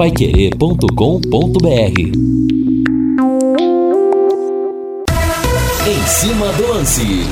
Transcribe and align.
paiquerê.com.br 0.00 2.00
Em 5.86 6.06
cima 6.06 6.50
do 6.54 6.68
lance. 6.68 7.26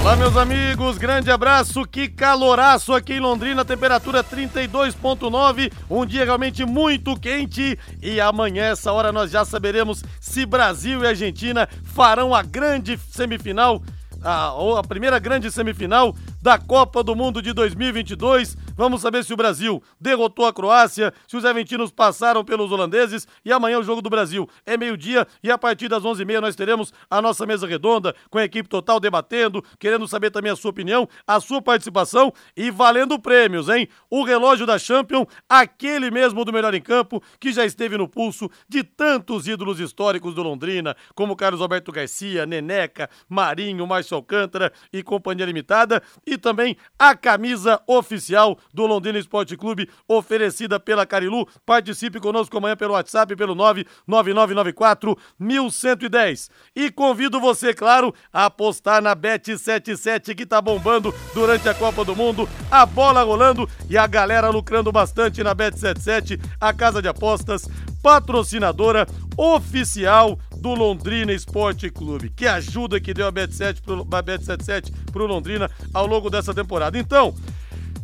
Olá, 0.00 0.14
meus 0.14 0.36
amigos, 0.36 0.96
grande 0.96 1.28
abraço, 1.28 1.84
que 1.84 2.06
caloraço 2.06 2.92
aqui 2.92 3.14
em 3.14 3.18
Londrina, 3.18 3.64
temperatura 3.64 4.22
32,9, 4.22 5.72
um 5.90 6.06
dia 6.06 6.24
realmente 6.24 6.64
muito 6.64 7.18
quente. 7.18 7.76
E 8.00 8.20
amanhã, 8.20 8.66
essa 8.66 8.92
hora, 8.92 9.10
nós 9.10 9.32
já 9.32 9.44
saberemos 9.44 10.04
se 10.20 10.46
Brasil 10.46 11.02
e 11.02 11.08
Argentina 11.08 11.68
farão 11.82 12.32
a 12.32 12.44
grande 12.44 12.96
semifinal, 13.10 13.82
a, 14.22 14.54
a 14.78 14.82
primeira 14.84 15.18
grande 15.18 15.50
semifinal 15.50 16.14
da 16.40 16.58
Copa 16.58 17.02
do 17.02 17.14
Mundo 17.14 17.42
de 17.42 17.52
2022. 17.52 18.56
Vamos 18.74 19.02
saber 19.02 19.22
se 19.24 19.32
o 19.32 19.36
Brasil 19.36 19.82
derrotou 20.00 20.46
a 20.46 20.52
Croácia, 20.52 21.12
se 21.28 21.36
os 21.36 21.44
argentinos 21.44 21.90
passaram 21.90 22.42
pelos 22.42 22.72
holandeses 22.72 23.28
e 23.44 23.52
amanhã 23.52 23.78
o 23.78 23.82
jogo 23.82 24.00
do 24.00 24.08
Brasil 24.08 24.48
é 24.64 24.76
meio-dia 24.76 25.26
e 25.42 25.50
a 25.50 25.58
partir 25.58 25.88
das 25.88 26.02
11h30 26.02 26.40
nós 26.40 26.56
teremos 26.56 26.94
a 27.10 27.20
nossa 27.20 27.44
mesa 27.44 27.66
redonda 27.66 28.14
com 28.30 28.38
a 28.38 28.44
equipe 28.44 28.68
total 28.68 28.98
debatendo, 28.98 29.62
querendo 29.78 30.08
saber 30.08 30.30
também 30.30 30.50
a 30.50 30.56
sua 30.56 30.70
opinião, 30.70 31.06
a 31.26 31.38
sua 31.40 31.60
participação 31.60 32.32
e 32.56 32.70
valendo 32.70 33.18
prêmios, 33.18 33.68
hein? 33.68 33.86
O 34.08 34.24
relógio 34.24 34.64
da 34.64 34.78
Champion, 34.78 35.26
aquele 35.48 36.10
mesmo 36.10 36.42
do 36.44 36.52
melhor 36.52 36.72
em 36.72 36.80
campo 36.80 37.22
que 37.38 37.52
já 37.52 37.66
esteve 37.66 37.98
no 37.98 38.08
pulso 38.08 38.50
de 38.66 38.82
tantos 38.82 39.46
ídolos 39.46 39.78
históricos 39.78 40.34
do 40.34 40.42
Londrina, 40.42 40.96
como 41.14 41.36
Carlos 41.36 41.60
Alberto 41.60 41.92
Garcia, 41.92 42.46
Neneca, 42.46 43.10
Marinho, 43.28 43.86
Márcio 43.86 44.16
Alcântara 44.16 44.72
e 44.90 45.02
Companhia 45.02 45.44
Limitada 45.44 46.02
e 46.34 46.38
também 46.38 46.76
a 46.98 47.14
camisa 47.14 47.80
oficial 47.86 48.58
do 48.72 48.86
Londrina 48.86 49.18
Esporte 49.18 49.56
Clube, 49.56 49.88
oferecida 50.06 50.78
pela 50.78 51.06
Carilu. 51.06 51.46
Participe 51.64 52.20
conosco 52.20 52.56
amanhã 52.56 52.76
pelo 52.76 52.94
WhatsApp, 52.94 53.34
pelo 53.36 53.54
99994 53.54 55.16
1110. 55.38 56.50
E 56.74 56.90
convido 56.90 57.40
você, 57.40 57.74
claro, 57.74 58.14
a 58.32 58.46
apostar 58.46 59.02
na 59.02 59.14
Bet77 59.14 60.34
que 60.34 60.46
tá 60.46 60.60
bombando 60.60 61.14
durante 61.34 61.68
a 61.68 61.74
Copa 61.74 62.04
do 62.04 62.14
Mundo, 62.14 62.48
a 62.70 62.86
bola 62.86 63.22
rolando 63.22 63.68
e 63.88 63.96
a 63.98 64.06
galera 64.06 64.48
lucrando 64.50 64.92
bastante 64.92 65.42
na 65.42 65.54
Bet77, 65.54 66.40
a 66.60 66.72
casa 66.72 67.02
de 67.02 67.08
apostas 67.08 67.68
patrocinadora 68.02 69.06
oficial 69.36 70.38
do 70.56 70.74
Londrina 70.74 71.32
Esporte 71.32 71.90
Clube. 71.90 72.30
Que 72.30 72.46
ajuda 72.46 73.00
que 73.00 73.14
deu 73.14 73.26
a 73.26 73.32
Bet7 73.32 73.80
pro, 73.80 74.02
a 74.02 74.22
Bet77 74.22 74.92
pro 75.10 75.26
Londrina 75.26 75.70
ao 75.92 76.06
longo 76.06 76.28
dessa 76.28 76.54
temporada. 76.54 76.98
Então, 76.98 77.34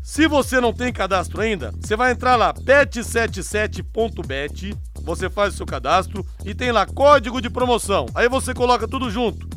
se 0.02 0.26
você 0.28 0.60
não 0.60 0.72
tem 0.72 0.92
cadastro 0.92 1.40
ainda, 1.40 1.72
você 1.80 1.96
vai 1.96 2.12
entrar 2.12 2.36
lá, 2.36 2.54
bet77.bet, 2.54 4.76
você 5.02 5.28
faz 5.28 5.54
o 5.54 5.56
seu 5.56 5.66
cadastro 5.66 6.24
e 6.44 6.54
tem 6.54 6.70
lá 6.70 6.86
código 6.86 7.42
de 7.42 7.50
promoção. 7.50 8.06
Aí 8.14 8.28
você 8.28 8.54
coloca 8.54 8.86
tudo 8.86 9.10
junto. 9.10 9.48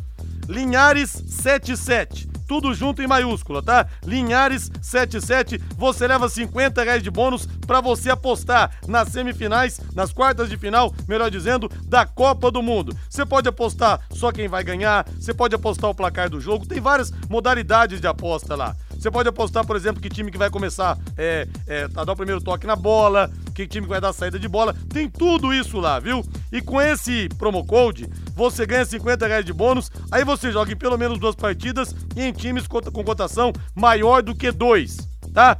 Linhares77 0.47 2.27
tudo 2.49 2.73
junto 2.73 2.99
em 3.03 3.07
maiúscula, 3.07 3.61
tá? 3.61 3.85
Linhares 4.03 4.71
77, 4.81 5.61
você 5.77 6.07
leva 6.07 6.27
50 6.27 6.83
reais 6.83 7.03
de 7.03 7.11
bônus 7.11 7.45
para 7.45 7.79
você 7.79 8.09
apostar 8.09 8.71
nas 8.87 9.09
semifinais, 9.09 9.79
nas 9.93 10.11
quartas 10.11 10.49
de 10.49 10.57
final, 10.57 10.91
melhor 11.07 11.29
dizendo, 11.29 11.69
da 11.85 12.07
Copa 12.07 12.49
do 12.49 12.63
Mundo. 12.63 12.97
Você 13.07 13.23
pode 13.23 13.47
apostar 13.47 14.01
só 14.09 14.31
quem 14.31 14.47
vai 14.47 14.63
ganhar, 14.63 15.07
você 15.19 15.31
pode 15.31 15.53
apostar 15.53 15.91
o 15.91 15.93
placar 15.93 16.27
do 16.27 16.41
jogo, 16.41 16.65
tem 16.65 16.81
várias 16.81 17.11
modalidades 17.29 18.01
de 18.01 18.07
aposta 18.07 18.55
lá. 18.55 18.75
Você 18.99 19.11
pode 19.11 19.29
apostar, 19.29 19.63
por 19.65 19.75
exemplo, 19.75 20.01
que 20.01 20.09
time 20.09 20.31
que 20.31 20.37
vai 20.37 20.49
começar 20.49 20.97
é, 21.15 21.47
é, 21.67 21.87
a 21.95 22.03
dar 22.03 22.13
o 22.13 22.15
primeiro 22.15 22.41
toque 22.41 22.65
na 22.65 22.75
bola, 22.75 23.31
que 23.59 23.67
time 23.67 23.87
vai 23.87 23.99
dar 23.99 24.13
saída 24.13 24.39
de 24.39 24.47
bola. 24.47 24.73
Tem 24.89 25.09
tudo 25.09 25.53
isso 25.53 25.79
lá, 25.79 25.99
viu? 25.99 26.23
E 26.51 26.61
com 26.61 26.81
esse 26.81 27.27
promo 27.37 27.65
code, 27.65 28.07
você 28.33 28.65
ganha 28.65 28.85
50 28.85 29.27
reais 29.27 29.45
de 29.45 29.51
bônus. 29.51 29.91
Aí 30.11 30.23
você 30.23 30.51
joga 30.51 30.71
em 30.71 30.77
pelo 30.77 30.97
menos 30.97 31.19
duas 31.19 31.35
partidas 31.35 31.93
e 32.15 32.23
em 32.23 32.31
times 32.31 32.67
com 32.67 33.03
cotação 33.03 33.51
maior 33.75 34.21
do 34.21 34.33
que 34.33 34.51
dois, 34.51 34.97
tá? 35.33 35.57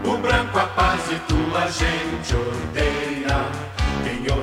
O 0.05 0.19
branco 0.19 0.59
a 0.59 0.67
paz 0.67 1.11
e 1.11 1.19
tua 1.21 1.71
gente 1.71 2.35
odeia. 2.37 3.63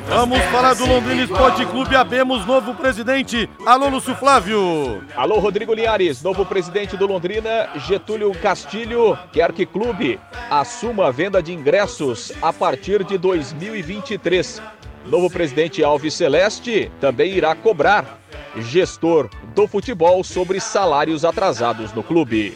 Vamos 0.08 0.40
falar 0.46 0.74
do 0.74 0.88
Londrina 0.88 1.22
Esporte 1.22 1.64
Clube. 1.68 1.96
Abemos 1.96 2.44
novo 2.44 2.74
presidente. 2.74 3.48
Alô, 3.64 3.88
Lúcio 3.88 4.16
Flávio. 4.16 5.04
Alô, 5.16 5.38
Rodrigo 5.38 5.72
Linhares, 5.72 6.24
novo 6.24 6.44
presidente 6.48 6.98
do 6.98 7.06
Londrina, 7.06 7.70
Getúlio 7.76 8.32
Castilho, 8.32 9.16
quer 9.32 9.52
que 9.52 9.68
clube 9.68 10.20
assuma 10.50 11.10
a 11.10 11.12
venda 11.12 11.40
de 11.44 11.54
ingressos 11.54 12.32
a 12.42 12.52
partir 12.52 13.04
de 13.04 13.16
2023. 13.20 14.60
Novo 15.10 15.28
presidente 15.28 15.84
Alves 15.84 16.14
Celeste 16.14 16.92
também 17.02 17.34
irá 17.34 17.56
cobrar 17.56 18.20
gestor 18.58 19.28
do 19.56 19.68
futebol 19.68 20.24
sobre 20.24 20.60
salários 20.60 21.26
atrasados 21.26 21.92
no 21.94 22.04
clube. 22.04 22.56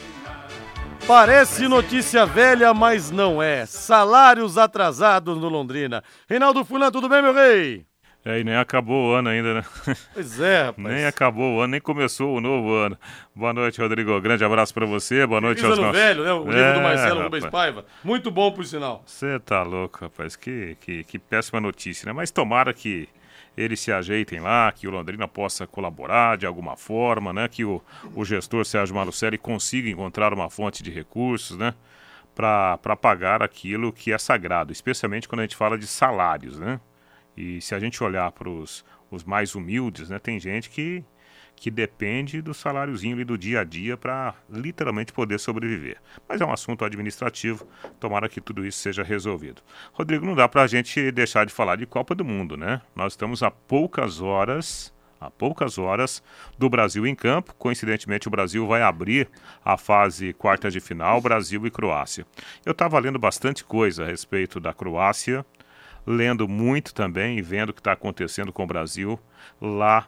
Parece 1.08 1.68
notícia 1.68 2.26
velha, 2.26 2.74
mas 2.74 3.10
não 3.10 3.42
é. 3.42 3.66
Salários 3.66 4.58
atrasados 4.58 5.38
no 5.38 5.50
Londrina. 5.50 6.04
Reinaldo 6.30 6.64
Fulan, 6.64 6.92
tudo 6.92 7.10
bem, 7.10 7.22
meu 7.22 7.34
rei? 7.34 7.86
É, 8.26 8.40
e 8.40 8.44
nem 8.44 8.56
acabou 8.56 9.12
o 9.12 9.14
ano 9.14 9.28
ainda, 9.28 9.56
né? 9.56 9.66
Pois 10.14 10.40
é, 10.40 10.64
rapaz. 10.68 10.88
Nem 10.88 11.06
acabou 11.06 11.58
o 11.58 11.60
ano, 11.60 11.72
nem 11.72 11.82
começou 11.82 12.38
o 12.38 12.40
novo 12.40 12.72
ano. 12.74 12.98
Boa 13.36 13.52
noite, 13.54 13.82
Rodrigo. 13.82 14.20
Grande 14.22 14.46
abraço 14.46 14.74
para 14.74 14.86
você. 14.86 15.28
Boa 15.28 15.42
noite 15.42 15.60
Feliz 15.60 15.78
aos 15.78 15.86
nossos... 15.86 16.02
velho, 16.02 16.24
né? 16.24 16.32
O 16.32 16.44
livro 16.46 16.58
É, 16.58 16.74
do 16.74 16.82
Marcelo 16.82 17.16
rapaz. 17.16 17.24
Rubens 17.26 17.46
Paiva. 17.48 17.86
Muito 18.02 18.32
bom, 18.32 18.50
por 18.52 18.66
sinal. 18.66 19.04
Você 19.06 19.38
tá 19.42 19.62
louco, 19.64 20.00
rapaz. 20.06 20.38
Que, 20.38 20.78
que, 20.80 21.04
que 21.04 21.20
péssima 21.20 21.60
notícia, 21.60 22.06
né? 22.06 22.14
Mas 22.14 22.32
tomara 22.32 22.74
que 22.74 23.10
eles 23.58 23.82
se 23.82 23.92
ajeitem 23.92 24.40
lá, 24.40 24.72
que 24.72 24.88
o 24.88 24.92
Londrina 24.92 25.28
possa 25.28 25.68
colaborar 25.68 26.38
de 26.38 26.46
alguma 26.46 26.78
forma, 26.78 27.34
né? 27.34 27.50
Que 27.50 27.66
o, 27.66 27.82
o 28.16 28.24
gestor 28.24 28.64
Sérgio 28.64 28.96
Malucelli 28.96 29.38
consiga 29.38 29.90
encontrar 29.90 30.34
uma 30.34 30.50
fonte 30.50 30.82
de 30.82 30.90
recursos, 30.90 31.58
né? 31.58 31.74
Para 32.34 32.96
pagar 33.00 33.44
aquilo 33.44 33.92
que 33.92 34.14
é 34.14 34.18
sagrado, 34.18 34.72
especialmente 34.72 35.28
quando 35.28 35.42
a 35.42 35.44
gente 35.44 35.58
fala 35.58 35.78
de 35.78 35.86
salários, 35.86 36.58
né? 36.58 36.80
E 37.36 37.62
se 37.62 37.74
a 37.74 37.80
gente 37.80 38.04
olhar 38.04 38.32
para 38.32 38.50
os 38.50 38.84
mais 39.26 39.56
humildes, 39.56 40.10
né? 40.10 40.20
Tem 40.20 40.40
gente 40.40 40.70
que, 40.70 41.04
que 41.56 41.70
depende 41.70 42.42
do 42.42 42.54
saláriozinho 42.54 43.16
ali 43.16 43.24
do 43.24 43.38
dia 43.38 43.62
a 43.62 43.64
dia 43.64 43.96
para 43.96 44.34
literalmente 44.50 45.14
poder 45.14 45.40
sobreviver. 45.40 45.98
Mas 46.28 46.42
é 46.42 46.46
um 46.46 46.52
assunto 46.52 46.84
administrativo, 46.84 47.68
tomara 48.00 48.28
que 48.28 48.42
tudo 48.42 48.66
isso 48.66 48.80
seja 48.80 49.04
resolvido. 49.04 49.62
Rodrigo, 49.92 50.26
não 50.26 50.36
dá 50.36 50.48
para 50.48 50.64
a 50.64 50.68
gente 50.68 51.12
deixar 51.12 51.46
de 51.46 51.54
falar 51.54 51.76
de 51.76 51.86
Copa 51.86 52.16
do 52.16 52.26
Mundo, 52.26 52.58
né? 52.58 52.82
Nós 52.96 53.14
estamos 53.14 53.44
a 53.44 53.52
poucas 53.52 54.20
horas, 54.20 54.94
a 55.20 55.30
poucas 55.30 55.78
horas 55.78 56.22
do 56.58 56.70
Brasil 56.70 57.08
em 57.08 57.16
campo. 57.16 57.56
Coincidentemente, 57.56 58.28
o 58.28 58.32
Brasil 58.32 58.68
vai 58.68 58.82
abrir 58.82 59.30
a 59.64 59.78
fase 59.78 60.34
quarta 60.34 60.70
de 60.70 60.80
final, 60.80 61.22
Brasil 61.22 61.66
e 61.66 61.72
Croácia. 61.72 62.26
Eu 62.66 62.74
estava 62.74 63.00
lendo 63.00 63.20
bastante 63.20 63.64
coisa 63.64 64.04
a 64.04 64.08
respeito 64.08 64.60
da 64.60 64.74
Croácia, 64.74 65.46
lendo 66.06 66.48
muito 66.48 66.94
também 66.94 67.38
e 67.38 67.42
vendo 67.42 67.70
o 67.70 67.74
que 67.74 67.80
está 67.80 67.94
acontecendo 67.94 68.52
com 68.52 68.64
o 68.64 68.68
Brasil 68.68 69.20
lá 69.62 70.08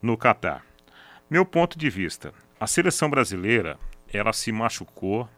no 0.00 0.16
Catar. 0.16 0.64
Meu 1.28 1.44
ponto 1.44 1.78
de 1.78 1.88
vista, 1.88 2.32
a 2.58 2.66
seleção 2.66 3.10
brasileira, 3.10 3.78
ela 4.12 4.32
se 4.32 4.52
machucou 4.52 5.28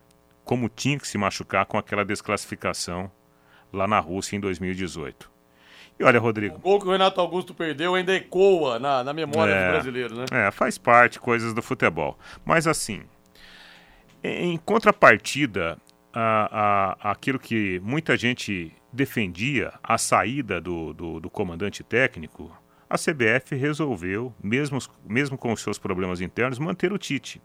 como 0.45 0.69
tinha 0.69 0.99
que 0.99 1.09
se 1.09 1.19
machucar 1.19 1.67
com 1.67 1.79
aquela 1.79 2.05
desclassificação 2.05 3.11
lá 3.73 3.87
na 3.87 3.99
Rússia 3.99 4.37
em 4.37 4.41
2018. 4.41 5.31
E 5.99 6.05
olha, 6.05 6.21
Rodrigo. 6.21 6.57
O 6.57 6.61
gol 6.61 6.81
que 6.81 6.87
o 6.87 6.93
Renato 6.93 7.21
Augusto 7.21 7.55
perdeu 7.55 7.95
ainda 7.95 8.15
ecoa 8.15 8.79
na, 8.79 9.03
na 9.03 9.13
memória 9.13 9.53
é, 9.53 9.67
do 9.67 9.73
brasileiro, 9.73 10.17
né? 10.17 10.25
É, 10.31 10.51
faz 10.51 10.77
parte, 10.77 11.19
coisas 11.19 11.55
do 11.55 11.63
futebol. 11.63 12.19
Mas 12.45 12.67
assim, 12.67 13.03
em 14.23 14.57
contrapartida 14.59 15.79
a, 16.13 16.97
a, 17.03 17.11
aquilo 17.13 17.39
que 17.39 17.81
muita 17.83 18.17
gente 18.17 18.73
defendia, 18.97 19.73
a 19.83 19.97
saída 19.97 20.61
do, 20.61 20.93
do, 20.93 21.21
do 21.21 21.31
comandante 21.31 21.85
técnico, 21.85 22.51
a 22.89 22.97
CBF 22.97 23.55
resolveu, 23.55 24.35
mesmo, 24.43 24.79
mesmo 25.05 25.37
com 25.37 25.53
os 25.53 25.61
seus 25.61 25.79
problemas 25.79 26.21
internos, 26.21 26.59
manter 26.59 26.93
o 26.93 26.99
Tite. 26.99 27.41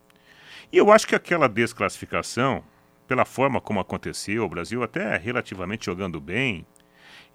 E 0.71 0.77
eu 0.77 0.91
acho 0.91 1.07
que 1.07 1.15
aquela 1.15 1.49
desclassificação, 1.49 2.63
pela 3.07 3.25
forma 3.25 3.59
como 3.59 3.79
aconteceu, 3.79 4.45
o 4.45 4.49
Brasil 4.49 4.81
até 4.81 5.17
relativamente 5.17 5.85
jogando 5.85 6.21
bem, 6.21 6.65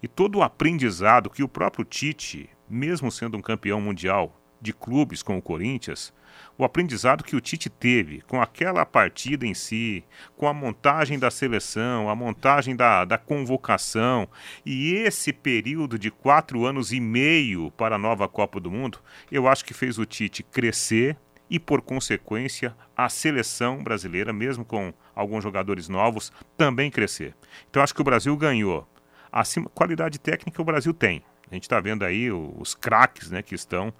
e 0.01 0.07
todo 0.07 0.39
o 0.39 0.43
aprendizado 0.43 1.29
que 1.29 1.43
o 1.43 1.47
próprio 1.47 1.85
Tite, 1.85 2.49
mesmo 2.69 3.11
sendo 3.11 3.37
um 3.37 3.41
campeão 3.41 3.79
mundial 3.79 4.35
de 4.61 4.73
clubes 4.73 5.21
como 5.21 5.39
o 5.39 5.41
Corinthians, 5.41 6.13
o 6.57 6.63
aprendizado 6.63 7.23
que 7.23 7.35
o 7.35 7.41
Tite 7.41 7.69
teve 7.69 8.21
com 8.21 8.41
aquela 8.41 8.85
partida 8.85 9.45
em 9.45 9.53
si, 9.53 10.03
com 10.35 10.47
a 10.47 10.53
montagem 10.53 11.19
da 11.19 11.29
seleção, 11.29 12.09
a 12.09 12.15
montagem 12.15 12.75
da, 12.75 13.05
da 13.05 13.17
convocação 13.17 14.27
e 14.65 14.93
esse 14.93 15.31
período 15.31 15.97
de 15.97 16.09
quatro 16.09 16.65
anos 16.65 16.91
e 16.91 16.99
meio 16.99 17.71
para 17.71 17.95
a 17.95 17.99
nova 17.99 18.27
Copa 18.27 18.59
do 18.59 18.71
Mundo, 18.71 18.99
eu 19.31 19.47
acho 19.47 19.65
que 19.65 19.73
fez 19.73 19.97
o 19.97 20.05
Tite 20.05 20.43
crescer 20.43 21.17
e, 21.49 21.59
por 21.59 21.81
consequência, 21.81 22.75
a 22.95 23.07
seleção 23.07 23.81
brasileira, 23.81 24.33
mesmo 24.33 24.65
com 24.65 24.93
alguns 25.15 25.43
jogadores 25.43 25.87
novos, 25.87 26.31
também 26.57 26.91
crescer. 26.91 27.33
Então, 27.69 27.81
acho 27.81 27.95
que 27.95 28.01
o 28.01 28.03
Brasil 28.03 28.35
ganhou. 28.35 28.87
Acima, 29.31 29.69
qualidade 29.69 30.19
técnica 30.19 30.61
o 30.61 30.65
Brasil 30.65 30.93
tem. 30.93 31.23
A 31.49 31.53
gente 31.53 31.63
está 31.63 31.79
vendo 31.79 32.03
aí 32.03 32.29
os 32.31 32.75
craques 32.75 33.31
né, 33.31 33.41
que 33.41 33.55
estão 33.55 33.93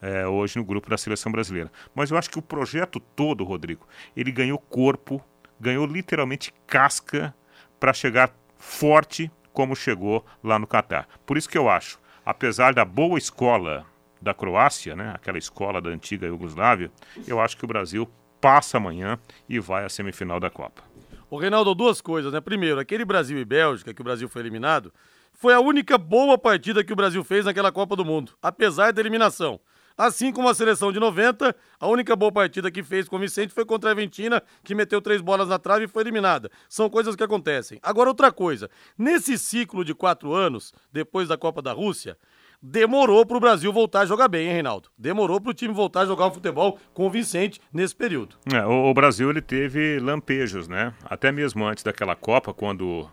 é, 0.00 0.26
hoje 0.26 0.58
no 0.58 0.64
grupo 0.64 0.88
da 0.88 0.98
seleção 0.98 1.30
brasileira. 1.30 1.70
Mas 1.94 2.10
eu 2.10 2.18
acho 2.18 2.30
que 2.30 2.38
o 2.38 2.42
projeto 2.42 3.00
todo, 3.00 3.44
Rodrigo, 3.44 3.86
ele 4.16 4.32
ganhou 4.32 4.58
corpo, 4.58 5.22
ganhou 5.58 5.86
literalmente 5.86 6.52
casca 6.66 7.34
para 7.78 7.92
chegar 7.92 8.34
forte 8.56 9.30
como 9.52 9.74
chegou 9.74 10.24
lá 10.42 10.58
no 10.58 10.66
Catar. 10.66 11.08
Por 11.26 11.36
isso 11.36 11.48
que 11.48 11.58
eu 11.58 11.68
acho, 11.68 11.98
apesar 12.24 12.72
da 12.72 12.84
boa 12.84 13.18
escola 13.18 13.86
da 14.20 14.34
Croácia, 14.34 14.94
né, 14.94 15.12
aquela 15.14 15.38
escola 15.38 15.80
da 15.80 15.90
antiga 15.90 16.26
Iugoslávia, 16.26 16.90
eu 17.26 17.40
acho 17.40 17.56
que 17.56 17.64
o 17.64 17.68
Brasil 17.68 18.08
passa 18.40 18.76
amanhã 18.76 19.18
e 19.48 19.58
vai 19.58 19.84
à 19.84 19.88
semifinal 19.88 20.38
da 20.38 20.50
Copa. 20.50 20.82
O 21.30 21.38
Reinaldo, 21.38 21.74
duas 21.74 22.00
coisas, 22.00 22.32
né? 22.32 22.40
Primeiro, 22.40 22.80
aquele 22.80 23.04
Brasil 23.04 23.38
e 23.38 23.44
Bélgica 23.44 23.94
que 23.94 24.00
o 24.00 24.04
Brasil 24.04 24.28
foi 24.28 24.42
eliminado, 24.42 24.92
foi 25.32 25.54
a 25.54 25.60
única 25.60 25.96
boa 25.96 26.36
partida 26.36 26.82
que 26.82 26.92
o 26.92 26.96
Brasil 26.96 27.22
fez 27.22 27.44
naquela 27.44 27.70
Copa 27.70 27.94
do 27.94 28.04
Mundo, 28.04 28.32
apesar 28.42 28.92
da 28.92 29.00
eliminação. 29.00 29.60
Assim 29.96 30.32
como 30.32 30.48
a 30.48 30.54
seleção 30.54 30.90
de 30.90 30.98
90, 30.98 31.54
a 31.78 31.86
única 31.88 32.16
boa 32.16 32.32
partida 32.32 32.70
que 32.70 32.82
fez 32.82 33.06
Vicente 33.08 33.52
foi 33.52 33.64
contra 33.64 33.90
a 33.90 33.92
Argentina, 33.92 34.42
que 34.64 34.74
meteu 34.74 35.00
três 35.00 35.20
bolas 35.20 35.48
na 35.48 35.58
trave 35.58 35.84
e 35.84 35.88
foi 35.88 36.02
eliminada. 36.02 36.50
São 36.68 36.88
coisas 36.88 37.14
que 37.14 37.22
acontecem. 37.22 37.78
Agora, 37.82 38.08
outra 38.08 38.32
coisa. 38.32 38.70
Nesse 38.96 39.38
ciclo 39.38 39.84
de 39.84 39.94
quatro 39.94 40.32
anos, 40.32 40.72
depois 40.92 41.28
da 41.28 41.36
Copa 41.36 41.60
da 41.60 41.72
Rússia, 41.72 42.16
demorou 42.62 43.24
para 43.24 43.36
o 43.36 43.40
Brasil 43.40 43.72
voltar 43.72 44.00
a 44.00 44.06
jogar 44.06 44.28
bem, 44.28 44.46
hein, 44.46 44.54
Reinaldo? 44.54 44.88
Demorou 44.98 45.40
para 45.40 45.50
o 45.50 45.54
time 45.54 45.72
voltar 45.72 46.02
a 46.02 46.06
jogar 46.06 46.26
um 46.26 46.32
futebol 46.32 46.78
convincente 46.92 47.60
nesse 47.72 47.94
período. 47.94 48.36
É, 48.52 48.64
o, 48.64 48.90
o 48.90 48.94
Brasil 48.94 49.30
ele 49.30 49.42
teve 49.42 49.98
lampejos, 49.98 50.68
né? 50.68 50.94
Até 51.04 51.32
mesmo 51.32 51.64
antes 51.64 51.84
daquela 51.84 52.14
Copa, 52.14 52.52
quando 52.52 53.08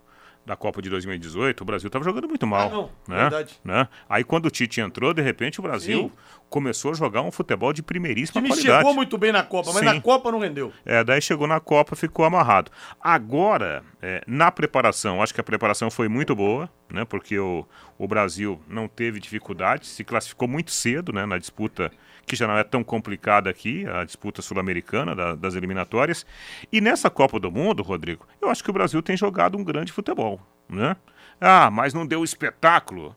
da 0.48 0.56
Copa 0.56 0.82
de 0.82 0.90
2018, 0.90 1.60
o 1.60 1.66
Brasil 1.66 1.88
estava 1.88 2.06
jogando 2.06 2.26
muito 2.26 2.48
mal. 2.48 2.68
Ah, 2.68 2.72
não, 2.72 2.90
né? 3.06 3.22
Verdade. 3.24 3.60
Né? 3.66 3.86
Aí 4.08 4.24
quando 4.24 4.46
o 4.46 4.50
Tite 4.50 4.80
entrou, 4.80 5.14
de 5.14 5.22
repente 5.22 5.60
o 5.60 5.64
Brasil 5.64 6.04
Sim. 6.04 6.12
começou 6.50 6.92
a 6.92 6.94
jogar 6.94 7.22
um 7.22 7.32
futebol 7.32 7.74
de 7.74 7.84
primeiríssima 7.84 8.40
o 8.40 8.44
time 8.44 8.56
qualidade. 8.56 8.78
chegou 8.80 8.94
muito 8.94 9.18
bem 9.18 9.34
na 9.34 9.44
Copa, 9.44 9.74
mas 9.74 9.80
Sim. 9.80 9.86
na 9.86 10.00
Copa 10.00 10.32
não 10.32 10.40
rendeu. 10.40 10.72
É, 10.86 11.04
daí 11.04 11.22
chegou 11.22 11.48
na 11.48 11.60
Copa, 11.60 11.98
ficou 11.98 12.24
amarrado. 12.24 12.72
Agora, 13.02 13.84
é, 14.02 14.24
na 14.26 14.50
preparação, 14.50 15.22
acho 15.22 15.34
que 15.34 15.42
a 15.42 15.44
preparação 15.44 15.92
foi 15.92 16.08
muito 16.08 16.34
boa, 16.34 16.70
né? 16.90 17.04
Porque 17.04 17.38
o, 17.38 17.66
o 17.98 18.08
Brasil 18.08 18.62
não 18.70 18.88
teve 18.88 19.20
dificuldade, 19.20 19.86
se 19.86 20.06
classificou 20.06 20.48
muito 20.48 20.72
cedo, 20.72 21.12
né? 21.12 21.26
Na 21.26 21.38
disputa 21.38 21.92
que 22.28 22.36
já 22.36 22.46
não 22.46 22.58
é 22.58 22.64
tão 22.64 22.84
complicada 22.84 23.50
aqui, 23.50 23.88
a 23.88 24.04
disputa 24.04 24.42
sul-americana 24.42 25.16
da, 25.16 25.34
das 25.34 25.56
eliminatórias. 25.56 26.26
E 26.70 26.82
nessa 26.82 27.10
Copa 27.10 27.40
do 27.40 27.50
Mundo, 27.50 27.82
Rodrigo, 27.82 28.28
eu 28.42 28.50
acho 28.50 28.62
que 28.62 28.70
o 28.70 28.74
Brasil 28.74 29.02
tem 29.02 29.16
jogado 29.16 29.58
um 29.58 29.64
grande 29.64 29.94
futebol, 29.94 30.40
né? 30.68 30.98
Ah, 31.40 31.72
mas 31.72 31.94
não 31.94 32.06
deu 32.06 32.26
espetáculo. 32.26 33.16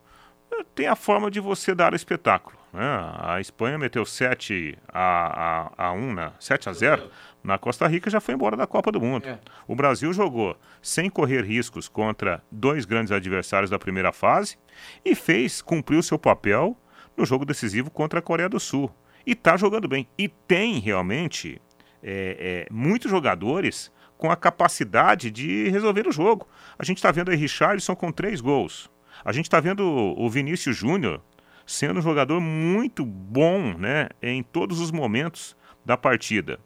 Tem 0.77 0.87
a 0.87 0.95
forma 0.95 1.29
de 1.29 1.41
você 1.41 1.75
dar 1.75 1.93
o 1.93 1.97
espetáculo. 1.97 2.57
Né? 2.73 2.85
A 3.19 3.41
Espanha 3.41 3.79
meteu 3.79 4.07
7 4.07 4.79
a, 4.89 5.73
a, 5.77 5.89
a 5.89 5.93
1, 5.93 6.15
né? 6.15 6.33
7 6.39 6.69
a 6.69 6.73
0 6.73 7.11
na 7.43 7.59
Costa 7.59 7.89
Rica 7.89 8.11
já 8.11 8.21
foi 8.21 8.35
embora 8.35 8.57
da 8.57 8.67
Copa 8.67 8.93
do 8.93 9.01
Mundo. 9.01 9.27
É. 9.27 9.41
O 9.67 9.75
Brasil 9.75 10.13
jogou 10.13 10.57
sem 10.81 11.11
correr 11.11 11.43
riscos 11.43 11.89
contra 11.89 12.45
dois 12.51 12.85
grandes 12.85 13.11
adversários 13.11 13.71
da 13.71 13.79
primeira 13.79 14.13
fase 14.13 14.57
e 15.05 15.17
fez 15.17 15.61
cumprir 15.61 15.97
o 15.97 16.03
seu 16.03 16.19
papel 16.19 16.77
no 17.21 17.27
jogo 17.27 17.45
decisivo 17.45 17.91
contra 17.91 18.19
a 18.19 18.23
Coreia 18.23 18.49
do 18.49 18.59
Sul. 18.59 18.91
E 19.27 19.33
está 19.33 19.57
jogando 19.57 19.87
bem. 19.87 20.09
E 20.19 20.29
tem 20.29 20.79
realmente 20.79 21.61
é, 22.03 22.67
é, 22.69 22.73
muitos 22.73 23.11
jogadores 23.11 23.93
com 24.17 24.31
a 24.31 24.37
capacidade 24.37 25.31
de 25.31 25.69
resolver 25.69 26.09
o 26.09 26.13
jogo. 26.13 26.49
A 26.79 26.85
gente 26.85 26.97
está 26.99 27.11
vendo 27.11 27.31
aí 27.31 27.37
Richardson 27.37 27.95
com 27.95 28.11
três 28.11 28.41
gols. 28.41 28.91
A 29.25 29.33
gente 29.33 29.47
está 29.47 29.61
vendo 29.61 29.83
o 29.83 30.29
Vinícius 30.31 30.77
Júnior 30.77 31.23
sendo 31.67 31.99
um 31.99 32.03
jogador 32.03 32.41
muito 32.41 33.05
bom 33.05 33.75
né, 33.75 34.09
em 34.21 34.43
todos 34.43 34.81
os 34.81 34.91
momentos 34.91 35.57
da 35.85 35.97
partida. 35.97 36.59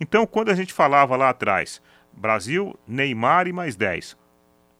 Então, 0.00 0.26
quando 0.26 0.50
a 0.50 0.54
gente 0.54 0.72
falava 0.72 1.16
lá 1.16 1.30
atrás, 1.30 1.80
Brasil, 2.12 2.78
Neymar 2.86 3.46
e 3.46 3.52
mais 3.52 3.76
10, 3.76 4.16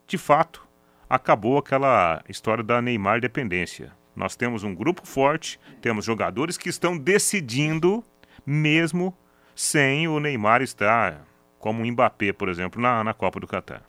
de 0.07 0.19
fato, 0.19 0.67
acabou 1.09 1.59
aquela 1.59 2.23
história 2.29 2.63
da 2.63 2.83
Neymar 2.83 3.21
dependência. 3.21 3.93
Nós 4.15 4.37
temos 4.37 4.63
um 4.63 4.75
grupo 4.75 5.07
forte, 5.07 5.59
temos 5.81 6.05
jogadores 6.05 6.59
que 6.59 6.69
estão 6.69 6.99
decidindo, 6.99 8.05
mesmo 8.45 9.17
sem 9.55 10.07
o 10.09 10.21
Neymar 10.21 10.63
estar, 10.63 11.27
como 11.59 11.83
o 11.83 11.87
Mbappé, 11.87 12.33
por 12.33 12.49
exemplo, 12.49 12.81
na, 12.81 13.03
na 13.03 13.15
Copa 13.15 13.41
do 13.41 13.47
Catar. 13.47 13.83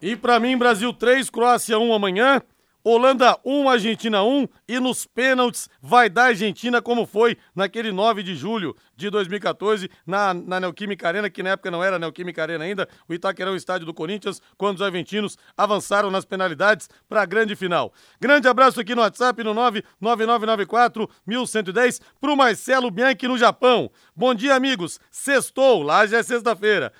E 0.00 0.16
para 0.16 0.38
mim, 0.38 0.56
Brasil 0.56 0.92
3, 0.92 1.30
Croácia 1.30 1.78
1 1.78 1.92
amanhã. 1.92 2.42
Holanda 2.86 3.38
1, 3.42 3.66
Argentina 3.66 4.22
1 4.22 4.46
e 4.68 4.78
nos 4.78 5.06
pênaltis 5.06 5.70
vai 5.80 6.10
dar 6.10 6.24
Argentina 6.24 6.82
como 6.82 7.06
foi 7.06 7.38
naquele 7.56 7.90
9 7.90 8.22
de 8.22 8.36
julho 8.36 8.76
de 8.94 9.08
2014 9.08 9.88
na, 10.06 10.34
na 10.34 10.60
Neoquímica 10.60 11.08
Arena, 11.08 11.30
que 11.30 11.42
na 11.42 11.50
época 11.50 11.70
não 11.70 11.82
era 11.82 11.98
Neoquímica 11.98 12.42
Arena 12.42 12.62
ainda, 12.62 12.86
o 13.08 13.14
Itaquerão 13.14 13.56
estádio 13.56 13.86
do 13.86 13.94
Corinthians, 13.94 14.42
quando 14.58 14.76
os 14.76 14.82
argentinos 14.82 15.38
avançaram 15.56 16.10
nas 16.10 16.26
penalidades 16.26 16.90
para 17.08 17.22
a 17.22 17.24
grande 17.24 17.56
final. 17.56 17.90
Grande 18.20 18.48
abraço 18.48 18.78
aqui 18.78 18.94
no 18.94 19.00
WhatsApp 19.00 19.42
no 19.42 19.54
99994 19.54 21.08
1110 21.26 22.02
pro 22.20 22.36
Marcelo 22.36 22.90
Bianchi 22.90 23.26
no 23.26 23.38
Japão. 23.38 23.90
Bom 24.14 24.34
dia, 24.34 24.54
amigos. 24.54 25.00
Sextou, 25.10 25.82
lá 25.82 26.06
já 26.06 26.18
é 26.18 26.22
sexta-feira. 26.22 26.92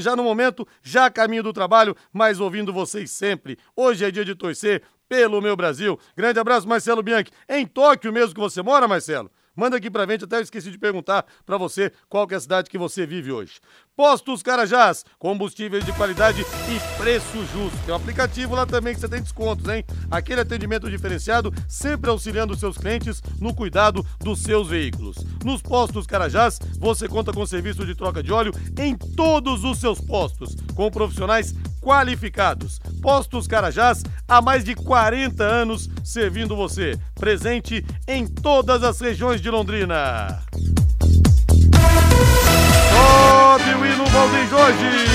Já 0.00 0.16
no 0.16 0.24
momento, 0.24 0.66
já 0.82 1.08
caminho 1.08 1.42
do 1.42 1.52
trabalho, 1.52 1.94
mas 2.12 2.40
ouvindo 2.40 2.72
vocês 2.72 3.12
sempre. 3.12 3.56
Hoje 3.76 4.04
é 4.04 4.10
dia 4.10 4.24
de 4.24 4.34
torcer 4.34 4.82
pelo 5.08 5.40
meu 5.40 5.56
Brasil. 5.56 5.98
Grande 6.16 6.38
abraço, 6.38 6.68
Marcelo 6.68 7.02
Bianchi. 7.02 7.30
Em 7.48 7.66
Tóquio 7.66 8.12
mesmo 8.12 8.34
que 8.34 8.40
você 8.40 8.62
mora, 8.62 8.86
Marcelo? 8.86 9.30
Manda 9.58 9.76
aqui 9.76 9.90
pra 9.90 10.06
gente, 10.06 10.24
até 10.24 10.36
eu 10.36 10.42
esqueci 10.42 10.70
de 10.70 10.78
perguntar 10.78 11.26
para 11.44 11.56
você 11.56 11.90
qual 12.08 12.28
é 12.30 12.34
a 12.36 12.40
cidade 12.40 12.70
que 12.70 12.78
você 12.78 13.04
vive 13.04 13.32
hoje. 13.32 13.58
Postos 13.98 14.44
Carajás, 14.44 15.04
combustíveis 15.18 15.84
de 15.84 15.92
qualidade 15.92 16.42
e 16.42 16.96
preço 16.96 17.44
justo. 17.52 17.76
Tem 17.84 17.92
um 17.92 17.96
aplicativo 17.96 18.54
lá 18.54 18.64
também 18.64 18.94
que 18.94 19.00
você 19.00 19.08
tem 19.08 19.20
descontos, 19.20 19.68
hein? 19.68 19.84
Aquele 20.08 20.40
atendimento 20.40 20.88
diferenciado, 20.88 21.52
sempre 21.66 22.08
auxiliando 22.08 22.56
seus 22.56 22.78
clientes 22.78 23.20
no 23.40 23.52
cuidado 23.52 24.06
dos 24.20 24.40
seus 24.40 24.68
veículos. 24.68 25.16
Nos 25.44 25.60
Postos 25.60 26.06
Carajás, 26.06 26.60
você 26.78 27.08
conta 27.08 27.32
com 27.32 27.44
serviço 27.44 27.84
de 27.84 27.96
troca 27.96 28.22
de 28.22 28.32
óleo 28.32 28.52
em 28.78 28.94
todos 28.94 29.64
os 29.64 29.80
seus 29.80 30.00
postos, 30.00 30.54
com 30.76 30.88
profissionais 30.92 31.52
qualificados. 31.82 32.78
Postos 33.02 33.48
Carajás, 33.48 34.04
há 34.28 34.40
mais 34.40 34.62
de 34.62 34.76
40 34.76 35.42
anos 35.42 35.90
servindo 36.04 36.54
você. 36.54 36.96
Presente 37.16 37.84
em 38.06 38.28
todas 38.28 38.84
as 38.84 39.00
regiões 39.00 39.40
de 39.40 39.50
Londrina. 39.50 40.46
Sobe 43.48 43.64
o 43.64 43.86
hino 43.86 44.04
Valdir 44.04 44.46
Jorge. 44.46 45.06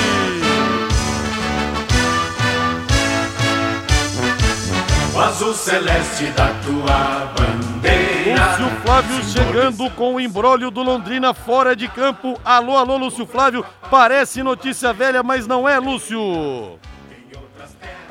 O 5.14 5.20
azul 5.20 5.54
celeste 5.54 6.26
da 6.32 6.48
tua 6.64 7.32
bandeira. 7.38 8.58
Lúcio 8.58 8.82
Flávio 8.82 9.24
chegando 9.26 9.88
com 9.92 10.16
o 10.16 10.20
embrólio 10.20 10.72
do 10.72 10.82
Londrina 10.82 11.32
fora 11.36 11.76
de 11.76 11.88
campo. 11.88 12.42
Alô, 12.44 12.76
alô, 12.76 12.98
Lúcio 12.98 13.28
Flávio. 13.28 13.64
Parece 13.92 14.42
notícia 14.42 14.92
velha, 14.92 15.22
mas 15.22 15.46
não 15.46 15.70
é, 15.70 15.78
Lúcio. 15.78 16.80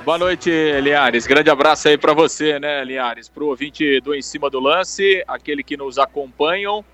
Boa 0.05 0.19
noite, 0.19 0.53
Linhares. 0.81 1.27
Grande 1.27 1.51
abraço 1.51 1.89
aí 1.89 1.99
para 1.99 2.15
você, 2.15 2.61
né, 2.61 2.85
Linhares? 2.85 3.29
Para 3.29 3.43
o 3.43 3.49
ouvinte 3.49 4.01
do 4.01 4.15
Em 4.15 4.23
Cima 4.23 4.49
do 4.49 4.61
Lance, 4.61 5.25
aquele 5.27 5.65
que 5.65 5.77
nos 5.77 5.99
acompanham. 5.99 6.85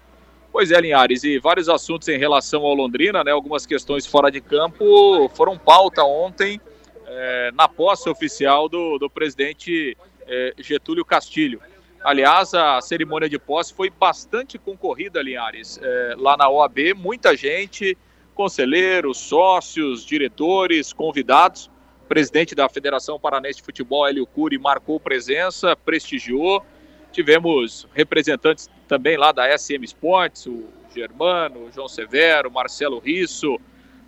Pois 0.51 0.71
é, 0.71 0.81
Linhares, 0.81 1.25
e 1.25 1.39
vários 1.39 1.69
assuntos 1.69 2.09
em 2.09 2.19
relação 2.19 2.63
ao 2.63 2.75
Londrina, 2.75 3.23
né? 3.23 3.31
Algumas 3.31 3.67
questões 3.67 4.07
fora 4.07 4.31
de 4.31 4.41
campo 4.41 5.29
foram 5.35 5.59
pauta 5.59 6.03
ontem 6.03 6.61
é, 7.07 7.51
na 7.55 7.69
posse 7.69 8.09
oficial 8.09 8.69
do, 8.69 8.99
do 8.99 9.11
presidente 9.11 9.97
é, 10.27 10.55
Getúlio 10.59 11.05
Castilho. 11.05 11.61
Aliás, 12.03 12.55
a 12.55 12.81
cerimônia 12.81 13.29
de 13.29 13.39
posse 13.39 13.75
foi 13.75 13.91
bastante 13.91 14.57
concorrida, 14.57 15.21
Linhares. 15.21 15.79
É, 15.83 16.15
lá 16.17 16.37
na 16.37 16.49
OAB, 16.49 16.95
muita 16.97 17.37
gente, 17.37 17.97
conselheiros, 18.35 19.19
sócios, 19.19 20.05
diretores, 20.05 20.93
convidados 20.93 21.71
presidente 22.09 22.55
da 22.55 22.69
Federação 22.69 23.21
Paranense 23.21 23.59
de 23.59 23.63
Futebol, 23.63 24.09
Hélio 24.09 24.27
Cury, 24.27 24.59
marcou 24.59 24.99
presença, 24.99 25.77
prestigiou. 25.77 26.65
Tivemos 27.13 27.87
representantes 27.95 28.69
também 28.87 29.17
lá 29.17 29.33
da 29.33 29.57
SM 29.57 29.85
Sports, 29.85 30.47
o 30.47 30.67
Germano, 30.95 31.67
o 31.67 31.73
João 31.73 31.89
Severo, 31.89 32.49
o 32.49 32.53
Marcelo 32.53 32.99
Risso, 32.99 33.59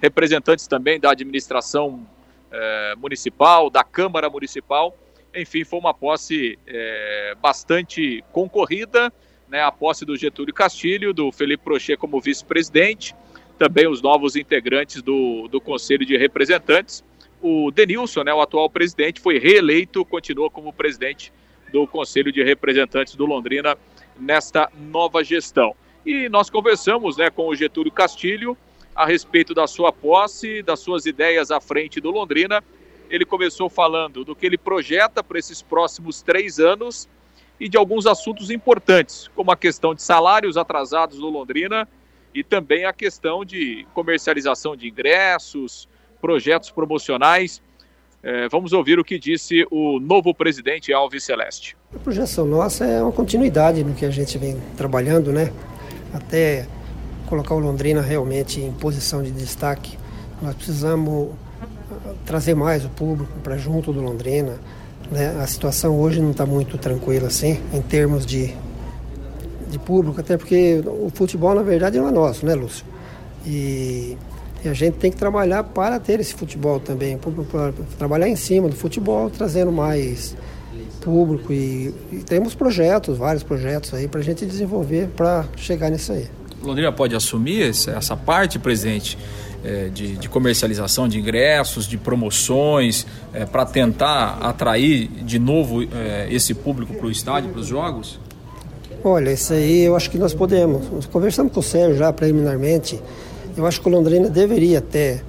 representantes 0.01 0.67
também 0.67 0.99
da 0.99 1.11
administração 1.11 2.07
eh, 2.51 2.95
municipal, 2.97 3.71
da 3.71 3.83
Câmara 3.83 4.29
Municipal. 4.31 4.97
Enfim, 5.35 5.65
foi 5.65 5.79
uma 5.79 5.95
posse 5.95 6.59
eh, 6.67 7.35
bastante 7.41 8.25
concorrida, 8.33 9.13
né? 9.49 9.63
A 9.63 9.71
posse 9.71 10.05
do 10.05 10.17
Getúlio 10.17 10.55
Castilho, 10.55 11.13
do 11.13 11.31
Felipe 11.33 11.65
Prochet 11.65 11.97
como 11.97 12.21
vice-presidente, 12.21 13.15
também 13.59 13.87
os 13.89 14.01
novos 14.01 14.37
integrantes 14.37 15.03
do, 15.03 15.49
do 15.49 15.61
Conselho 15.61 16.05
de 16.05 16.17
Representantes 16.17 17.05
o 17.43 17.71
Denilson, 17.71 18.23
né, 18.23 18.35
o 18.35 18.41
atual 18.41 18.69
presidente, 18.69 19.21
foi 19.21 19.39
reeleito, 19.39 20.05
continuou 20.05 20.51
como 20.51 20.73
presidente 20.73 21.33
do 21.71 21.87
Conselho 21.87 22.33
de 22.33 22.43
Representantes 22.43 23.15
do 23.15 23.25
Londrina 23.27 23.77
nesta 24.19 24.71
nova 24.77 25.25
gestão. 25.25 25.75
E 26.05 26.29
nós 26.29 26.51
conversamos 26.51 27.17
né, 27.17 27.31
com 27.31 27.49
o 27.49 27.55
Getúlio 27.55 27.93
Castilho 27.93 28.57
a 28.95 29.07
respeito 29.07 29.55
da 29.55 29.67
sua 29.67 29.93
posse, 29.93 30.63
das 30.63 30.81
suas 30.81 31.07
ideias 31.07 31.51
à 31.51 31.61
frente 31.61 32.01
do 32.01 32.11
Londrina. 32.11 32.63
Ele 33.09 33.25
começou 33.25 33.69
falando 33.69 34.25
do 34.25 34.37
que 34.37 34.47
ele 34.47 34.59
projeta 34.59 35.23
para 35.23 35.39
esses 35.39 35.63
próximos 35.63 36.23
três 36.23 36.59
anos 36.59 37.09
e 37.59 37.69
de 37.69 37.77
alguns 37.77 38.07
assuntos 38.07 38.51
importantes, 38.51 39.29
como 39.35 39.51
a 39.51 39.57
questão 39.57 39.95
de 39.95 40.03
salários 40.03 40.57
atrasados 40.57 41.19
no 41.19 41.29
Londrina 41.29 41.87
e 42.35 42.43
também 42.43 42.85
a 42.85 42.93
questão 42.93 43.45
de 43.45 43.87
comercialização 43.93 44.77
de 44.77 44.89
ingressos, 44.89 45.89
projetos 46.21 46.71
promocionais. 46.71 47.61
É, 48.23 48.49
vamos 48.51 48.73
ouvir 48.73 48.99
o 48.99 49.05
que 49.05 49.19
disse 49.19 49.67
o 49.71 49.99
novo 49.99 50.35
presidente 50.35 50.93
Alves 50.93 51.25
Celeste. 51.25 51.77
A 51.95 51.99
projeção 51.99 52.45
nossa 52.45 52.85
é 52.85 53.03
uma 53.03 53.13
continuidade 53.13 53.83
no 53.83 53.95
que 53.95 54.05
a 54.05 54.11
gente 54.11 54.37
vem 54.37 54.59
trabalhando, 54.77 55.33
né? 55.33 55.51
Até 56.13 56.67
colocar 57.27 57.55
o 57.55 57.59
Londrina 57.59 58.03
realmente 58.03 58.61
em 58.61 58.73
posição 58.73 59.23
de 59.23 59.31
destaque. 59.31 59.99
Nós 60.43 60.55
precisamos 60.55 61.31
ah, 61.63 62.13
trazer 62.27 62.55
mais 62.55 62.85
o 62.85 62.91
público 62.91 63.33
para 63.43 63.57
junto 63.57 63.91
do 63.91 64.03
Londrina. 64.03 64.59
Né? 65.11 65.37
A 65.41 65.47
situação 65.47 65.99
hoje 65.99 66.21
não 66.21 66.33
está 66.33 66.45
muito 66.45 66.77
tranquila 66.77 67.29
assim, 67.29 67.59
em 67.73 67.81
termos 67.81 68.27
de, 68.27 68.55
de 69.69 69.79
público, 69.79 70.21
até 70.21 70.37
porque 70.37 70.83
o 70.85 71.11
futebol, 71.13 71.55
na 71.55 71.63
verdade, 71.63 71.99
não 71.99 72.09
é 72.09 72.11
nosso, 72.13 72.45
né, 72.45 72.55
Lúcio? 72.55 72.85
E 73.47 74.17
e 74.65 74.69
a 74.69 74.75
gente 74.75 74.95
tem 74.95 75.11
que 75.11 75.17
trabalhar 75.17 75.65
para 75.65 75.99
ter 75.99 76.21
esse 76.21 76.35
futebol 76.35 76.79
também, 76.81 77.19
para 77.19 77.73
trabalhar 77.99 78.29
em 78.29 78.37
cima 78.37 78.69
do 78.69 78.77
futebol, 78.77 79.31
trazendo 79.31 79.73
mais 79.73 80.37
público 81.01 81.53
e, 81.53 81.95
e 82.13 82.17
temos 82.19 82.55
projetos, 82.55 83.17
vários 83.17 83.43
projetos 83.43 83.95
aí 83.95 84.07
para 84.07 84.21
a 84.21 84.23
gente 84.23 84.45
desenvolver 84.45 85.09
para 85.17 85.47
chegar 85.57 85.91
nisso 85.91 86.13
aí. 86.13 86.27
Londrina 86.63 86.93
pode 86.93 87.17
assumir 87.17 87.63
essa 87.63 88.15
parte, 88.17 88.59
presidente, 88.59 89.17
é, 89.65 89.89
de, 89.89 90.17
de, 90.17 90.29
comercialização 90.29 91.09
de 91.09 91.19
ingressos, 91.19 91.87
de 91.87 91.97
promoções, 91.97 93.07
é, 93.33 93.47
para 93.47 93.65
tentar 93.65 94.39
atrair 94.41 95.09
de 95.09 95.39
novo 95.39 95.83
é, 95.83 96.29
esse 96.31 96.55
público 96.55 96.95
para 96.95 97.07
o 97.07 97.11
estádio, 97.11 97.51
para 97.51 97.61
os 97.61 97.67
jogos? 97.67 98.21
Olha, 99.03 99.33
isso 99.33 99.53
aí 99.55 99.85
eu 99.85 99.97
acho 99.97 100.11
que 100.11 100.19
nós 100.19 100.35
podemos. 100.35 101.07
conversamos 101.07 101.53
com 101.53 101.61
o 101.61 101.63
Sérgio 101.63 101.97
já 101.97 102.13
preliminarmente. 102.13 103.01
Eu 103.57 103.67
acho 103.67 103.81
que 103.81 103.89
o 103.89 103.91
Londrina 103.91 104.29
deveria 104.29 104.79
até, 104.79 105.21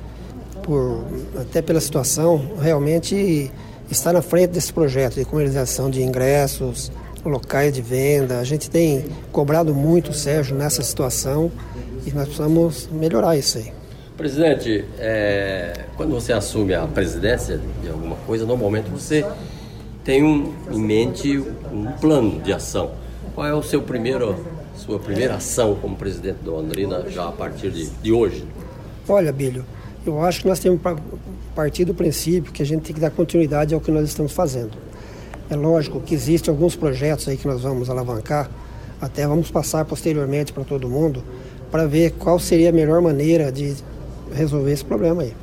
por, 0.64 1.04
até 1.40 1.62
pela 1.62 1.80
situação, 1.80 2.42
realmente 2.60 3.52
estar 3.90 4.14
na 4.14 4.22
frente 4.22 4.52
desse 4.52 4.72
projeto 4.72 5.16
de 5.16 5.26
comercialização 5.26 5.90
de 5.90 6.02
ingressos, 6.02 6.92
locais 7.26 7.74
de 7.74 7.82
venda. 7.82 8.40
A 8.40 8.44
gente 8.44 8.70
tem 8.70 9.06
cobrado 9.32 9.74
muito 9.74 10.14
Sérgio 10.14 10.56
nessa 10.56 10.82
situação 10.82 11.52
e 12.06 12.12
nós 12.12 12.26
precisamos 12.26 12.90
melhorar 12.92 13.38
isso 13.38 13.58
aí. 13.58 13.72
Presidente, 14.18 14.86
é, 15.00 15.86
quando 15.98 16.12
você 16.12 16.32
assume 16.32 16.74
a 16.74 16.86
presidência 16.86 17.60
de 17.82 17.90
alguma 17.90 18.16
coisa, 18.28 18.46
normalmente 18.46 18.90
você 18.90 19.26
tem 20.04 20.24
um, 20.24 20.54
em 20.72 20.80
mente 20.80 21.38
um 21.72 21.92
plano 22.00 22.40
de 22.42 22.54
ação. 22.54 22.92
Qual 23.34 23.48
é 23.48 23.54
o 23.54 23.64
seu 23.64 23.82
primeiro 23.82 24.36
sua 24.82 24.98
primeira 24.98 25.36
ação 25.36 25.76
como 25.76 25.96
presidente 25.96 26.38
do 26.44 26.52
Londrina 26.52 27.06
já 27.08 27.28
a 27.28 27.32
partir 27.32 27.70
de, 27.70 27.88
de 27.88 28.12
hoje? 28.12 28.44
Olha, 29.08 29.32
Bílio, 29.32 29.64
eu 30.06 30.20
acho 30.24 30.42
que 30.42 30.48
nós 30.48 30.60
temos 30.60 30.82
que 30.82 30.88
partir 31.56 31.86
do 31.86 31.94
princípio 31.94 32.52
que 32.52 32.64
a 32.64 32.66
gente 32.66 32.82
tem 32.82 32.96
que 32.96 33.00
dar 33.00 33.12
continuidade 33.12 33.76
ao 33.76 33.80
que 33.80 33.92
nós 33.92 34.08
estamos 34.08 34.32
fazendo. 34.32 34.72
É 35.50 35.56
lógico 35.56 36.00
que 36.00 36.16
existem 36.16 36.52
alguns 36.52 36.76
projetos 36.76 37.28
aí 37.28 37.38
que 37.38 37.48
nós 37.48 37.62
vamos 37.62 37.90
alavancar, 37.90 38.50
até 39.00 39.28
vamos 39.28 39.52
passar 39.52 39.86
posteriormente 39.86 40.52
para 40.52 40.64
todo 40.64 40.90
mundo, 40.90 41.24
para 41.70 41.86
ver 41.86 42.14
qual 42.14 42.40
seria 42.40 42.70
a 42.70 42.72
melhor 42.74 43.02
maneira 43.02 43.52
de 43.52 43.76
resolver 44.34 44.72
esse 44.72 44.84
problema 44.84 45.22
aí. 45.22 45.34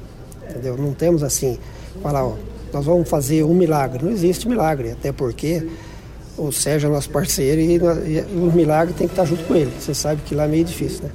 Entendeu? 0.51 0.77
Não 0.77 0.93
temos 0.93 1.23
assim, 1.23 1.59
falar, 2.03 2.25
ó, 2.25 2.35
nós 2.73 2.85
vamos 2.85 3.09
fazer 3.09 3.45
um 3.45 3.55
milagre. 3.55 4.05
Não 4.05 4.11
existe 4.11 4.49
milagre, 4.49 4.93
até 4.93 5.13
porque 5.13 5.69
o 6.39 6.53
Sérgio 6.53 6.89
é 6.89 6.93
nosso 6.93 7.11
parceiro 7.11 7.61
e, 7.61 7.79
o 8.35 8.53
milagre 8.53 8.95
tem 8.95 9.07
que 9.07 9.13
estar 9.13 9.25
junto 9.25 9.45
com 9.45 9.55
ele. 9.55 9.71
Você 9.79 9.93
sabe 9.93 10.23
que 10.23 10.35
lá 10.35 10.45
é 10.45 10.49
meio 10.49 10.65
difícil, 10.65 11.05
né? 11.05 11.13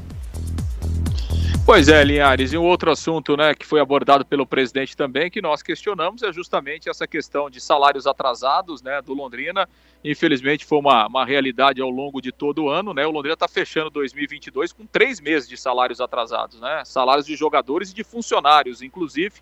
Pois 1.65 1.87
é, 1.87 2.03
Linhares, 2.03 2.51
e 2.51 2.57
um 2.57 2.63
outro 2.63 2.91
assunto 2.91 3.37
né, 3.37 3.55
que 3.55 3.65
foi 3.65 3.79
abordado 3.79 4.25
pelo 4.25 4.45
presidente 4.45 4.97
também, 4.97 5.31
que 5.31 5.41
nós 5.41 5.63
questionamos, 5.63 6.21
é 6.21 6.31
justamente 6.33 6.89
essa 6.89 7.07
questão 7.07 7.49
de 7.49 7.61
salários 7.61 8.05
atrasados 8.05 8.81
né, 8.81 9.01
do 9.01 9.13
Londrina. 9.13 9.67
Infelizmente 10.03 10.65
foi 10.65 10.79
uma, 10.79 11.07
uma 11.07 11.25
realidade 11.25 11.81
ao 11.81 11.89
longo 11.89 12.21
de 12.21 12.33
todo 12.33 12.63
o 12.63 12.69
ano. 12.69 12.93
Né? 12.93 13.07
O 13.07 13.11
Londrina 13.11 13.35
está 13.35 13.47
fechando 13.47 13.89
2022 13.91 14.73
com 14.73 14.85
três 14.85 15.21
meses 15.21 15.47
de 15.47 15.55
salários 15.55 16.01
atrasados, 16.01 16.59
né? 16.59 16.83
salários 16.83 17.25
de 17.25 17.33
jogadores 17.33 17.91
e 17.91 17.95
de 17.95 18.03
funcionários, 18.03 18.81
inclusive. 18.81 19.35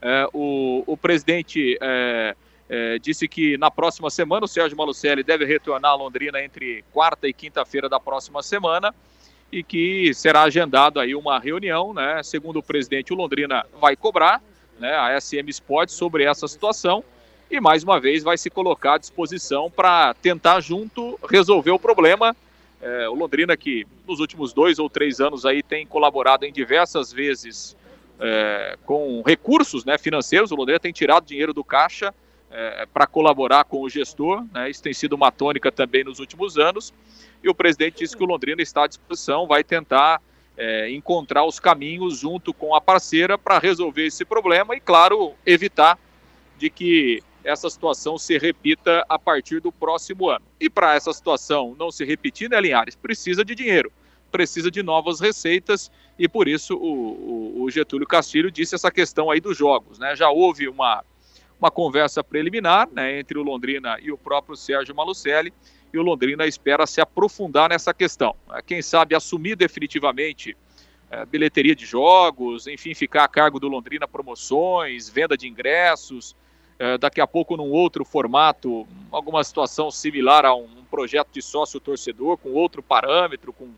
É, 0.00 0.28
o, 0.32 0.84
o 0.86 0.96
presidente 0.96 1.76
é, 1.80 2.36
é, 2.68 2.98
disse 2.98 3.28
que 3.28 3.58
na 3.58 3.70
próxima 3.70 4.08
semana 4.08 4.44
o 4.44 4.48
Sérgio 4.48 4.76
Malucelli 4.76 5.22
deve 5.22 5.44
retornar 5.44 5.92
a 5.92 5.96
Londrina 5.96 6.42
entre 6.42 6.84
quarta 6.92 7.28
e 7.28 7.32
quinta-feira 7.32 7.88
da 7.88 8.00
próxima 8.00 8.42
semana 8.42 8.94
e 9.52 9.62
que 9.62 10.12
será 10.14 10.42
agendado 10.42 10.98
aí 10.98 11.14
uma 11.14 11.38
reunião, 11.38 11.92
né? 11.92 12.22
Segundo 12.22 12.58
o 12.58 12.62
presidente, 12.62 13.12
o 13.12 13.16
Londrina 13.16 13.64
vai 13.80 13.94
cobrar, 13.94 14.42
né, 14.80 14.92
a 14.96 15.20
SM 15.20 15.48
Sports 15.48 15.94
sobre 15.94 16.24
essa 16.24 16.48
situação 16.48 17.04
e 17.50 17.60
mais 17.60 17.84
uma 17.84 18.00
vez 18.00 18.24
vai 18.24 18.36
se 18.36 18.50
colocar 18.50 18.94
à 18.94 18.98
disposição 18.98 19.70
para 19.70 20.14
tentar 20.14 20.60
junto 20.60 21.18
resolver 21.30 21.70
o 21.70 21.78
problema. 21.78 22.34
É, 22.82 23.08
o 23.08 23.14
Londrina 23.14 23.56
que 23.56 23.86
nos 24.08 24.18
últimos 24.18 24.52
dois 24.52 24.78
ou 24.78 24.90
três 24.90 25.20
anos 25.20 25.46
aí 25.46 25.62
tem 25.62 25.86
colaborado 25.86 26.44
em 26.44 26.52
diversas 26.52 27.12
vezes 27.12 27.76
é, 28.18 28.76
com 28.84 29.22
recursos 29.24 29.84
né, 29.84 29.96
financeiros. 29.98 30.50
O 30.50 30.56
Londrina 30.56 30.80
tem 30.80 30.92
tirado 30.92 31.26
dinheiro 31.26 31.52
do 31.52 31.62
caixa 31.62 32.12
é, 32.54 32.86
para 32.86 33.06
colaborar 33.06 33.64
com 33.64 33.82
o 33.82 33.88
gestor. 33.90 34.46
Né? 34.52 34.70
Isso 34.70 34.82
tem 34.82 34.94
sido 34.94 35.14
uma 35.14 35.32
tônica 35.32 35.72
também 35.72 36.04
nos 36.04 36.20
últimos 36.20 36.56
anos. 36.56 36.94
E 37.42 37.48
o 37.48 37.54
presidente 37.54 37.98
disse 37.98 38.16
que 38.16 38.22
o 38.22 38.26
Londrina 38.26 38.62
está 38.62 38.84
à 38.84 38.86
disposição, 38.86 39.46
vai 39.46 39.64
tentar 39.64 40.22
é, 40.56 40.88
encontrar 40.90 41.44
os 41.44 41.58
caminhos 41.58 42.18
junto 42.18 42.54
com 42.54 42.74
a 42.74 42.80
parceira 42.80 43.36
para 43.36 43.58
resolver 43.58 44.06
esse 44.06 44.24
problema 44.24 44.76
e, 44.76 44.80
claro, 44.80 45.34
evitar 45.44 45.98
de 46.56 46.70
que 46.70 47.22
essa 47.42 47.68
situação 47.68 48.16
se 48.16 48.38
repita 48.38 49.04
a 49.08 49.18
partir 49.18 49.60
do 49.60 49.72
próximo 49.72 50.30
ano. 50.30 50.44
E 50.58 50.70
para 50.70 50.94
essa 50.94 51.12
situação 51.12 51.74
não 51.78 51.90
se 51.90 52.04
repetir, 52.04 52.48
né, 52.48 52.60
Linhares? 52.60 52.94
Precisa 52.94 53.44
de 53.44 53.54
dinheiro, 53.54 53.92
precisa 54.30 54.70
de 54.70 54.82
novas 54.82 55.20
receitas 55.20 55.90
e 56.18 56.28
por 56.28 56.48
isso 56.48 56.76
o, 56.76 57.58
o, 57.58 57.62
o 57.64 57.70
Getúlio 57.70 58.06
Castilho 58.06 58.50
disse 58.50 58.74
essa 58.74 58.90
questão 58.90 59.30
aí 59.30 59.40
dos 59.40 59.58
jogos. 59.58 59.98
Né? 59.98 60.16
Já 60.16 60.30
houve 60.30 60.68
uma 60.68 61.04
uma 61.60 61.70
conversa 61.70 62.22
preliminar 62.22 62.88
né, 62.92 63.18
entre 63.18 63.38
o 63.38 63.42
Londrina 63.42 63.98
e 64.00 64.12
o 64.12 64.18
próprio 64.18 64.56
Sérgio 64.56 64.94
Malucelli, 64.94 65.52
e 65.92 65.98
o 65.98 66.02
Londrina 66.02 66.46
espera 66.46 66.86
se 66.86 67.00
aprofundar 67.00 67.70
nessa 67.70 67.94
questão. 67.94 68.34
Né. 68.48 68.60
Quem 68.66 68.82
sabe 68.82 69.14
assumir 69.14 69.56
definitivamente 69.56 70.56
é, 71.10 71.24
bilheteria 71.24 71.74
de 71.74 71.86
jogos, 71.86 72.66
enfim, 72.66 72.94
ficar 72.94 73.24
a 73.24 73.28
cargo 73.28 73.60
do 73.60 73.68
Londrina 73.68 74.08
promoções, 74.08 75.08
venda 75.08 75.36
de 75.36 75.46
ingressos, 75.46 76.34
é, 76.78 76.98
daqui 76.98 77.20
a 77.20 77.26
pouco 77.26 77.56
num 77.56 77.70
outro 77.70 78.04
formato, 78.04 78.86
alguma 79.10 79.44
situação 79.44 79.90
similar 79.90 80.44
a 80.44 80.54
um, 80.54 80.68
projeto 80.90 81.28
de 81.32 81.42
sócio-torcedor, 81.42 82.38
com 82.38 82.52
outro 82.52 82.80
parâmetro, 82.80 83.52
com, 83.52 83.68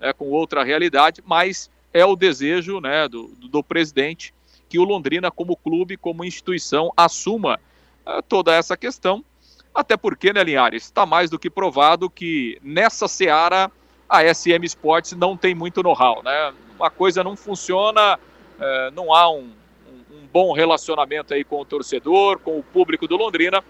é, 0.00 0.12
com 0.12 0.30
outra 0.30 0.64
realidade, 0.64 1.22
mas 1.24 1.70
é 1.92 2.04
o 2.04 2.16
desejo 2.16 2.80
né, 2.80 3.06
do, 3.06 3.28
do 3.28 3.62
presidente 3.62 4.33
que 4.74 4.78
o 4.80 4.82
Londrina, 4.82 5.30
como 5.30 5.56
clube, 5.56 5.96
como 5.96 6.24
instituição, 6.24 6.92
assuma 6.96 7.60
é, 8.04 8.20
toda 8.22 8.52
essa 8.52 8.76
questão. 8.76 9.24
Até 9.72 9.96
porque, 9.96 10.32
né, 10.32 10.42
Linhares, 10.42 10.82
está 10.82 11.06
mais 11.06 11.30
do 11.30 11.38
que 11.38 11.48
provado 11.48 12.10
que 12.10 12.58
nessa 12.60 13.06
seara 13.06 13.70
a 14.08 14.34
SM 14.34 14.64
Sports 14.64 15.12
não 15.12 15.36
tem 15.36 15.54
muito 15.54 15.80
know-how. 15.80 16.24
Né? 16.24 16.52
Uma 16.76 16.90
coisa 16.90 17.22
não 17.22 17.36
funciona, 17.36 18.18
é, 18.58 18.90
não 18.90 19.14
há 19.14 19.30
um, 19.30 19.52
um 20.10 20.26
bom 20.32 20.52
relacionamento 20.52 21.32
aí 21.32 21.44
com 21.44 21.60
o 21.60 21.64
torcedor, 21.64 22.40
com 22.40 22.58
o 22.58 22.62
público 22.64 23.06
do 23.06 23.16
Londrina. 23.16 23.62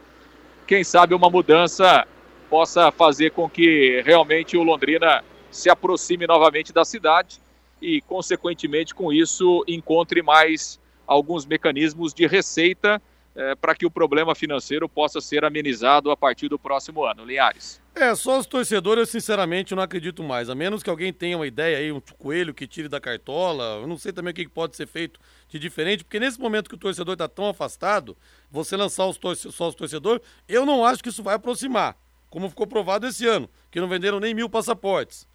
Quem 0.67 0.83
sabe 0.83 1.15
uma 1.15 1.29
mudança 1.29 2.09
possa 2.49 2.91
fazer 2.91 3.33
com 3.33 3.47
que 3.47 4.01
realmente 4.07 4.57
o 4.57 4.63
Londrina 4.63 5.23
se 5.51 5.69
aproxime 5.69 6.27
novamente 6.27 6.73
da 6.73 6.83
cidade 6.83 7.43
e, 7.83 8.01
consequentemente, 8.01 8.95
com 8.95 9.13
isso, 9.13 9.63
encontre 9.69 10.23
mais 10.23 10.83
alguns 11.07 11.47
mecanismos 11.47 12.13
de 12.13 12.27
receita 12.27 13.01
é, 13.35 13.55
para 13.55 13.75
que 13.75 13.85
o 13.85 13.91
problema 13.91 14.35
financeiro 14.35 14.89
possa 14.89 15.21
ser 15.21 15.45
amenizado 15.45 16.11
a 16.11 16.17
partir 16.17 16.49
do 16.49 16.59
próximo 16.59 17.05
ano. 17.05 17.25
Linhares. 17.25 17.83
É, 17.95 18.15
só 18.15 18.39
os 18.39 18.47
torcedores 18.47 19.01
eu 19.01 19.07
sinceramente 19.07 19.75
não 19.75 19.83
acredito 19.83 20.23
mais. 20.23 20.51
A 20.51 20.55
menos 20.55 20.83
que 20.83 20.91
alguém 20.91 21.13
tenha 21.13 21.37
uma 21.37 21.47
ideia 21.47 21.79
aí, 21.79 21.93
um 21.93 22.01
coelho 22.19 22.55
que 22.55 22.67
tire 22.67 22.89
da 22.89 23.01
cartola. 23.01 23.81
Eu 23.81 23.87
não 23.87 23.97
sei 23.97 24.13
também 24.13 24.33
o 24.33 24.35
que 24.35 24.49
pode 24.49 24.77
ser 24.77 24.87
feito 24.87 25.21
de 25.49 25.59
diferente, 25.59 26.05
porque 26.05 26.19
nesse 26.19 26.41
momento 26.41 26.69
que 26.69 26.75
o 26.75 26.79
torcedor 26.79 27.15
está 27.15 27.29
tão 27.29 27.49
afastado, 27.49 28.17
você 28.51 28.77
lançar 28.77 29.07
os 29.07 29.17
torce 29.17 29.51
só 29.53 29.69
os 29.69 29.75
torcedores, 29.75 30.23
eu 30.49 30.67
não 30.67 30.85
acho 30.85 31.03
que 31.03 31.09
isso 31.09 31.23
vai 31.23 31.35
aproximar. 31.35 31.97
Como 32.31 32.49
ficou 32.49 32.67
provado 32.67 33.07
esse 33.07 33.27
ano, 33.27 33.49
que 33.71 33.81
não 33.81 33.89
venderam 33.89 34.19
nem 34.19 34.35
mil 34.35 34.49
passaportes. 34.49 35.27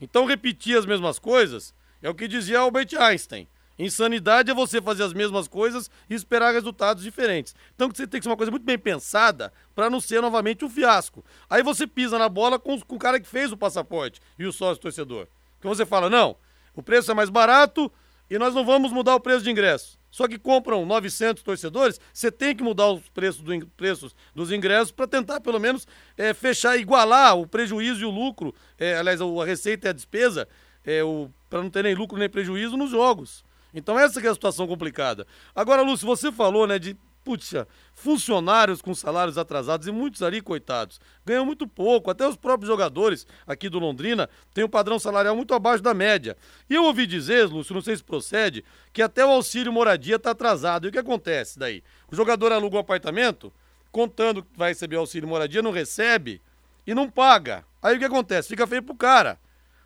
Então 0.00 0.24
repetir 0.24 0.78
as 0.78 0.86
mesmas 0.86 1.18
coisas 1.18 1.74
é 2.02 2.08
o 2.08 2.14
que 2.14 2.28
dizia 2.28 2.60
Albert 2.60 2.94
Einstein. 2.98 3.46
Insanidade 3.78 4.50
é 4.50 4.54
você 4.54 4.80
fazer 4.80 5.02
as 5.02 5.12
mesmas 5.12 5.46
coisas 5.46 5.90
e 6.08 6.14
esperar 6.14 6.52
resultados 6.52 7.02
diferentes. 7.02 7.54
Então 7.74 7.90
você 7.92 8.06
tem 8.06 8.20
que 8.20 8.24
ser 8.24 8.30
uma 8.30 8.36
coisa 8.36 8.50
muito 8.50 8.64
bem 8.64 8.78
pensada 8.78 9.52
para 9.74 9.90
não 9.90 10.00
ser 10.00 10.20
novamente 10.22 10.64
um 10.64 10.70
fiasco. 10.70 11.24
Aí 11.48 11.62
você 11.62 11.86
pisa 11.86 12.18
na 12.18 12.28
bola 12.28 12.58
com, 12.58 12.80
com 12.80 12.96
o 12.96 12.98
cara 12.98 13.20
que 13.20 13.28
fez 13.28 13.52
o 13.52 13.56
passaporte 13.56 14.20
e 14.38 14.46
o 14.46 14.52
sócio 14.52 14.80
torcedor. 14.80 15.26
Então 15.58 15.74
você 15.74 15.84
fala: 15.84 16.08
não, 16.08 16.36
o 16.74 16.82
preço 16.82 17.10
é 17.10 17.14
mais 17.14 17.28
barato 17.28 17.92
e 18.30 18.38
nós 18.38 18.54
não 18.54 18.64
vamos 18.64 18.92
mudar 18.92 19.14
o 19.14 19.20
preço 19.20 19.44
de 19.44 19.50
ingresso. 19.50 19.98
Só 20.10 20.26
que 20.26 20.38
compram 20.38 20.86
900 20.86 21.42
torcedores, 21.42 22.00
você 22.10 22.32
tem 22.32 22.56
que 22.56 22.62
mudar 22.62 22.90
os 22.90 23.06
preços, 23.10 23.42
do, 23.42 23.66
preços 23.76 24.16
dos 24.34 24.50
ingressos 24.50 24.90
para 24.90 25.06
tentar, 25.06 25.40
pelo 25.40 25.60
menos, 25.60 25.86
é, 26.16 26.32
fechar, 26.32 26.78
igualar 26.78 27.36
o 27.36 27.46
prejuízo 27.46 28.00
e 28.00 28.04
o 28.06 28.10
lucro, 28.10 28.54
é, 28.78 28.96
aliás, 28.96 29.20
a 29.20 29.44
receita 29.44 29.88
e 29.88 29.90
a 29.90 29.92
despesa, 29.92 30.48
é, 30.86 31.02
para 31.50 31.62
não 31.62 31.68
ter 31.68 31.82
nem 31.82 31.94
lucro 31.94 32.18
nem 32.18 32.30
prejuízo 32.30 32.78
nos 32.78 32.90
jogos. 32.90 33.44
Então 33.74 33.98
essa 33.98 34.20
é 34.20 34.28
a 34.28 34.34
situação 34.34 34.66
complicada. 34.66 35.26
Agora, 35.54 35.82
Lúcio, 35.82 36.06
você 36.06 36.32
falou, 36.32 36.66
né, 36.66 36.78
de 36.78 36.96
puxa, 37.26 37.66
funcionários 37.92 38.80
com 38.80 38.94
salários 38.94 39.36
atrasados 39.36 39.88
e 39.88 39.90
muitos 39.90 40.22
ali, 40.22 40.40
coitados, 40.40 41.00
ganham 41.24 41.44
muito 41.44 41.66
pouco. 41.66 42.08
Até 42.08 42.26
os 42.26 42.36
próprios 42.36 42.68
jogadores 42.68 43.26
aqui 43.44 43.68
do 43.68 43.80
Londrina 43.80 44.30
têm 44.54 44.62
um 44.62 44.68
padrão 44.68 44.96
salarial 44.96 45.34
muito 45.34 45.52
abaixo 45.52 45.82
da 45.82 45.92
média. 45.92 46.36
E 46.70 46.74
eu 46.76 46.84
ouvi 46.84 47.04
dizer, 47.04 47.48
Lúcio, 47.48 47.74
não 47.74 47.80
sei 47.80 47.96
se 47.96 48.04
procede, 48.04 48.64
que 48.92 49.02
até 49.02 49.26
o 49.26 49.30
auxílio 49.30 49.72
moradia 49.72 50.14
está 50.14 50.30
atrasado. 50.30 50.86
E 50.86 50.88
o 50.88 50.92
que 50.92 51.00
acontece 51.00 51.58
daí? 51.58 51.82
O 52.08 52.14
jogador 52.14 52.52
aluga 52.52 52.76
um 52.76 52.80
apartamento, 52.80 53.52
contando 53.90 54.44
que 54.44 54.56
vai 54.56 54.68
receber 54.68 54.94
auxílio 54.94 55.28
moradia, 55.28 55.60
não 55.60 55.72
recebe 55.72 56.40
e 56.86 56.94
não 56.94 57.10
paga. 57.10 57.64
Aí 57.82 57.96
o 57.96 57.98
que 57.98 58.04
acontece? 58.04 58.46
Fica 58.46 58.68
feio 58.68 58.84
pro 58.84 58.94
cara. 58.94 59.36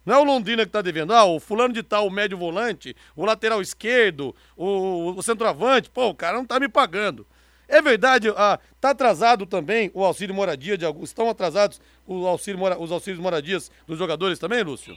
Não 0.04 0.14
é 0.14 0.18
o 0.18 0.24
Londrina 0.24 0.64
que 0.64 0.72
tá 0.72 0.82
devendo. 0.82 1.12
Ah, 1.12 1.24
o 1.24 1.38
fulano 1.38 1.74
de 1.74 1.82
tal, 1.82 2.06
o 2.06 2.10
médio 2.10 2.38
volante, 2.38 2.96
o 3.14 3.24
lateral 3.24 3.60
esquerdo, 3.60 4.34
o, 4.56 5.14
o 5.16 5.22
centroavante. 5.22 5.90
Pô, 5.90 6.08
o 6.08 6.14
cara 6.14 6.36
não 6.36 6.46
tá 6.46 6.58
me 6.58 6.68
pagando. 6.68 7.26
É 7.68 7.80
verdade, 7.80 8.28
ah, 8.36 8.58
tá 8.80 8.90
atrasado 8.90 9.46
também 9.46 9.90
o 9.94 10.04
auxílio 10.04 10.34
moradia 10.34 10.76
de 10.76 10.84
alguns. 10.84 11.10
Estão 11.10 11.30
atrasados 11.30 11.80
o 12.06 12.26
auxílio, 12.26 12.60
os 12.80 12.90
auxílios 12.90 13.22
moradias 13.22 13.70
dos 13.86 13.96
jogadores 13.96 14.38
também, 14.38 14.62
Lúcio? 14.62 14.96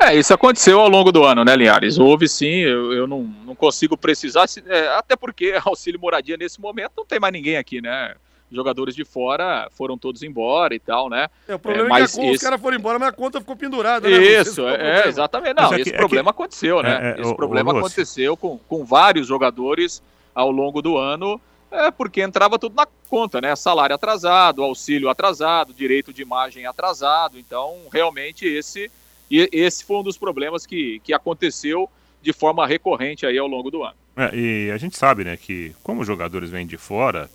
É, 0.00 0.16
isso 0.16 0.34
aconteceu 0.34 0.80
ao 0.80 0.88
longo 0.88 1.12
do 1.12 1.22
ano, 1.22 1.44
né, 1.44 1.54
Linhares? 1.54 1.98
Houve 1.98 2.28
sim, 2.28 2.56
eu, 2.56 2.92
eu 2.92 3.06
não, 3.06 3.22
não 3.22 3.54
consigo 3.54 3.96
precisar, 3.96 4.46
é, 4.66 4.88
até 4.96 5.14
porque 5.14 5.54
auxílio 5.64 6.00
moradia 6.00 6.36
nesse 6.36 6.60
momento 6.60 6.92
não 6.96 7.06
tem 7.06 7.20
mais 7.20 7.32
ninguém 7.32 7.56
aqui, 7.56 7.80
né? 7.80 8.16
Jogadores 8.52 8.94
de 8.94 9.04
fora 9.04 9.68
foram 9.72 9.96
todos 9.96 10.22
embora 10.22 10.74
e 10.74 10.78
tal, 10.78 11.08
né? 11.08 11.28
É, 11.48 11.54
o 11.54 11.58
problema 11.58 11.86
é, 11.86 11.88
mas 11.88 12.16
é 12.16 12.20
que 12.20 12.26
esse... 12.26 12.36
os 12.36 12.42
caras 12.42 12.60
foram 12.60 12.76
embora, 12.76 12.98
mas 12.98 13.08
a 13.08 13.12
conta 13.12 13.40
ficou 13.40 13.56
pendurada, 13.56 14.08
né? 14.08 14.16
Isso, 14.16 14.66
é, 14.68 15.08
exatamente. 15.08 15.54
Não, 15.54 15.72
é 15.72 15.80
esse 15.80 15.92
problema 15.92 16.30
é 16.30 16.32
que... 16.32 16.36
aconteceu, 16.36 16.82
né? 16.82 17.16
esse 17.18 17.30
o, 17.30 17.34
problema 17.34 17.72
o 17.72 17.78
aconteceu 17.78 18.36
com, 18.36 18.58
com 18.58 18.84
vários 18.84 19.26
jogadores 19.26 20.02
ao 20.34 20.50
longo 20.50 20.80
do 20.80 20.96
ano, 20.96 21.40
é 21.70 21.90
porque 21.90 22.20
entrava 22.22 22.58
tudo 22.58 22.74
na 22.74 22.86
conta, 23.08 23.40
né? 23.40 23.56
Salário 23.56 23.94
atrasado, 23.94 24.62
auxílio 24.62 25.08
atrasado, 25.08 25.72
direito 25.72 26.12
de 26.12 26.22
imagem 26.22 26.66
atrasado. 26.66 27.38
Então, 27.38 27.76
realmente, 27.92 28.46
esse, 28.46 28.90
esse 29.30 29.84
foi 29.84 29.96
um 29.96 30.02
dos 30.02 30.18
problemas 30.18 30.66
que, 30.66 31.00
que 31.00 31.14
aconteceu 31.14 31.88
de 32.20 32.32
forma 32.32 32.66
recorrente 32.66 33.26
aí 33.26 33.38
ao 33.38 33.46
longo 33.46 33.70
do 33.70 33.82
ano. 33.82 33.96
É, 34.16 34.30
e 34.34 34.70
a 34.70 34.76
gente 34.76 34.96
sabe, 34.96 35.24
né, 35.24 35.36
que 35.36 35.74
como 35.82 36.02
os 36.02 36.06
jogadores 36.06 36.50
vêm 36.50 36.66
de 36.66 36.76
fora, 36.76 37.30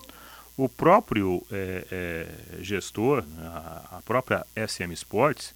o 0.57 0.67
próprio 0.67 1.45
é, 1.51 1.85
é, 1.91 2.63
gestor, 2.63 3.23
a, 3.39 3.97
a, 3.97 4.01
própria 4.01 4.43
SM 4.55 4.91
Sports, 4.93 5.53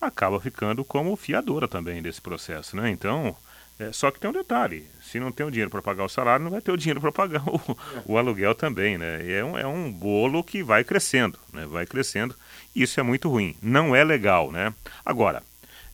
acaba 0.00 0.40
ficando 0.40 0.84
como 0.84 1.14
fiadora 1.14 1.68
também 1.68 2.02
desse 2.02 2.20
processo, 2.20 2.76
né? 2.76 2.90
Então, 2.90 3.36
é, 3.78 3.92
só 3.92 4.10
que 4.10 4.18
tem 4.18 4.28
um 4.28 4.32
detalhe: 4.32 4.86
se 5.00 5.20
não 5.20 5.30
tem 5.30 5.46
o 5.46 5.50
dinheiro 5.50 5.70
para 5.70 5.80
pagar 5.80 6.04
o 6.04 6.08
salário, 6.08 6.44
não 6.44 6.50
vai 6.50 6.60
ter 6.60 6.72
o 6.72 6.76
dinheiro 6.76 7.00
para 7.00 7.12
pagar 7.12 7.42
o, 7.48 7.60
o, 8.04 8.18
aluguel 8.18 8.54
também, 8.54 8.98
né? 8.98 9.24
E 9.24 9.32
é 9.32 9.44
um, 9.44 9.56
é 9.56 9.66
um 9.66 9.90
bolo 9.90 10.42
que 10.42 10.64
vai 10.64 10.82
crescendo, 10.82 11.38
né? 11.52 11.64
Vai 11.66 11.86
crescendo. 11.86 12.34
E 12.74 12.82
isso 12.82 12.98
é 12.98 13.02
muito 13.04 13.28
ruim. 13.30 13.56
Não 13.62 13.94
é 13.94 14.02
legal, 14.02 14.50
né? 14.50 14.74
Agora, 15.04 15.42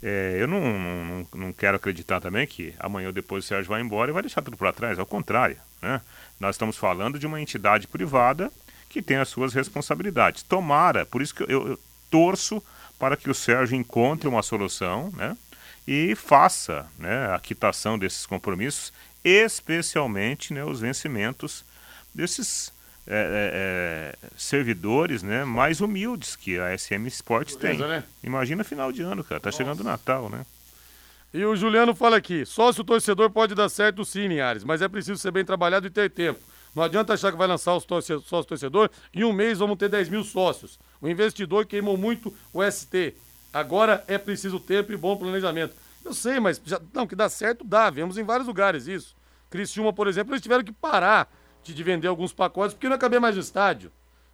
é, 0.03 0.37
eu 0.41 0.49
não, 0.49 0.61
não, 0.61 1.29
não, 1.35 1.53
quero 1.53 1.77
acreditar 1.77 2.21
também 2.21 2.47
que 2.47 2.75
amanhã 2.79 3.09
ou 3.09 3.13
depois 3.13 3.45
o 3.45 3.47
Sérgio 3.47 3.69
vai 3.69 3.81
embora 3.81 4.11
e 4.11 4.15
vai 4.15 4.23
deixar 4.23 4.43
tudo 4.43 4.57
para 4.57 4.73
trás. 4.73 4.99
Ao 4.99 5.07
contrário, 5.07 5.57
né? 5.81 6.01
Nós 6.39 6.57
estamos 6.57 6.77
falando 6.77 7.19
de 7.19 7.27
uma 7.27 7.41
entidade 7.41 7.87
privada 7.87 8.51
que 8.89 9.03
tem 9.03 9.17
as 9.17 9.29
suas 9.29 9.53
responsabilidades. 9.53 10.43
Tomara, 10.43 11.05
por 11.05 11.21
isso 11.23 11.35
que 11.35 11.43
eu, 11.43 11.69
eu 11.69 11.79
torço 12.11 12.63
para 12.99 13.17
que 13.17 13.29
o 13.29 13.35
Sérgio 13.35 13.77
encontre 13.77 14.29
uma 14.29 14.43
solução 14.43 15.13
né, 15.17 15.37
e 15.87 16.15
faça 16.15 16.87
né, 16.99 17.35
a 17.35 17.39
quitação 17.39 17.99
desses 17.99 18.27
compromissos, 18.27 18.93
especialmente 19.25 20.53
né, 20.53 20.65
os 20.65 20.81
vencimentos 20.81 21.65
desses 22.15 22.73
é, 23.07 24.15
é, 24.15 24.25
é 24.25 24.29
servidores 24.37 25.23
né, 25.23 25.45
mais 25.45 25.81
humildes 25.81 26.35
que 26.35 26.59
a 26.59 26.77
SM 26.77 27.07
Sports 27.07 27.55
tem. 27.57 27.79
Né? 27.79 28.03
Imagina 28.23 28.65
final 28.65 28.91
de 28.91 29.03
ano, 29.03 29.23
cara. 29.23 29.41
Tá 29.41 29.49
Nossa. 29.49 29.59
chegando 29.59 29.81
o 29.81 29.85
Natal, 29.85 30.29
né? 30.29 30.45
E 31.37 31.45
o 31.45 31.55
Juliano 31.55 31.95
fala 31.95 32.17
aqui: 32.17 32.47
sócio 32.47 32.83
torcedor 32.83 33.29
pode 33.29 33.55
dar 33.55 33.69
certo 33.69 34.07
sim, 34.07 34.27
Linhares, 34.27 34.65
mas 34.65 34.81
é 34.81 34.89
preciso 34.89 35.21
ser 35.21 35.31
bem 35.31 35.45
trabalhado 35.45 35.87
e 35.87 35.91
ter 35.91 36.11
tempo. 36.11 36.41
Não 36.75 36.83
adianta 36.83 37.13
achar 37.13 37.31
que 37.31 37.37
vai 37.37 37.47
lançar 37.47 37.75
o 37.75 37.81
sócio 37.81 38.45
torcedor 38.45 38.89
em 39.13 39.23
um 39.23 39.35
mês 39.35 39.59
vamos 39.59 39.77
ter 39.77 39.91
10 39.91 40.09
mil 40.09 40.25
sócios. 40.25 40.79
O 40.99 41.07
investidor 41.07 41.67
queimou 41.67 41.95
muito 41.99 42.35
o 42.55 42.63
ST. 42.65 43.15
Agora 43.53 44.03
é 44.09 44.17
preciso 44.17 44.59
tempo 44.59 44.95
e 44.95 44.97
bom 44.97 45.15
planejamento. 45.15 45.75
Eu 46.03 46.15
sei, 46.15 46.41
mas 46.41 46.59
já, 46.65 46.81
não, 46.95 47.07
que 47.07 47.15
dá 47.15 47.29
certo, 47.29 47.65
dá. 47.65 47.91
Vemos 47.91 48.17
em 48.17 48.25
vários 48.25 48.49
lugares 48.49 48.87
isso. 48.87 49.15
Criciúma, 49.51 49.93
por 49.93 50.09
exemplo, 50.09 50.33
eles 50.33 50.43
tiveram 50.43 50.65
que 50.65 50.73
parar 50.73 51.31
de, 51.63 51.75
de 51.75 51.83
vender 51.83 52.09
alguns 52.09 52.33
pacotes 52.33 52.73
porque 52.73 52.89
não 52.89 52.97
cabia 52.97 53.21
mais 53.21 53.35
no 53.35 53.43
estádio. 53.43 53.93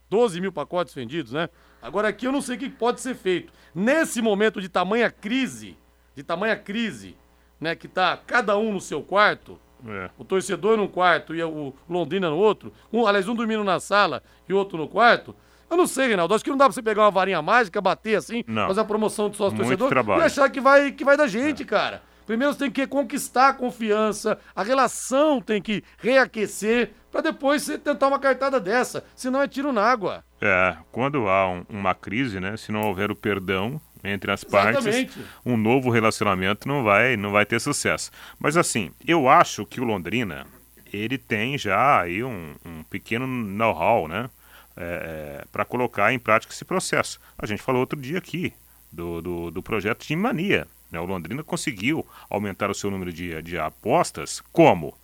12 0.08 0.40
mil 0.40 0.52
pacotes 0.52 0.94
vendidos, 0.94 1.32
né? 1.32 1.48
Agora 1.80 2.06
aqui 2.06 2.28
eu 2.28 2.32
não 2.32 2.40
sei 2.40 2.54
o 2.54 2.58
que 2.60 2.68
pode 2.68 3.00
ser 3.00 3.16
feito. 3.16 3.52
Nesse 3.74 4.22
momento 4.22 4.60
de 4.60 4.68
tamanha 4.68 5.10
crise, 5.10 5.76
de 6.14 6.22
tamanha 6.22 6.56
crise, 6.56 7.16
né, 7.60 7.74
que 7.74 7.88
tá 7.88 8.18
cada 8.26 8.56
um 8.58 8.72
no 8.72 8.80
seu 8.80 9.02
quarto, 9.02 9.58
é. 9.86 10.10
o 10.18 10.24
torcedor 10.24 10.76
num 10.76 10.88
quarto 10.88 11.34
e 11.34 11.42
o 11.42 11.74
Londrina 11.88 12.30
no 12.30 12.36
outro, 12.36 12.72
um, 12.92 13.06
aliás, 13.06 13.28
um 13.28 13.34
dormindo 13.34 13.64
na 13.64 13.80
sala 13.80 14.22
e 14.48 14.52
outro 14.52 14.78
no 14.78 14.88
quarto. 14.88 15.34
Eu 15.70 15.76
não 15.76 15.86
sei, 15.86 16.08
Reinaldo. 16.08 16.34
Acho 16.34 16.44
que 16.44 16.50
não 16.50 16.56
dá 16.56 16.66
pra 16.66 16.72
você 16.74 16.82
pegar 16.82 17.02
uma 17.02 17.10
varinha 17.10 17.40
mágica, 17.40 17.80
bater 17.80 18.16
assim, 18.16 18.44
não. 18.46 18.68
fazer 18.68 18.80
a 18.80 18.84
promoção 18.84 19.30
do 19.30 19.36
sócio 19.36 19.56
torcedor 19.56 19.88
trabalho. 19.88 20.20
e 20.20 20.24
achar 20.24 20.50
que 20.50 20.60
vai, 20.60 20.92
que 20.92 21.02
vai 21.02 21.16
da 21.16 21.26
gente, 21.26 21.62
é. 21.62 21.66
cara. 21.66 22.02
Primeiro 22.26 22.52
você 22.52 22.60
tem 22.60 22.70
que 22.70 22.86
conquistar 22.86 23.48
a 23.48 23.52
confiança, 23.52 24.38
a 24.54 24.62
relação 24.62 25.40
tem 25.40 25.60
que 25.60 25.82
reaquecer, 25.98 26.92
para 27.10 27.20
depois 27.22 27.62
você 27.62 27.78
tentar 27.78 28.08
uma 28.08 28.18
cartada 28.18 28.60
dessa. 28.60 29.04
Senão 29.14 29.42
é 29.42 29.48
tiro 29.48 29.72
na 29.72 29.82
água. 29.82 30.24
É, 30.40 30.76
quando 30.92 31.28
há 31.28 31.48
um, 31.48 31.64
uma 31.68 31.94
crise, 31.94 32.38
né? 32.38 32.56
Se 32.56 32.70
não 32.70 32.82
houver 32.82 33.10
o 33.10 33.16
perdão, 33.16 33.80
entre 34.04 34.30
as 34.30 34.42
partes, 34.44 34.84
Exatamente. 34.86 35.18
um 35.44 35.56
novo 35.56 35.90
relacionamento 35.90 36.66
não 36.66 36.82
vai, 36.82 37.16
não 37.16 37.30
vai 37.30 37.46
ter 37.46 37.60
sucesso. 37.60 38.10
Mas 38.38 38.56
assim, 38.56 38.90
eu 39.06 39.28
acho 39.28 39.64
que 39.64 39.80
o 39.80 39.84
Londrina 39.84 40.46
ele 40.92 41.16
tem 41.16 41.56
já 41.56 42.00
aí 42.02 42.22
um, 42.22 42.54
um 42.64 42.82
pequeno 42.84 43.26
know-how, 43.26 44.08
né? 44.08 44.28
É, 44.74 45.44
para 45.52 45.66
colocar 45.66 46.12
em 46.14 46.18
prática 46.18 46.52
esse 46.52 46.64
processo. 46.64 47.20
A 47.38 47.44
gente 47.44 47.62
falou 47.62 47.80
outro 47.80 48.00
dia 48.00 48.16
aqui 48.16 48.54
do, 48.90 49.20
do, 49.20 49.50
do 49.50 49.62
projeto 49.62 50.06
de 50.06 50.16
Mania. 50.16 50.66
Né? 50.90 50.98
O 50.98 51.04
Londrina 51.04 51.42
conseguiu 51.42 52.06
aumentar 52.28 52.70
o 52.70 52.74
seu 52.74 52.90
número 52.90 53.12
de, 53.12 53.40
de 53.42 53.58
apostas 53.58 54.42
como? 54.52 54.96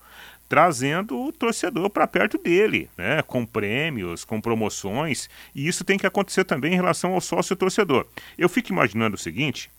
Trazendo 0.49 1.21
o 1.21 1.31
torcedor 1.31 1.91
para 1.91 2.07
perto 2.07 2.39
dele, 2.39 2.89
né? 2.97 3.21
com 3.23 3.45
prêmios, 3.45 4.25
com 4.25 4.41
promoções, 4.41 5.29
e 5.55 5.69
isso 5.69 5.85
tem 5.85 5.99
que 5.99 6.07
acontecer 6.07 6.45
também 6.45 6.73
em 6.73 6.77
relação 6.77 7.13
ao 7.13 7.21
sócio 7.21 7.55
torcedor. 7.55 8.07
Eu 8.37 8.49
fico 8.49 8.73
imaginando 8.73 9.15
o 9.17 9.19
seguinte: 9.19 9.71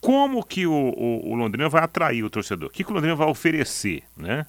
como 0.00 0.44
que 0.44 0.66
o, 0.66 0.72
o, 0.72 1.32
o 1.32 1.34
Londrina 1.34 1.68
vai 1.68 1.82
atrair 1.82 2.22
o 2.22 2.30
torcedor? 2.30 2.68
O 2.68 2.72
que, 2.72 2.84
que 2.84 2.90
o 2.90 2.94
Londrina 2.94 3.14
vai 3.14 3.28
oferecer 3.28 4.02
né? 4.16 4.46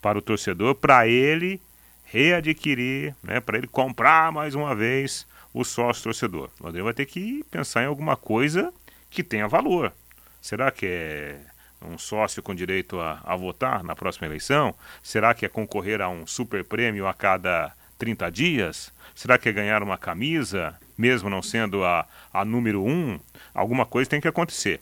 para 0.00 0.18
o 0.18 0.22
torcedor, 0.22 0.74
para 0.74 1.06
ele 1.06 1.60
readquirir, 2.04 3.14
né? 3.22 3.40
para 3.40 3.58
ele 3.58 3.66
comprar 3.66 4.32
mais 4.32 4.54
uma 4.54 4.74
vez 4.74 5.26
o 5.52 5.64
sócio 5.64 6.04
torcedor? 6.04 6.50
O 6.60 6.64
Londrina 6.64 6.84
vai 6.84 6.94
ter 6.94 7.06
que 7.06 7.44
pensar 7.50 7.82
em 7.82 7.86
alguma 7.86 8.16
coisa 8.16 8.72
que 9.10 9.22
tenha 9.22 9.48
valor. 9.48 9.92
Será 10.40 10.70
que 10.70 10.86
é 10.86 11.40
um 11.82 11.98
sócio 11.98 12.42
com 12.42 12.54
direito 12.54 13.00
a, 13.00 13.20
a 13.24 13.36
votar 13.36 13.82
na 13.82 13.94
próxima 13.94 14.26
eleição? 14.26 14.74
Será 15.02 15.34
que 15.34 15.46
é 15.46 15.48
concorrer 15.48 16.00
a 16.00 16.08
um 16.08 16.26
super 16.26 16.64
prêmio 16.64 17.06
a 17.06 17.14
cada 17.14 17.72
30 17.98 18.30
dias? 18.30 18.92
Será 19.14 19.38
que 19.38 19.48
é 19.48 19.52
ganhar 19.52 19.82
uma 19.82 19.98
camisa, 19.98 20.78
mesmo 20.96 21.28
não 21.28 21.42
sendo 21.42 21.84
a, 21.84 22.06
a 22.32 22.44
número 22.44 22.84
um? 22.84 23.18
Alguma 23.54 23.84
coisa 23.84 24.10
tem 24.10 24.20
que 24.20 24.28
acontecer. 24.28 24.80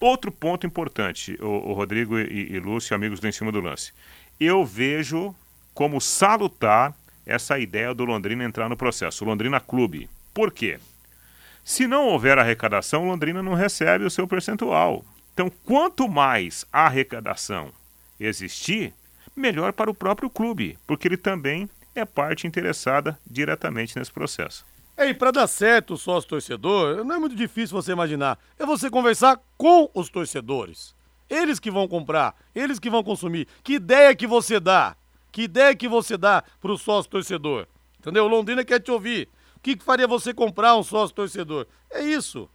Outro 0.00 0.32
ponto 0.32 0.66
importante, 0.66 1.38
o, 1.40 1.70
o 1.70 1.72
Rodrigo 1.72 2.18
e, 2.18 2.52
e 2.52 2.58
Lúcio, 2.58 2.94
amigos 2.94 3.20
do 3.20 3.28
Em 3.28 3.32
Cima 3.32 3.52
do 3.52 3.60
Lance. 3.60 3.92
Eu 4.40 4.64
vejo 4.64 5.34
como 5.72 6.00
salutar 6.00 6.94
essa 7.24 7.58
ideia 7.58 7.94
do 7.94 8.04
Londrina 8.04 8.44
entrar 8.44 8.68
no 8.68 8.76
processo, 8.76 9.24
o 9.24 9.28
Londrina 9.28 9.60
Clube. 9.60 10.10
Por 10.34 10.50
quê? 10.50 10.78
Se 11.64 11.86
não 11.86 12.08
houver 12.08 12.38
arrecadação, 12.38 13.06
Londrina 13.06 13.42
não 13.42 13.54
recebe 13.54 14.04
o 14.04 14.10
seu 14.10 14.26
percentual. 14.26 15.04
Então, 15.42 15.52
quanto 15.64 16.08
mais 16.08 16.64
arrecadação 16.72 17.72
existir, 18.20 18.94
melhor 19.34 19.72
para 19.72 19.90
o 19.90 19.94
próprio 19.94 20.30
clube, 20.30 20.78
porque 20.86 21.08
ele 21.08 21.16
também 21.16 21.68
é 21.96 22.04
parte 22.04 22.46
interessada 22.46 23.18
diretamente 23.28 23.98
nesse 23.98 24.12
processo. 24.12 24.64
E 24.96 25.12
para 25.12 25.32
dar 25.32 25.48
certo 25.48 25.94
o 25.94 25.98
sócio 25.98 26.30
torcedor, 26.30 27.04
não 27.04 27.16
é 27.16 27.18
muito 27.18 27.34
difícil 27.34 27.74
você 27.74 27.90
imaginar. 27.90 28.38
É 28.56 28.64
você 28.64 28.88
conversar 28.88 29.36
com 29.58 29.90
os 29.92 30.08
torcedores. 30.08 30.94
Eles 31.28 31.58
que 31.58 31.72
vão 31.72 31.88
comprar, 31.88 32.36
eles 32.54 32.78
que 32.78 32.88
vão 32.88 33.02
consumir. 33.02 33.48
Que 33.64 33.74
ideia 33.74 34.14
que 34.14 34.28
você 34.28 34.60
dá? 34.60 34.94
Que 35.32 35.42
ideia 35.42 35.74
que 35.74 35.88
você 35.88 36.16
dá 36.16 36.44
para 36.60 36.70
o 36.70 36.78
sócio 36.78 37.10
torcedor? 37.10 37.66
Entendeu? 37.98 38.28
Londrina 38.28 38.64
quer 38.64 38.78
te 38.78 38.92
ouvir. 38.92 39.28
O 39.56 39.60
que, 39.60 39.74
que 39.74 39.84
faria 39.84 40.06
você 40.06 40.32
comprar 40.32 40.76
um 40.76 40.84
sócio 40.84 41.16
torcedor? 41.16 41.66
É 41.90 42.00
isso. 42.00 42.48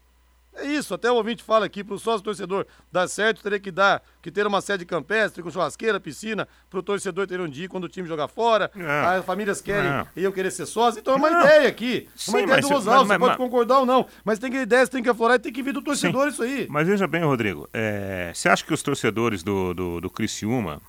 É 0.57 0.65
isso, 0.65 0.93
até 0.93 1.11
o 1.11 1.15
ouvinte 1.15 1.43
fala 1.43 1.65
aqui, 1.65 1.83
para 1.83 1.93
o 1.93 1.99
sócio 1.99 2.23
torcedor 2.23 2.65
dar 2.91 3.07
certo, 3.07 3.43
teria 3.43 3.59
que 3.59 3.71
dar, 3.71 4.01
que 4.21 4.31
ter 4.31 4.45
uma 4.47 4.59
sede 4.59 4.85
campestre 4.85 5.43
com 5.43 5.51
churrasqueira, 5.51 5.99
piscina, 5.99 6.47
para 6.69 6.79
o 6.79 6.83
torcedor 6.83 7.27
ter 7.27 7.39
um 7.39 7.47
dia 7.47 7.69
quando 7.69 7.83
o 7.83 7.89
time 7.89 8.07
jogar 8.07 8.27
fora, 8.27 8.71
é. 8.75 9.17
as 9.17 9.25
famílias 9.25 9.61
querem, 9.61 9.89
é. 9.89 10.05
iam 10.15 10.31
querer 10.31 10.51
ser 10.51 10.65
sócios, 10.65 10.97
então 10.97 11.13
é 11.13 11.17
uma 11.17 11.29
não. 11.29 11.41
ideia 11.41 11.67
aqui, 11.67 12.09
Sim, 12.15 12.31
uma 12.31 12.41
ideia 12.41 12.61
do 12.61 12.67
Rosal, 12.69 13.05
você 13.05 13.19
pode 13.19 13.29
mas, 13.29 13.37
concordar 13.37 13.79
ou 13.79 13.85
não, 13.85 14.07
mas 14.25 14.39
tem 14.39 14.51
que 14.51 14.57
ideias, 14.57 14.89
tem 14.89 15.03
que 15.03 15.09
aflorar 15.09 15.35
e 15.35 15.39
tem 15.39 15.53
que 15.53 15.61
vir 15.61 15.73
do 15.73 15.81
torcedor 15.81 16.23
Sim. 16.23 16.29
isso 16.29 16.43
aí. 16.43 16.67
Mas 16.69 16.87
veja 16.87 17.07
bem, 17.07 17.23
Rodrigo, 17.23 17.69
é, 17.71 18.31
você 18.33 18.49
acha 18.49 18.65
que 18.65 18.73
os 18.73 18.81
torcedores 18.81 19.43
do, 19.43 19.73
do, 19.73 20.01
do 20.01 20.09
Criciúma, 20.09 20.81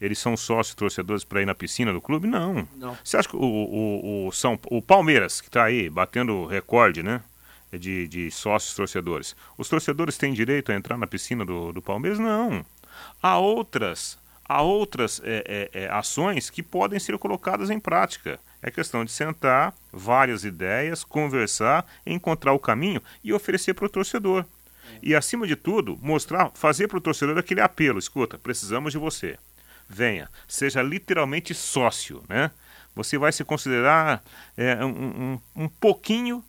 eles 0.00 0.18
são 0.18 0.36
sócios 0.36 0.74
torcedores 0.74 1.22
para 1.22 1.42
ir 1.42 1.46
na 1.46 1.54
piscina 1.54 1.92
do 1.92 2.00
clube? 2.00 2.26
Não. 2.26 2.66
Não. 2.76 2.96
Você 3.04 3.16
acha 3.16 3.28
que 3.28 3.36
o, 3.36 3.40
o, 3.40 4.26
o, 4.26 4.32
São, 4.32 4.58
o 4.64 4.82
Palmeiras, 4.82 5.40
que 5.40 5.48
está 5.48 5.64
aí 5.64 5.88
batendo 5.88 6.44
recorde, 6.46 7.02
né? 7.02 7.20
De, 7.78 8.06
de 8.08 8.30
sócios 8.30 8.74
torcedores. 8.74 9.34
Os 9.56 9.68
torcedores 9.68 10.16
têm 10.16 10.32
direito 10.32 10.70
a 10.70 10.74
entrar 10.74 10.96
na 10.96 11.06
piscina 11.06 11.44
do, 11.44 11.72
do 11.72 11.82
Palmeiras? 11.82 12.18
Não. 12.18 12.64
Há 13.22 13.38
outras, 13.38 14.18
há 14.44 14.62
outras 14.62 15.20
é, 15.24 15.70
é, 15.74 15.82
é, 15.82 15.88
ações 15.90 16.50
que 16.50 16.62
podem 16.62 16.98
ser 16.98 17.16
colocadas 17.18 17.70
em 17.70 17.80
prática. 17.80 18.38
É 18.60 18.70
questão 18.70 19.04
de 19.04 19.10
sentar, 19.10 19.74
várias 19.92 20.44
ideias, 20.44 21.02
conversar, 21.02 21.84
encontrar 22.06 22.52
o 22.52 22.58
caminho 22.58 23.02
e 23.24 23.32
oferecer 23.32 23.74
para 23.74 23.86
o 23.86 23.88
torcedor. 23.88 24.44
E, 25.02 25.14
acima 25.14 25.46
de 25.46 25.56
tudo, 25.56 25.98
mostrar, 26.02 26.50
fazer 26.54 26.86
para 26.86 26.98
o 26.98 27.00
torcedor 27.00 27.38
aquele 27.38 27.60
apelo: 27.60 27.98
escuta, 27.98 28.38
precisamos 28.38 28.92
de 28.92 28.98
você. 28.98 29.38
Venha, 29.88 30.28
seja 30.46 30.82
literalmente 30.82 31.54
sócio, 31.54 32.22
né? 32.28 32.50
Você 32.94 33.16
vai 33.16 33.32
se 33.32 33.42
considerar 33.42 34.22
é, 34.56 34.84
um, 34.84 35.40
um, 35.56 35.64
um 35.64 35.68
pouquinho 35.68 36.44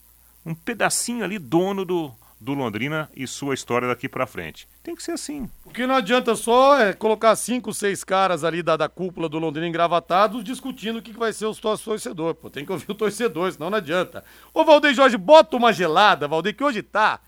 um 0.45 0.53
pedacinho 0.53 1.23
ali 1.23 1.39
dono 1.39 1.86
do, 1.86 2.12
do 2.39 2.53
Londrina 2.53 3.10
e 3.15 3.25
sua 3.25 3.53
história 3.53 3.88
daqui 3.88 4.10
para 4.10 4.27
frente. 4.27 4.67
Tem 4.84 4.95
que 4.95 5.01
ser 5.01 5.13
assim. 5.13 5.49
O 5.65 5.69
que 5.69 5.88
não 5.88 5.95
adianta 5.95 6.36
só 6.36 6.77
é 6.79 6.93
colocar 6.93 7.36
cinco, 7.36 7.73
seis 7.73 8.03
caras 8.03 8.43
ali 8.43 8.62
da, 8.62 8.75
da 8.75 8.89
cúpula 8.89 9.29
do 9.29 9.39
Londrina 9.39 9.67
engravatados 9.67 10.43
discutindo 10.43 10.99
o 10.99 11.01
que, 11.01 11.13
que 11.13 11.19
vai 11.19 11.32
ser 11.32 11.45
o 11.45 11.56
torcedor. 11.56 12.36
Pô, 12.36 12.49
tem 12.49 12.65
que 12.65 12.71
ouvir 12.71 12.91
o 12.91 12.95
torcedor, 12.95 13.51
senão 13.51 13.69
não 13.69 13.77
adianta. 13.77 14.23
Ô, 14.53 14.65
Valdeir 14.65 14.93
Jorge, 14.93 15.17
bota 15.17 15.56
uma 15.56 15.71
gelada, 15.71 16.27
Valdeir, 16.27 16.56
que 16.56 16.63
hoje 16.63 16.84
tá 16.84 17.19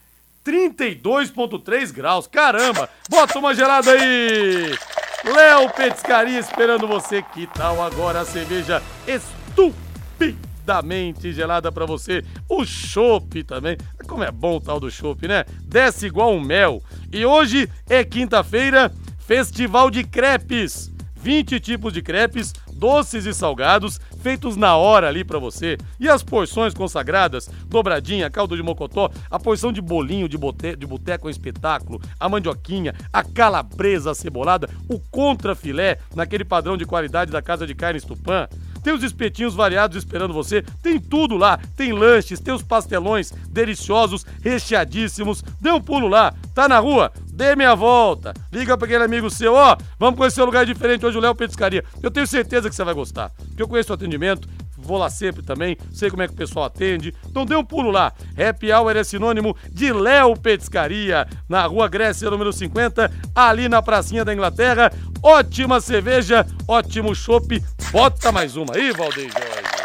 32,3 0.45 1.91
graus. 1.91 2.27
Caramba! 2.27 2.89
Bota 3.09 3.39
uma 3.39 3.55
gelada 3.55 3.91
aí! 3.91 4.77
Léo 5.23 5.69
Petiscaria 5.71 6.37
esperando 6.37 6.87
você. 6.87 7.21
Que 7.21 7.47
tal 7.47 7.81
agora 7.81 8.21
a 8.21 8.25
cerveja 8.25 8.81
estúpida? 9.07 10.54
Mente 10.83 11.31
gelada 11.33 11.71
para 11.71 11.85
você. 11.85 12.23
O 12.49 12.65
chopp 12.65 13.43
também. 13.43 13.77
Como 14.07 14.23
é 14.23 14.31
bom 14.31 14.57
o 14.57 14.61
tal 14.61 14.79
do 14.79 14.91
chopp, 14.91 15.27
né? 15.27 15.45
Desce 15.63 16.07
igual 16.07 16.33
um 16.33 16.39
mel. 16.39 16.81
E 17.11 17.25
hoje 17.25 17.69
é 17.89 18.03
quinta-feira, 18.03 18.91
Festival 19.19 19.89
de 19.89 20.03
Crepes. 20.03 20.93
20 21.25 21.59
tipos 21.59 21.91
de 21.91 22.03
crepes, 22.03 22.53
doces 22.71 23.25
e 23.25 23.33
salgados, 23.33 23.99
feitos 24.21 24.55
na 24.55 24.77
hora 24.77 25.07
ali 25.07 25.23
para 25.23 25.39
você. 25.39 25.75
E 25.99 26.07
as 26.07 26.21
porções 26.21 26.71
consagradas, 26.71 27.49
dobradinha, 27.67 28.29
caldo 28.29 28.55
de 28.55 28.61
mocotó, 28.61 29.09
a 29.31 29.39
porção 29.39 29.73
de 29.73 29.81
bolinho 29.81 30.29
de, 30.29 30.37
bote, 30.37 30.75
de 30.75 30.85
boteco 30.85 31.25
é 31.25 31.29
um 31.29 31.31
espetáculo, 31.31 31.99
a 32.19 32.29
mandioquinha, 32.29 32.93
a 33.11 33.23
calabresa 33.23 34.13
cebolada, 34.13 34.69
o 34.87 34.99
contrafilé, 34.99 35.97
naquele 36.15 36.45
padrão 36.45 36.77
de 36.77 36.85
qualidade 36.85 37.31
da 37.31 37.41
Casa 37.41 37.65
de 37.65 37.73
Carnes 37.73 38.03
Tupã. 38.03 38.47
Tem 38.85 38.93
os 38.93 39.01
espetinhos 39.01 39.55
variados 39.55 39.97
esperando 39.97 40.31
você. 40.31 40.61
Tem 40.83 40.99
tudo 40.99 41.35
lá. 41.35 41.59
Tem 41.75 41.91
lanches, 41.91 42.39
tem 42.39 42.53
os 42.53 42.61
pastelões 42.61 43.31
deliciosos, 43.49 44.23
recheadíssimos. 44.43 45.43
Dê 45.59 45.71
um 45.71 45.81
pulo 45.81 46.07
lá. 46.07 46.35
Tá 46.53 46.69
na 46.69 46.77
rua? 46.77 47.11
Dê 47.31 47.55
meia 47.55 47.73
volta. 47.73 48.31
Liga 48.53 48.77
para 48.77 48.85
aquele 48.85 49.03
amigo 49.03 49.27
seu. 49.27 49.55
Ó, 49.55 49.75
vamos 49.97 50.19
conhecer 50.19 50.43
um 50.43 50.45
lugar 50.45 50.67
diferente 50.67 51.03
hoje, 51.03 51.17
o 51.17 51.19
Léo 51.19 51.33
Petiscaria. 51.33 51.83
Eu 52.03 52.11
tenho 52.11 52.27
certeza 52.27 52.69
que 52.69 52.75
você 52.75 52.83
vai 52.83 52.93
gostar. 52.93 53.31
Porque 53.47 53.63
eu 53.63 53.67
conheço 53.67 53.91
o 53.91 53.95
atendimento, 53.95 54.47
vou 54.85 54.97
lá 54.97 55.09
sempre 55.09 55.43
também, 55.43 55.77
sei 55.91 56.09
como 56.09 56.21
é 56.21 56.27
que 56.27 56.33
o 56.33 56.37
pessoal 56.37 56.65
atende. 56.65 57.13
Então 57.27 57.45
dê 57.45 57.55
um 57.55 57.63
pulo 57.63 57.91
lá. 57.91 58.13
Happy 58.37 58.71
Hour 58.71 58.95
é 58.95 59.03
sinônimo 59.03 59.55
de 59.71 59.91
Léo 59.91 60.37
Petiscaria, 60.37 61.27
na 61.49 61.65
rua 61.65 61.87
Grécia, 61.87 62.29
número 62.29 62.53
50, 62.53 63.11
ali 63.33 63.67
na 63.67 63.81
pracinha 63.81 64.23
da 64.23 64.33
Inglaterra. 64.33 64.91
Ótima 65.21 65.81
cerveja, 65.81 66.45
ótimo 66.67 67.15
chopp. 67.15 67.61
Bota 67.91 68.31
mais 68.31 68.55
uma 68.55 68.75
aí, 68.75 68.91
Valdeir 68.91 69.31
Jorge. 69.31 69.75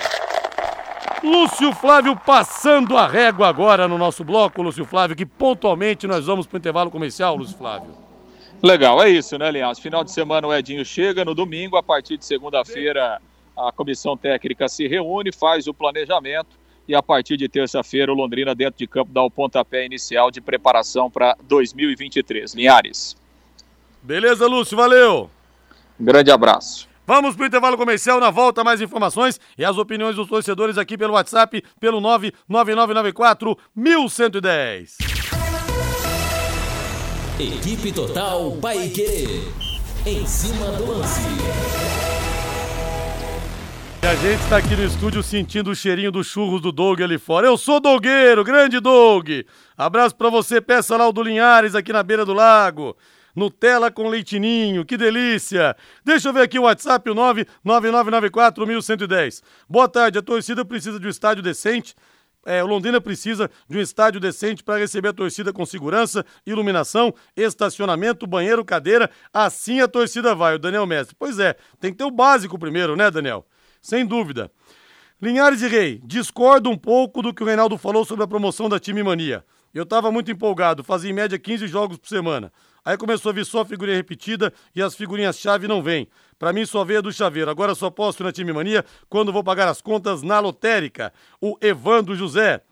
Lúcio 1.23 1.73
Flávio 1.75 2.17
passando 2.17 2.97
a 2.97 3.07
régua 3.07 3.47
agora 3.47 3.87
no 3.87 3.99
nosso 3.99 4.25
bloco, 4.25 4.63
Lúcio 4.63 4.87
Flávio, 4.87 5.15
que 5.15 5.27
pontualmente 5.27 6.07
nós 6.07 6.27
vamos 6.27 6.47
para 6.47 6.57
o 6.57 6.59
intervalo 6.59 6.91
comercial, 6.91 7.37
Lúcio 7.37 7.59
Flávio. 7.59 7.91
Legal, 8.63 9.03
é 9.03 9.09
isso, 9.09 9.39
né, 9.39 9.51
Linhares? 9.51 9.79
Final 9.79 10.03
de 10.03 10.13
semana 10.13 10.47
o 10.47 10.55
Edinho 10.55 10.85
chega, 10.85 11.25
no 11.25 11.35
domingo, 11.35 11.77
a 11.77 11.83
partir 11.83 12.17
de 12.17 12.25
segunda-feira, 12.25 13.21
a 13.69 13.73
comissão 13.73 14.17
técnica 14.17 14.69
se 14.69 14.87
reúne, 14.87 15.33
faz 15.33 15.67
o 15.67 15.75
planejamento 15.75 16.59
e 16.89 16.95
a 16.95 17.03
partir 17.03 17.37
de 17.37 17.49
terça-feira 17.49 18.13
o 18.13 18.15
Londrina 18.15 18.55
dentro 18.55 18.79
de 18.79 18.87
campo 18.87 19.13
dá 19.13 19.23
o 19.23 19.31
pontapé 19.31 19.85
inicial 19.85 20.31
de 20.31 20.41
preparação 20.41 21.11
para 21.11 21.37
2023. 21.43 22.55
Linhares. 22.55 23.17
Beleza, 24.03 24.47
Lúcio, 24.47 24.77
valeu. 24.77 25.31
Um 25.99 26.05
grande 26.05 26.31
abraço. 26.31 26.89
Vamos 27.07 27.35
para 27.35 27.45
o 27.45 27.47
intervalo 27.47 27.77
comercial, 27.77 28.21
na 28.21 28.31
volta 28.31 28.63
mais 28.63 28.81
informações 28.81 29.41
e 29.59 29.65
as 29.65 29.77
opiniões 29.77 30.17
dos 30.17 30.29
torcedores 30.29 30.79
aqui 30.79 30.97
pelo 30.97 31.15
WhatsApp, 31.15 31.63
pelo 31.79 32.01
99994 32.01 33.59
1110. 33.75 34.97
Equipe 37.39 37.93
Total 37.93 38.53
Paique. 38.61 39.43
Em 40.07 40.27
cima 40.27 40.67
do 40.73 40.87
lance. 40.87 42.10
E 44.03 44.07
a 44.07 44.15
gente 44.15 44.43
está 44.43 44.57
aqui 44.57 44.75
no 44.75 44.83
estúdio 44.83 45.23
sentindo 45.23 45.71
o 45.71 45.75
cheirinho 45.75 46.11
dos 46.11 46.27
churros 46.27 46.63
do 46.63 46.73
Doug 46.73 47.03
ali 47.03 47.19
fora. 47.19 47.47
Eu 47.47 47.59
sou 47.59 47.79
Dogueiro, 47.79 48.43
grande 48.43 48.81
Doug. 48.81 49.29
Abraço 49.77 50.17
para 50.17 50.31
você, 50.31 50.59
peça 50.59 50.97
lá 50.97 51.07
o 51.07 51.13
do 51.13 51.23
Linhares 51.23 51.75
aqui 51.75 51.93
na 51.93 52.03
beira 52.03 52.25
do 52.25 52.33
lago. 52.33 52.97
Nutella 53.37 53.91
com 53.91 54.09
leitinho, 54.09 54.87
que 54.87 54.97
delícia! 54.97 55.77
Deixa 56.03 56.31
eu 56.31 56.33
ver 56.33 56.41
aqui 56.43 56.59
o 56.59 56.63
WhatsApp, 56.63 57.11
o 57.11 57.15
99994-1110. 57.15 59.43
Boa 59.69 59.87
tarde, 59.87 60.19
a 60.19 60.23
torcida 60.23 60.65
precisa 60.65 60.99
de 60.99 61.07
um 61.07 61.11
estádio 61.11 61.43
decente. 61.43 61.95
É, 62.47 62.63
Londrina 62.63 63.03
precisa 63.03 63.51
de 63.69 63.77
um 63.77 63.83
estádio 63.83 64.19
decente 64.19 64.65
para 64.65 64.79
receber 64.79 65.09
a 65.09 65.13
torcida 65.13 65.53
com 65.53 65.67
segurança, 65.67 66.25
iluminação, 66.47 67.13
estacionamento, 67.37 68.27
banheiro, 68.27 68.65
cadeira. 68.65 69.11
Assim 69.31 69.83
a 69.83 69.89
torcida 69.89 70.35
vai, 70.35 70.55
o 70.55 70.59
Daniel 70.59 70.87
Mestre. 70.87 71.15
Pois 71.19 71.39
é, 71.39 71.55
tem 71.79 71.93
que 71.93 71.99
ter 71.99 72.05
o 72.05 72.11
básico 72.11 72.59
primeiro, 72.59 72.97
né, 72.97 73.11
Daniel? 73.11 73.45
Sem 73.81 74.05
dúvida. 74.05 74.51
Linhares 75.21 75.61
e 75.63 75.69
Rei, 75.69 76.01
discordo 76.05 76.71
um 76.71 76.77
pouco 76.77 77.21
do 77.21 77.35
que 77.35 77.43
o 77.43 77.47
Reinaldo 77.47 77.77
falou 77.77 78.05
sobre 78.05 78.25
a 78.25 78.29
promoção 78.29 78.69
da 78.69 78.81
Time 78.81 79.03
Mania. 79.03 79.45
Eu 79.73 79.85
estava 79.85 80.11
muito 80.11 80.31
empolgado, 80.31 80.83
fazia 80.83 81.11
em 81.11 81.15
média 81.15 81.39
15 81.39 81.69
jogos 81.69 81.99
por 81.99 82.09
semana. 82.09 82.53
Aí 82.85 82.97
começou 82.97 83.31
a 83.31 83.33
vir 83.33 83.45
só 83.45 83.65
figurinha 83.65 83.97
repetida 83.97 84.53
e 84.75 84.83
as 84.83 84.95
figurinhas-chave 84.95 85.69
não 85.69 85.83
vêm. 85.83 86.09
Para 86.39 86.53
mim 86.53 86.65
só 86.65 86.85
veio 86.85 87.03
do 87.03 87.13
chaveiro. 87.13 87.51
Agora 87.51 87.75
só 87.75 87.91
posso 87.91 88.23
na 88.23 88.33
Time 88.33 88.53
Mania 88.53 88.85
quando 89.09 89.33
vou 89.33 89.45
pagar 89.45 89.69
as 89.69 89.81
contas 89.81 90.23
na 90.23 90.41
lotérica. 90.41 91.13
O 91.41 91.57
Evandro 91.61 92.17
José. 92.17 92.63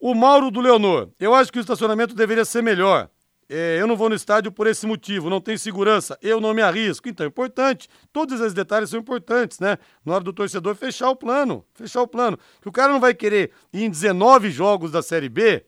O 0.00 0.14
Mauro 0.14 0.50
do 0.50 0.60
Leonor. 0.60 1.10
Eu 1.20 1.34
acho 1.34 1.52
que 1.52 1.58
o 1.58 1.60
estacionamento 1.60 2.14
deveria 2.14 2.44
ser 2.44 2.62
melhor. 2.62 3.08
É, 3.48 3.78
eu 3.80 3.86
não 3.86 3.96
vou 3.96 4.08
no 4.08 4.14
estádio 4.14 4.50
por 4.50 4.66
esse 4.66 4.86
motivo, 4.86 5.28
não 5.28 5.40
tem 5.40 5.56
segurança, 5.56 6.18
eu 6.22 6.40
não 6.40 6.54
me 6.54 6.62
arrisco. 6.62 7.08
Então 7.08 7.24
é 7.24 7.28
importante, 7.28 7.88
todos 8.12 8.40
esses 8.40 8.54
detalhes 8.54 8.90
são 8.90 9.00
importantes, 9.00 9.60
né? 9.60 9.78
Na 10.04 10.14
hora 10.14 10.24
do 10.24 10.32
torcedor 10.32 10.74
fechar 10.74 11.10
o 11.10 11.16
plano, 11.16 11.64
fechar 11.74 12.02
o 12.02 12.08
plano. 12.08 12.38
Que 12.60 12.68
o 12.68 12.72
cara 12.72 12.92
não 12.92 13.00
vai 13.00 13.14
querer 13.14 13.50
ir 13.72 13.84
em 13.84 13.90
19 13.90 14.50
jogos 14.50 14.90
da 14.90 15.02
Série 15.02 15.28
B, 15.28 15.64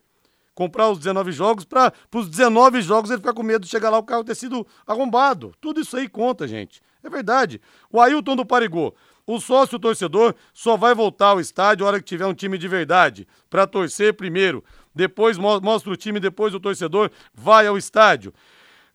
comprar 0.55 0.89
os 0.89 0.99
19 0.99 1.33
jogos, 1.33 1.65
para 1.65 1.93
os 2.15 2.29
19 2.29 2.81
jogos 2.81 3.11
ele 3.11 3.21
ficar 3.21 3.35
com 3.35 3.43
medo 3.43 3.65
de 3.65 3.69
chegar 3.69 3.91
lá 3.91 3.99
o 3.99 4.03
carro 4.03 4.25
ter 4.25 4.35
sido 4.35 4.67
arrombado. 4.87 5.53
Tudo 5.61 5.81
isso 5.81 5.97
aí 5.97 6.09
conta, 6.09 6.49
gente. 6.49 6.81
É 7.03 7.11
verdade. 7.11 7.61
O 7.93 8.01
Ailton 8.01 8.35
do 8.35 8.45
Parigô. 8.45 8.95
O 9.27 9.41
sócio 9.41 9.79
torcedor 9.79 10.37
só 10.55 10.77
vai 10.77 10.95
voltar 10.95 11.29
ao 11.29 11.41
estádio 11.41 11.85
a 11.85 11.89
hora 11.89 11.99
que 11.99 12.05
tiver 12.05 12.27
um 12.27 12.35
time 12.35 12.57
de 12.57 12.69
verdade, 12.69 13.27
para 13.51 13.67
torcer 13.67 14.15
primeiro. 14.15 14.63
Depois 14.97 15.37
mostra 15.37 15.93
o 15.93 15.97
time, 15.97 16.19
depois 16.19 16.55
o 16.55 16.59
torcedor 16.59 17.11
vai 17.35 17.67
ao 17.67 17.77
estádio. 17.77 18.33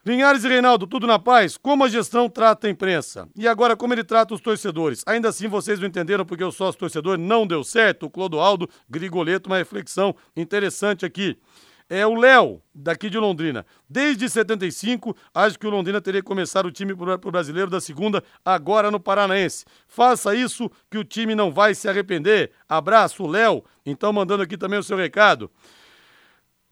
Linhares 0.04 0.44
e 0.44 0.48
Reinaldo, 0.48 0.88
tudo 0.88 1.06
na 1.06 1.20
paz? 1.20 1.58
Como 1.58 1.84
a 1.84 1.88
gestão 1.88 2.28
trata 2.28 2.66
a 2.66 2.72
imprensa? 2.72 3.30
E 3.38 3.48
agora, 3.48 3.78
como 3.78 3.94
ele 3.94 4.04
trata 4.04 4.34
os 4.34 4.42
torcedores? 4.42 5.04
Ainda 5.06 5.30
assim, 5.30 5.48
vocês 5.48 5.80
não 5.80 5.88
entenderam 5.88 6.26
porque 6.26 6.44
o 6.44 6.52
sócio 6.52 6.80
torcedor 6.80 7.20
não 7.20 7.46
deu 7.46 7.64
certo? 7.64 8.08
O 8.08 8.10
Clodoaldo 8.10 8.68
Grigoleto, 8.90 9.48
uma 9.48 9.58
reflexão 9.58 10.16
interessante 10.36 11.06
aqui. 11.06 11.38
É 11.88 12.04
o 12.08 12.16
Léo, 12.16 12.64
daqui 12.74 13.12
de 13.12 13.20
Londrina. 13.20 13.64
Desde 13.88 14.28
75, 14.28 15.16
acho 15.36 15.60
que 15.60 15.68
o 15.68 15.70
Londrina 15.70 16.02
teria 16.02 16.22
que 16.22 16.28
começar 16.28 16.66
o 16.66 16.72
time 16.72 16.96
para 16.96 17.14
o 17.14 17.32
brasileiro 17.32 17.70
da 17.70 17.80
segunda, 17.80 18.24
agora 18.44 18.90
no 18.90 19.00
Paranaense. 19.00 19.66
Faça 19.88 20.34
isso 20.34 20.72
que 20.90 20.98
o 20.98 21.04
time 21.04 21.36
não 21.36 21.52
vai 21.52 21.76
se 21.76 21.88
arrepender. 21.88 22.54
Abraço, 22.68 23.28
Léo. 23.28 23.64
Então, 23.86 24.12
mandando 24.12 24.42
aqui 24.42 24.58
também 24.58 24.80
o 24.80 24.84
seu 24.84 24.98
recado. 24.98 25.52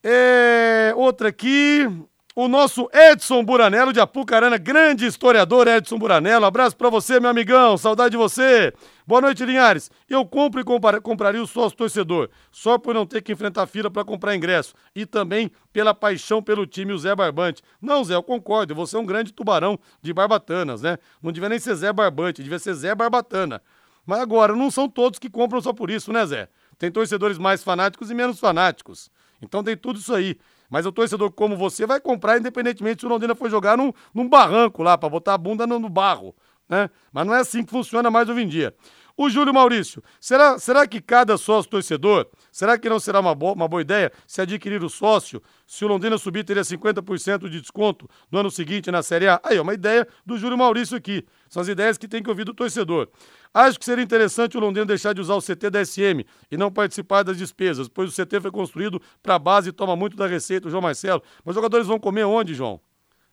É, 0.02 0.94
outra 0.96 1.28
aqui, 1.28 1.86
o 2.34 2.48
nosso 2.48 2.90
Edson 2.94 3.44
Buranello 3.44 3.92
de 3.92 4.00
Apucarana, 4.00 4.58
grande 4.58 5.06
historiador 5.06 5.68
Edson 5.68 5.98
Buranello. 5.98 6.46
Abraço 6.46 6.78
para 6.78 6.90
você, 6.90 7.20
meu 7.20 7.30
amigão, 7.30 7.78
saudade 7.78 8.12
de 8.12 8.18
você. 8.18 8.74
Boa 9.06 9.20
noite, 9.20 9.44
Linhares. 9.44 9.92
Eu 10.10 10.26
compro 10.26 10.62
e 10.62 11.02
compraria 11.02 11.44
o 11.44 11.48
sócio 11.48 11.78
torcedor, 11.78 12.30
só 12.50 12.78
por 12.78 12.96
não 12.96 13.06
ter 13.06 13.22
que 13.22 13.34
enfrentar 13.34 13.68
fila 13.68 13.92
para 13.92 14.06
comprar 14.06 14.38
ingresso 14.38 14.74
e 14.96 15.06
também 15.06 15.52
pela 15.74 15.94
paixão 15.94 16.42
pelo 16.42 16.66
time, 16.66 16.94
o 16.94 16.98
Zé 16.98 17.14
Barbante. 17.14 17.62
Não, 17.82 18.02
Zé, 18.02 18.16
eu 18.16 18.24
concordo, 18.24 18.74
você 18.74 18.96
é 18.96 19.00
um 19.00 19.06
grande 19.06 19.34
tubarão 19.34 19.78
de 20.02 20.14
barbatanas, 20.14 20.82
né? 20.82 20.98
Não 21.22 21.34
devia 21.34 21.50
nem 21.50 21.60
ser 21.60 21.76
Zé 21.76 21.92
Barbante, 21.92 22.42
devia 22.42 22.60
ser 22.60 22.74
Zé 22.74 22.96
Barbatana. 22.96 23.62
Mas 24.06 24.22
agora, 24.22 24.56
não 24.56 24.72
são 24.72 24.88
todos 24.88 25.20
que 25.20 25.30
compram 25.30 25.60
só 25.60 25.74
por 25.74 25.92
isso, 25.92 26.14
né, 26.14 26.26
Zé? 26.26 26.48
Tem 26.78 26.90
torcedores 26.90 27.38
mais 27.38 27.62
fanáticos 27.62 28.10
e 28.10 28.14
menos 28.14 28.40
fanáticos. 28.40 29.12
Então 29.42 29.64
tem 29.64 29.76
tudo 29.76 30.00
isso 30.00 30.14
aí. 30.14 30.38
Mas 30.70 30.86
o 30.86 30.92
torcedor 30.92 31.32
como 31.32 31.58
você 31.58 31.86
vai 31.86 32.00
comprar 32.00 32.38
independentemente 32.38 33.02
se 33.02 33.06
o 33.06 33.10
Londrina 33.10 33.34
for 33.34 33.50
jogar 33.50 33.78
num, 33.78 33.92
num 34.14 34.28
barranco 34.28 34.84
lá, 34.84 34.98
para 34.98 35.10
botar 35.10 35.34
a 35.34 35.38
bunda 35.38 35.66
no, 35.66 35.80
no 35.80 35.90
barro. 35.90 36.36
Né? 36.68 36.90
Mas 37.12 37.26
não 37.26 37.34
é 37.34 37.40
assim 37.40 37.64
que 37.64 37.72
funciona 37.72 38.12
mais 38.12 38.30
hoje 38.30 38.42
em 38.42 38.48
dia. 38.48 38.76
O 39.22 39.30
Júlio 39.30 39.54
Maurício, 39.54 40.02
será, 40.18 40.58
será 40.58 40.88
que 40.88 41.02
cada 41.02 41.38
sócio 41.38 41.70
torcedor, 41.70 42.26
será 42.54 42.80
que 42.80 42.88
não 42.88 43.02
será 43.02 43.20
uma, 43.20 43.36
boa, 43.36 43.52
uma 43.52 43.68
boa 43.68 43.82
ideia 43.82 44.14
se 44.26 44.42
adquirir 44.42 44.82
o 44.82 44.88
sócio? 44.88 45.44
Se 45.68 45.84
o 45.84 45.90
Londrina 45.90 46.18
subir, 46.18 46.46
teria 46.46 46.64
50% 46.64 47.50
de 47.50 47.60
desconto 47.60 48.10
no 48.32 48.40
ano 48.40 48.50
seguinte 48.50 48.90
na 48.90 49.04
Série 49.04 49.28
A? 49.28 49.42
Aí, 49.44 49.58
é 49.58 49.62
uma 49.62 49.74
ideia 49.74 50.08
do 50.26 50.38
Júlio 50.38 50.58
Maurício 50.58 50.96
aqui. 50.96 51.26
São 51.50 51.62
as 51.62 51.68
ideias 51.68 51.98
que 51.98 52.08
tem 52.08 52.24
que 52.24 52.30
ouvir 52.30 52.46
do 52.46 52.54
torcedor. 52.54 53.10
Acho 53.54 53.78
que 53.78 53.84
seria 53.84 54.06
interessante 54.06 54.56
o 54.56 54.62
Londrina 54.62 54.86
deixar 54.86 55.12
de 55.12 55.20
usar 55.20 55.36
o 55.36 55.42
CT 55.42 55.70
da 55.70 55.84
SM 55.84 56.24
e 56.50 56.56
não 56.56 56.72
participar 56.72 57.24
das 57.24 57.38
despesas, 57.38 57.90
pois 57.90 58.18
o 58.18 58.26
CT 58.26 58.40
foi 58.40 58.52
construído 58.52 59.02
para 59.22 59.36
a 59.36 59.40
base 59.40 59.68
e 59.68 59.74
toma 59.74 59.98
muito 59.98 60.16
da 60.16 60.28
receita, 60.28 60.70
o 60.70 60.72
João 60.72 60.82
Marcelo. 60.82 61.22
Mas 61.44 61.52
os 61.52 61.56
jogadores 61.56 61.88
vão 61.88 62.00
comer 62.00 62.24
onde, 62.24 62.54
João? 62.54 62.80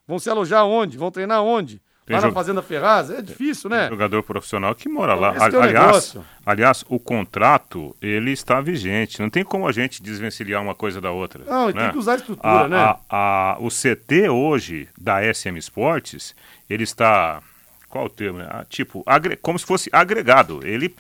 Vão 0.05 0.18
se 0.18 0.29
alojar 0.29 0.66
onde? 0.66 0.99
Vão 0.99 1.12
treinar 1.12 1.44
onde? 1.44 1.81
Tem 2.07 2.14
lá 2.14 2.23
na 2.23 2.33
Fazenda 2.33 2.62
Ferraz, 2.62 3.11
é 3.11 3.21
difícil, 3.21 3.69
né? 3.69 3.88
jogador 3.88 4.23
profissional 4.23 4.73
que 4.77 4.88
mora 4.88 5.16
lá. 5.16 5.35
É 5.35 5.42
aliás, 5.42 6.16
aliás, 6.47 6.85
o 6.88 7.01
contrato, 7.01 7.97
ele 8.01 8.31
está 8.31 8.61
vigente. 8.61 9.21
Não 9.21 9.29
tem 9.29 9.42
como 9.42 9.66
a 9.66 9.73
gente 9.73 10.01
desvencilhar 10.01 10.62
uma 10.62 10.75
coisa 10.75 11.01
da 11.01 11.11
outra. 11.11 11.42
Não, 11.45 11.66
né? 11.66 11.83
tem 11.83 11.90
que 11.90 11.99
usar 11.99 12.12
a 12.12 12.16
estrutura, 12.16 12.49
a, 12.49 12.69
né? 12.69 12.77
A, 12.77 12.99
a, 13.11 13.57
o 13.59 13.69
CT 13.69 14.29
hoje 14.29 14.88
da 14.97 15.21
SM 15.35 15.57
Esportes, 15.59 16.33
ele 16.71 16.85
está. 16.85 17.42
Qual 17.88 18.05
o 18.05 18.09
termo? 18.11 18.38
Né? 18.38 18.66
Tipo, 18.69 19.03
agre, 19.05 19.35
como 19.35 19.59
se 19.59 19.66
fosse 19.66 19.90
agregado. 19.92 20.64
Ele 20.64 20.95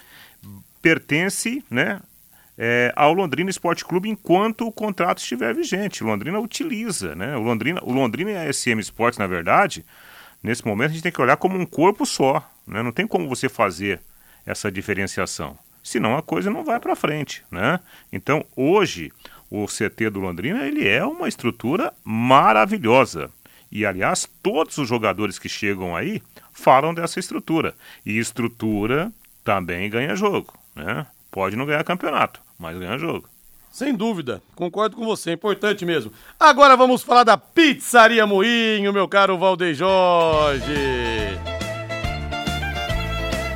pertence, 0.82 1.62
né? 1.70 2.00
É, 2.58 2.92
ao 2.96 3.12
Londrina 3.12 3.48
Esporte 3.48 3.84
Clube 3.84 4.08
enquanto 4.08 4.66
o 4.66 4.72
contrato 4.72 5.18
estiver 5.18 5.54
vigente. 5.54 6.02
O 6.02 6.06
Londrina 6.08 6.40
utiliza, 6.40 7.14
né? 7.14 7.36
O 7.36 7.42
Londrina, 7.42 7.80
o 7.84 7.92
Londrina 7.92 8.32
e 8.32 8.36
a 8.36 8.52
SM 8.52 8.80
Esportes, 8.80 9.20
na 9.20 9.28
verdade, 9.28 9.84
Nesse 10.42 10.66
momento 10.66 10.90
a 10.90 10.92
gente 10.94 11.02
tem 11.02 11.12
que 11.12 11.20
olhar 11.20 11.36
como 11.36 11.58
um 11.58 11.66
corpo 11.66 12.04
só, 12.06 12.46
né? 12.66 12.82
não 12.82 12.92
tem 12.92 13.06
como 13.06 13.28
você 13.28 13.48
fazer 13.48 14.00
essa 14.44 14.70
diferenciação, 14.70 15.58
senão 15.82 16.16
a 16.16 16.22
coisa 16.22 16.50
não 16.50 16.64
vai 16.64 16.78
para 16.78 16.94
frente, 16.94 17.44
né? 17.50 17.80
Então 18.12 18.44
hoje 18.54 19.12
o 19.50 19.66
CT 19.66 20.10
do 20.10 20.20
Londrina 20.20 20.66
ele 20.66 20.86
é 20.86 21.04
uma 21.04 21.28
estrutura 21.28 21.92
maravilhosa 22.04 23.30
e 23.70 23.84
aliás 23.84 24.28
todos 24.42 24.78
os 24.78 24.88
jogadores 24.88 25.38
que 25.38 25.48
chegam 25.48 25.96
aí 25.96 26.22
falam 26.52 26.94
dessa 26.94 27.18
estrutura 27.18 27.74
e 28.04 28.18
estrutura 28.18 29.12
também 29.42 29.90
ganha 29.90 30.14
jogo, 30.14 30.56
né? 30.74 31.06
Pode 31.30 31.56
não 31.56 31.66
ganhar 31.66 31.84
campeonato, 31.84 32.40
mas 32.58 32.78
ganha 32.78 32.98
jogo. 32.98 33.28
Sem 33.76 33.94
dúvida, 33.94 34.42
concordo 34.54 34.96
com 34.96 35.04
você, 35.04 35.28
é 35.28 35.32
importante 35.34 35.84
mesmo. 35.84 36.10
Agora 36.40 36.74
vamos 36.78 37.02
falar 37.02 37.24
da 37.24 37.36
Pizzaria 37.36 38.26
Moinho, 38.26 38.90
meu 38.90 39.06
caro 39.06 39.36
Valdeir 39.36 39.74
Jorge. 39.74 40.72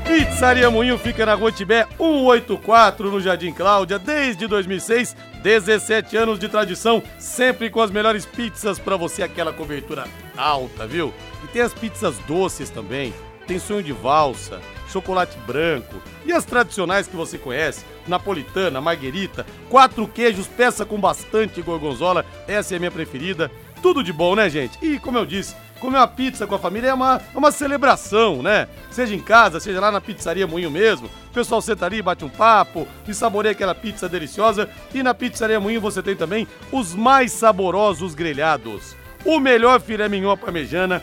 Pizzaria 0.06 0.70
Moinho 0.70 0.98
fica 0.98 1.24
na 1.24 1.32
Rua 1.32 1.50
Tibé 1.50 1.86
184, 1.96 3.10
no 3.10 3.18
Jardim 3.18 3.50
Cláudia, 3.50 3.98
desde 3.98 4.46
2006, 4.46 5.16
17 5.42 6.14
anos 6.18 6.38
de 6.38 6.50
tradição, 6.50 7.02
sempre 7.18 7.70
com 7.70 7.80
as 7.80 7.90
melhores 7.90 8.26
pizzas 8.26 8.78
para 8.78 8.98
você, 8.98 9.22
aquela 9.22 9.54
cobertura 9.54 10.04
alta, 10.36 10.86
viu? 10.86 11.14
E 11.42 11.48
tem 11.48 11.62
as 11.62 11.72
pizzas 11.72 12.18
doces 12.28 12.68
também, 12.68 13.14
tem 13.46 13.58
sonho 13.58 13.82
de 13.82 13.92
valsa, 13.94 14.60
chocolate 14.90 15.38
branco 15.46 15.96
e 16.24 16.32
as 16.32 16.44
tradicionais 16.44 17.06
que 17.06 17.16
você 17.16 17.38
conhece, 17.38 17.84
napolitana, 18.06 18.80
marguerita, 18.80 19.46
quatro 19.68 20.06
queijos, 20.06 20.46
peça 20.46 20.84
com 20.84 21.00
bastante 21.00 21.62
gorgonzola, 21.62 22.24
essa 22.46 22.74
é 22.74 22.76
a 22.76 22.78
minha 22.78 22.90
preferida. 22.90 23.50
Tudo 23.82 24.04
de 24.04 24.12
bom, 24.12 24.34
né, 24.34 24.50
gente? 24.50 24.78
E 24.82 24.98
como 24.98 25.16
eu 25.16 25.24
disse, 25.24 25.56
comer 25.80 25.96
uma 25.96 26.06
pizza 26.06 26.46
com 26.46 26.54
a 26.54 26.58
família 26.58 26.88
é 26.90 26.94
uma, 26.94 27.20
é 27.34 27.38
uma 27.38 27.50
celebração, 27.50 28.42
né? 28.42 28.68
Seja 28.90 29.14
em 29.14 29.20
casa, 29.20 29.58
seja 29.58 29.80
lá 29.80 29.90
na 29.90 30.00
pizzaria 30.00 30.46
Moinho 30.46 30.70
mesmo. 30.70 31.08
O 31.30 31.32
pessoal 31.32 31.62
senta 31.62 31.86
ali, 31.86 32.02
bate 32.02 32.24
um 32.24 32.28
papo 32.28 32.86
e 33.08 33.14
saboreia 33.14 33.52
aquela 33.52 33.74
pizza 33.74 34.08
deliciosa. 34.08 34.68
E 34.94 35.02
na 35.02 35.14
pizzaria 35.14 35.58
Moinho 35.58 35.80
você 35.80 36.02
tem 36.02 36.14
também 36.14 36.46
os 36.70 36.94
mais 36.94 37.32
saborosos 37.32 38.14
grelhados. 38.14 38.94
O 39.24 39.40
melhor 39.40 39.80
filé 39.80 40.08
mignon 40.08 40.36
parmejana, 40.36 41.02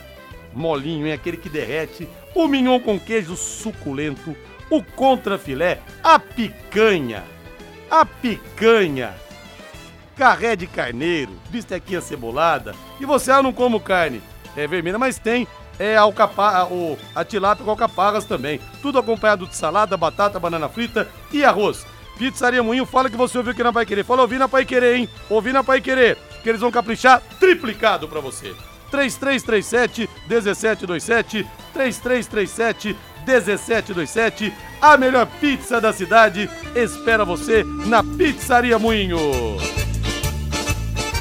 molinho, 0.54 1.08
é 1.08 1.14
aquele 1.14 1.38
que 1.38 1.50
derrete 1.50 2.08
o 2.38 2.48
mignon 2.48 2.80
com 2.80 3.00
queijo 3.00 3.36
suculento, 3.36 4.36
o 4.70 4.84
contrafilé, 4.84 5.80
a 6.04 6.20
picanha, 6.20 7.24
a 7.90 8.06
picanha, 8.06 9.16
carré 10.16 10.56
de 10.56 10.68
carneiro, 10.68 11.32
bistequinha 11.50 12.00
cebolada. 12.00 12.76
E 13.00 13.06
você, 13.06 13.32
ah, 13.32 13.42
não 13.42 13.52
como 13.52 13.80
carne, 13.80 14.22
é 14.56 14.68
vermelha, 14.68 15.00
mas 15.00 15.18
tem 15.18 15.48
é 15.80 15.96
alcapa, 15.96 16.66
o, 16.66 16.98
a 17.14 17.24
tilápia 17.24 17.64
com 17.64 17.72
alcaparras 17.72 18.26
também. 18.26 18.60
Tudo 18.82 19.00
acompanhado 19.00 19.48
de 19.48 19.56
salada, 19.56 19.96
batata, 19.96 20.40
banana 20.40 20.70
frita 20.70 21.08
e 21.32 21.44
arroz. 21.44 21.86
Pizzaria 22.18 22.64
Moinho, 22.64 22.86
fala 22.86 23.10
que 23.10 23.18
você 23.18 23.38
ouviu 23.38 23.54
aqui 23.54 23.64
na 23.64 23.72
Pai 23.72 23.86
Querer. 23.86 24.04
Fala, 24.04 24.24
ouvi 24.24 24.38
na 24.38 24.48
Pai 24.48 24.66
Querer, 24.66 24.96
hein? 24.96 25.10
Ouvi 25.30 25.54
na 25.54 25.64
Pai 25.64 25.82
Querer 25.82 26.18
que 26.42 26.50
eles 26.50 26.62
vão 26.62 26.72
caprichar 26.72 27.22
triplicado 27.40 28.08
para 28.08 28.22
você. 28.22 28.56
3337 28.90 30.10
1727 30.28 31.48
3337 31.74 32.96
1727 33.26 34.54
a 34.82 34.96
melhor 34.96 35.28
pizza 35.40 35.82
da 35.82 35.92
cidade 35.92 36.50
espera 36.76 37.26
você 37.26 37.64
na 37.64 38.04
Pizzaria 38.04 38.78
Moinho. 38.78 39.18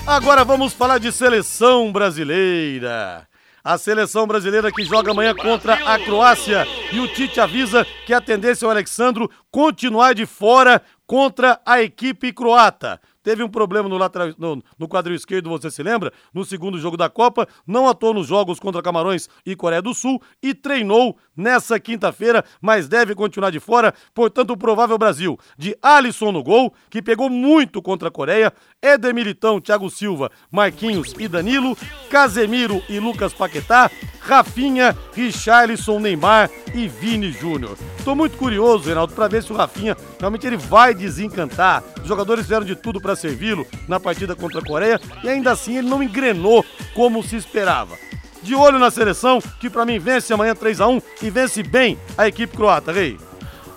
Agora 0.07 0.45
vamos 0.45 0.73
falar 0.73 0.99
de 0.99 1.11
seleção 1.11 1.91
brasileira. 1.91 3.27
A 3.65 3.77
seleção 3.77 4.27
brasileira 4.27 4.71
que 4.71 4.85
joga 4.85 5.11
amanhã 5.11 5.35
contra 5.35 5.75
a 5.75 5.99
Croácia. 5.99 6.65
E 6.93 7.01
o 7.01 7.09
Tite 7.09 7.41
avisa 7.41 7.85
que 8.07 8.15
a 8.15 8.21
tendência 8.21 8.65
é 8.65 8.69
o 8.69 8.71
Alexandro 8.71 9.29
continuar 9.51 10.15
de 10.15 10.25
fora 10.25 10.81
contra 11.05 11.61
a 11.67 11.83
equipe 11.83 12.33
croata. 12.33 13.01
Teve 13.27 13.43
um 13.43 13.49
problema 13.49 13.89
no, 13.89 13.99
lateral, 13.99 14.33
no, 14.39 14.63
no, 14.79 14.87
quadril 14.87 15.17
esquerdo, 15.17 15.51
você 15.51 15.69
se 15.69 15.83
lembra? 15.83 16.13
No 16.33 16.45
segundo 16.45 16.79
jogo 16.79 16.97
da 16.97 17.11
Copa, 17.11 17.49
não 17.67 17.89
atuou 17.89 18.15
nos 18.15 18.29
jogos 18.29 18.61
contra 18.61 18.81
Camarões 18.81 19.29
e 19.45 19.57
Coreia 19.57 19.83
do 19.83 19.93
Sul 19.93 20.23
e 20.41 20.55
treinou 20.55 21.19
nessa 21.37 21.81
quinta-feira, 21.81 22.45
mas 22.61 22.87
deve 22.87 23.17
continuar 23.17 23.51
de 23.51 23.59
fora. 23.59 23.93
Portanto, 24.15 24.53
o 24.53 24.57
provável 24.57 24.97
Brasil 24.97 25.37
de 25.59 25.77
Alisson 25.83 26.31
no 26.31 26.41
gol, 26.41 26.73
que 26.89 27.03
pegou 27.03 27.29
muito 27.29 27.83
contra 27.83 28.07
a 28.07 28.13
Coreia, 28.13 28.53
Éder 28.81 29.13
Militão, 29.13 29.61
Thiago 29.61 29.91
Silva, 29.91 30.31
Marquinhos 30.49 31.13
e 31.19 31.27
Danilo, 31.27 31.77
Casemiro 32.09 32.81
e 32.89 33.01
Lucas 33.01 33.33
Paquetá, 33.33 33.91
Rafinha, 34.21 34.97
Richarlison, 35.13 35.99
Neymar 35.99 36.49
e 36.75 36.87
Vini 36.87 37.33
Júnior. 37.33 37.77
Tô 38.05 38.15
muito 38.15 38.37
curioso, 38.37 38.87
Reinaldo, 38.87 39.15
para 39.15 39.27
ver 39.27 39.43
se 39.43 39.53
o 39.53 39.57
Rafinha 39.57 39.97
realmente 40.21 40.47
ele 40.47 40.57
vai 40.57 40.95
desencantar. 40.95 41.83
Os 42.01 42.07
jogadores 42.07 42.45
fizeram 42.45 42.65
de 42.65 42.77
tudo 42.77 43.01
para 43.01 43.16
servi-lo 43.17 43.67
na 43.89 43.99
partida 43.99 44.37
contra 44.37 44.61
a 44.61 44.65
Coreia 44.65 45.01
e 45.25 45.29
ainda 45.29 45.51
assim 45.51 45.79
ele 45.79 45.89
não 45.89 46.03
engrenou 46.03 46.65
como 46.95 47.23
se 47.23 47.37
esperava. 47.37 47.97
De 48.43 48.55
olho 48.55 48.79
na 48.79 48.91
seleção, 48.91 49.41
que 49.59 49.69
para 49.69 49.85
mim 49.85 49.99
vence 49.99 50.33
amanhã 50.33 50.55
3 50.55 50.81
a 50.81 50.87
1 50.87 51.03
e 51.23 51.31
vence 51.31 51.63
bem 51.63 51.99
a 52.17 52.29
equipe 52.29 52.57
croata, 52.57 52.93
Rei. 52.93 53.19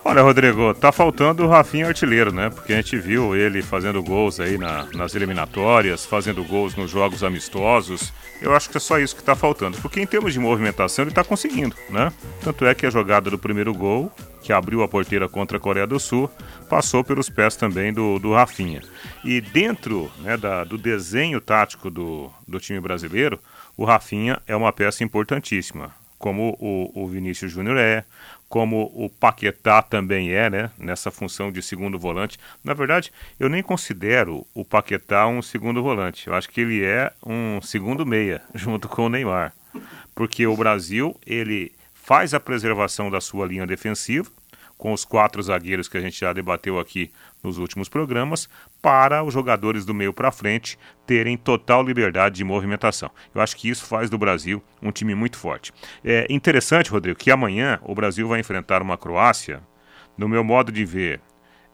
Olha, 0.09 0.23
Rodrigo, 0.23 0.73
tá 0.73 0.91
faltando 0.91 1.45
o 1.45 1.47
Rafinha 1.47 1.85
artilheiro, 1.85 2.31
né? 2.31 2.49
Porque 2.49 2.73
a 2.73 2.77
gente 2.77 2.97
viu 2.97 3.35
ele 3.35 3.61
fazendo 3.61 4.01
gols 4.01 4.39
aí 4.39 4.57
na, 4.57 4.87
nas 4.95 5.13
eliminatórias, 5.13 6.03
fazendo 6.03 6.43
gols 6.43 6.75
nos 6.75 6.89
jogos 6.89 7.23
amistosos. 7.23 8.11
Eu 8.41 8.55
acho 8.55 8.71
que 8.71 8.77
é 8.77 8.79
só 8.79 8.97
isso 8.97 9.15
que 9.15 9.21
tá 9.21 9.35
faltando. 9.35 9.77
Porque 9.77 10.01
em 10.01 10.07
termos 10.07 10.33
de 10.33 10.39
movimentação 10.39 11.05
ele 11.05 11.13
tá 11.13 11.23
conseguindo, 11.23 11.75
né? 11.91 12.11
Tanto 12.43 12.65
é 12.65 12.73
que 12.73 12.87
a 12.87 12.89
jogada 12.89 13.29
do 13.29 13.37
primeiro 13.37 13.71
gol, 13.71 14.11
que 14.41 14.51
abriu 14.51 14.81
a 14.81 14.87
porteira 14.87 15.29
contra 15.29 15.57
a 15.57 15.61
Coreia 15.61 15.85
do 15.85 15.99
Sul, 15.99 16.27
passou 16.67 17.03
pelos 17.03 17.29
pés 17.29 17.55
também 17.55 17.93
do, 17.93 18.17
do 18.17 18.33
Rafinha. 18.33 18.81
E 19.23 19.39
dentro 19.39 20.11
né, 20.21 20.35
da, 20.35 20.63
do 20.63 20.79
desenho 20.79 21.39
tático 21.39 21.87
do, 21.87 22.31
do 22.47 22.59
time 22.59 22.79
brasileiro, 22.79 23.39
o 23.77 23.85
Rafinha 23.85 24.41
é 24.47 24.55
uma 24.55 24.73
peça 24.73 25.03
importantíssima. 25.03 25.91
Como 26.17 26.57
o, 26.59 27.03
o 27.03 27.07
Vinícius 27.07 27.51
Júnior 27.51 27.77
é, 27.77 28.03
como 28.49 28.91
o 28.95 29.07
Paquetá 29.09 29.81
também 29.81 30.31
é, 30.31 30.49
né, 30.49 30.71
nessa 30.77 31.11
função 31.11 31.51
de 31.51 31.61
segundo 31.61 31.99
volante. 31.99 32.37
Na 32.63 32.73
verdade, 32.73 33.13
eu 33.39 33.47
nem 33.47 33.61
considero 33.61 34.45
o 34.55 34.65
Paquetá 34.65 35.27
um 35.27 35.41
segundo 35.41 35.83
volante. 35.83 36.27
Eu 36.27 36.33
acho 36.33 36.49
que 36.49 36.61
ele 36.61 36.83
é 36.83 37.13
um 37.23 37.61
segundo 37.61 38.05
meia, 38.05 38.41
junto 38.55 38.89
com 38.89 39.05
o 39.05 39.09
Neymar. 39.09 39.53
Porque 40.15 40.47
o 40.47 40.57
Brasil, 40.57 41.15
ele 41.25 41.71
faz 41.93 42.33
a 42.33 42.39
preservação 42.39 43.11
da 43.11 43.21
sua 43.21 43.45
linha 43.45 43.67
defensiva, 43.67 44.29
com 44.79 44.93
os 44.93 45.05
quatro 45.05 45.43
zagueiros 45.43 45.87
que 45.87 45.97
a 45.97 46.01
gente 46.01 46.19
já 46.19 46.33
debateu 46.33 46.79
aqui 46.79 47.11
nos 47.43 47.57
últimos 47.57 47.89
programas, 47.89 48.49
para 48.81 49.23
os 49.23 49.33
jogadores 49.33 49.85
do 49.85 49.93
meio 49.93 50.13
para 50.13 50.31
frente 50.31 50.77
terem 51.05 51.37
total 51.37 51.83
liberdade 51.83 52.35
de 52.35 52.43
movimentação. 52.43 53.09
Eu 53.33 53.41
acho 53.41 53.55
que 53.55 53.69
isso 53.69 53.85
faz 53.85 54.09
do 54.09 54.17
Brasil 54.17 54.61
um 54.81 54.91
time 54.91 55.15
muito 55.15 55.37
forte. 55.37 55.71
É 56.03 56.27
interessante, 56.29 56.91
Rodrigo, 56.91 57.17
que 57.17 57.31
amanhã 57.31 57.79
o 57.83 57.95
Brasil 57.95 58.27
vai 58.27 58.39
enfrentar 58.39 58.81
uma 58.81 58.97
Croácia, 58.97 59.61
no 60.17 60.27
meu 60.27 60.43
modo 60.43 60.71
de 60.71 60.83
ver, 60.83 61.21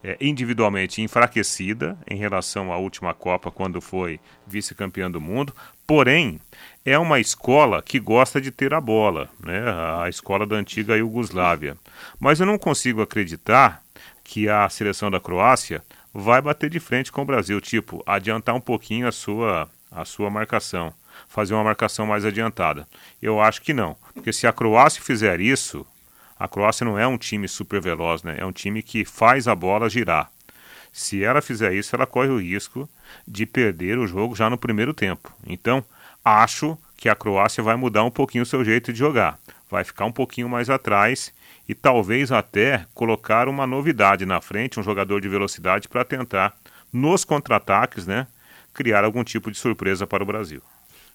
é, 0.04 0.15
individualmente 0.21 1.01
enfraquecida 1.01 1.97
em 2.08 2.15
relação 2.15 2.71
à 2.71 2.78
última 2.78 3.12
Copa, 3.12 3.49
quando 3.49 3.82
foi 3.82 4.19
vice-campeã 4.45 5.10
do 5.10 5.19
mundo, 5.19 5.51
porém 5.88 6.39
é 6.86 6.95
uma 6.99 7.19
escola 7.19 7.82
que 7.82 7.99
gosta 7.99 8.39
de 8.39 8.51
ter 8.51 8.71
a 8.75 8.80
bola, 8.80 9.30
né? 9.43 9.63
a 9.99 10.08
escola 10.08 10.45
da 10.45 10.56
antiga 10.58 10.95
Iugoslávia. 10.95 11.75
Mas 12.19 12.39
eu 12.39 12.45
não 12.45 12.60
consigo 12.60 13.01
acreditar 13.01 13.82
que 14.25 14.49
a 14.49 14.67
seleção 14.67 15.09
da 15.09 15.19
Croácia 15.19 15.81
vai 16.13 16.41
bater 16.41 16.69
de 16.69 16.79
frente 16.79 17.11
com 17.11 17.21
o 17.21 17.25
Brasil, 17.25 17.61
tipo, 17.61 18.03
adiantar 18.05 18.55
um 18.55 18.59
pouquinho 18.59 19.07
a 19.07 19.11
sua, 19.11 19.69
a 19.91 20.03
sua 20.03 20.29
marcação, 20.29 20.93
fazer 21.29 21.53
uma 21.53 21.63
marcação 21.63 22.07
mais 22.07 22.25
adiantada. 22.25 22.88
Eu 23.21 23.39
acho 23.39 23.61
que 23.61 23.73
não, 23.73 23.95
porque 24.13 24.33
se 24.33 24.47
a 24.47 24.51
Croácia 24.51 25.01
fizer 25.01 25.39
isso, 25.39 25.85
a 26.38 26.47
Croácia 26.47 26.83
não 26.83 26.97
é 26.97 27.07
um 27.07 27.17
time 27.17 27.47
super 27.47 27.79
veloz, 27.79 28.23
né? 28.23 28.35
É 28.39 28.45
um 28.45 28.51
time 28.51 28.81
que 28.81 29.05
faz 29.05 29.47
a 29.47 29.55
bola 29.55 29.89
girar. 29.89 30.29
Se 30.91 31.23
ela 31.23 31.41
fizer 31.41 31.73
isso, 31.73 31.95
ela 31.95 32.07
corre 32.07 32.29
o 32.29 32.39
risco 32.39 32.89
de 33.27 33.45
perder 33.45 33.97
o 33.99 34.07
jogo 34.07 34.35
já 34.35 34.49
no 34.49 34.57
primeiro 34.57 34.93
tempo. 34.93 35.31
Então, 35.45 35.83
acho 36.23 36.77
que 36.97 37.07
a 37.07 37.15
Croácia 37.15 37.61
vai 37.61 37.75
mudar 37.75 38.03
um 38.03 38.11
pouquinho 38.11 38.43
o 38.43 38.47
seu 38.47 38.65
jeito 38.65 38.91
de 38.91 38.99
jogar. 38.99 39.38
Vai 39.69 39.83
ficar 39.83 40.05
um 40.05 40.11
pouquinho 40.11 40.49
mais 40.49 40.69
atrás 40.69 41.33
e 41.67 41.73
talvez 41.73 42.32
até 42.32 42.86
colocar 42.93 43.47
uma 43.47 43.65
novidade 43.65 44.25
na 44.25 44.39
frente, 44.39 44.80
um 44.80 44.84
jogador 44.84 45.19
de 45.19 45.28
velocidade 45.28 45.88
para 45.88 46.06
tentar, 46.06 46.56
nos 46.93 47.25
contra-ataques, 47.25 48.06
né, 48.06 48.28
criar 48.73 49.04
algum 49.04 49.23
tipo 49.23 49.49
de 49.51 49.58
surpresa 49.58 50.06
para 50.06 50.23
o 50.23 50.25
Brasil. 50.25 50.62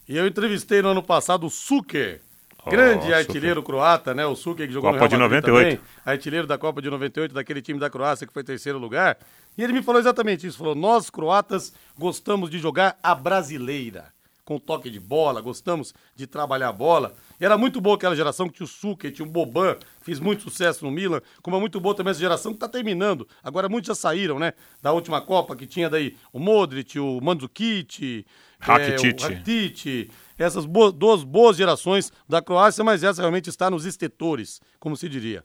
E 0.08 0.16
eu 0.16 0.26
entrevistei 0.26 0.82
no 0.82 0.88
ano 0.88 1.02
passado 1.02 1.46
o 1.46 1.50
Suker, 1.50 2.20
grande 2.68 3.10
oh, 3.10 3.14
artilheiro 3.14 3.60
Suker. 3.60 3.74
croata, 3.74 4.12
né? 4.12 4.26
O 4.26 4.34
Suker 4.34 4.66
que 4.66 4.72
jogou 4.72 4.90
Copa 4.92 5.04
no 5.04 5.10
Real 5.10 5.20
Madrid 5.20 5.44
de 5.44 5.50
98. 5.50 5.78
também, 5.78 5.90
artilheiro 6.04 6.46
da 6.46 6.58
Copa 6.58 6.82
de 6.82 6.90
98, 6.90 7.32
daquele 7.32 7.62
time 7.62 7.78
da 7.78 7.88
Croácia 7.88 8.26
que 8.26 8.32
foi 8.32 8.42
terceiro 8.42 8.78
lugar. 8.78 9.18
E 9.56 9.62
ele 9.62 9.72
me 9.72 9.82
falou 9.82 10.00
exatamente 10.00 10.46
isso, 10.46 10.58
falou: 10.58 10.74
"Nós 10.74 11.10
croatas 11.10 11.72
gostamos 11.96 12.50
de 12.50 12.58
jogar 12.58 12.98
a 13.02 13.14
brasileira, 13.14 14.06
com 14.50 14.58
toque 14.58 14.90
de 14.90 14.98
bola, 14.98 15.40
gostamos 15.40 15.94
de 16.16 16.26
trabalhar 16.26 16.70
a 16.70 16.72
bola". 16.72 17.14
E 17.40 17.44
era 17.44 17.56
muito 17.56 17.80
boa 17.80 17.94
aquela 17.94 18.16
geração 18.16 18.48
que 18.48 18.54
tinha 18.54 18.64
o 18.64 18.68
Suker, 18.68 19.12
tinha 19.12 19.24
o 19.24 19.30
Boban, 19.30 19.76
fez 20.00 20.18
muito 20.18 20.42
sucesso 20.42 20.84
no 20.84 20.90
Milan, 20.90 21.20
como 21.40 21.56
é 21.56 21.60
muito 21.60 21.78
boa 21.78 21.94
também 21.94 22.10
essa 22.10 22.18
geração 22.18 22.50
que 22.50 22.56
está 22.56 22.66
terminando. 22.66 23.28
Agora 23.44 23.68
muitos 23.68 23.86
já 23.86 23.94
saíram, 23.94 24.40
né? 24.40 24.54
Da 24.82 24.90
última 24.90 25.20
Copa, 25.20 25.54
que 25.54 25.68
tinha 25.68 25.88
daí 25.88 26.16
o 26.32 26.40
Modric, 26.40 26.98
o 26.98 27.20
Mandzukic, 27.20 28.26
Rakitic. 28.58 29.22
É, 29.22 29.26
o 29.26 29.28
Rakitic, 29.28 30.10
essas 30.36 30.66
boas, 30.66 30.92
duas 30.92 31.22
boas 31.22 31.56
gerações 31.56 32.12
da 32.28 32.42
Croácia, 32.42 32.82
mas 32.82 33.04
essa 33.04 33.22
realmente 33.22 33.48
está 33.48 33.70
nos 33.70 33.84
estetores, 33.84 34.60
como 34.80 34.96
se 34.96 35.08
diria. 35.08 35.44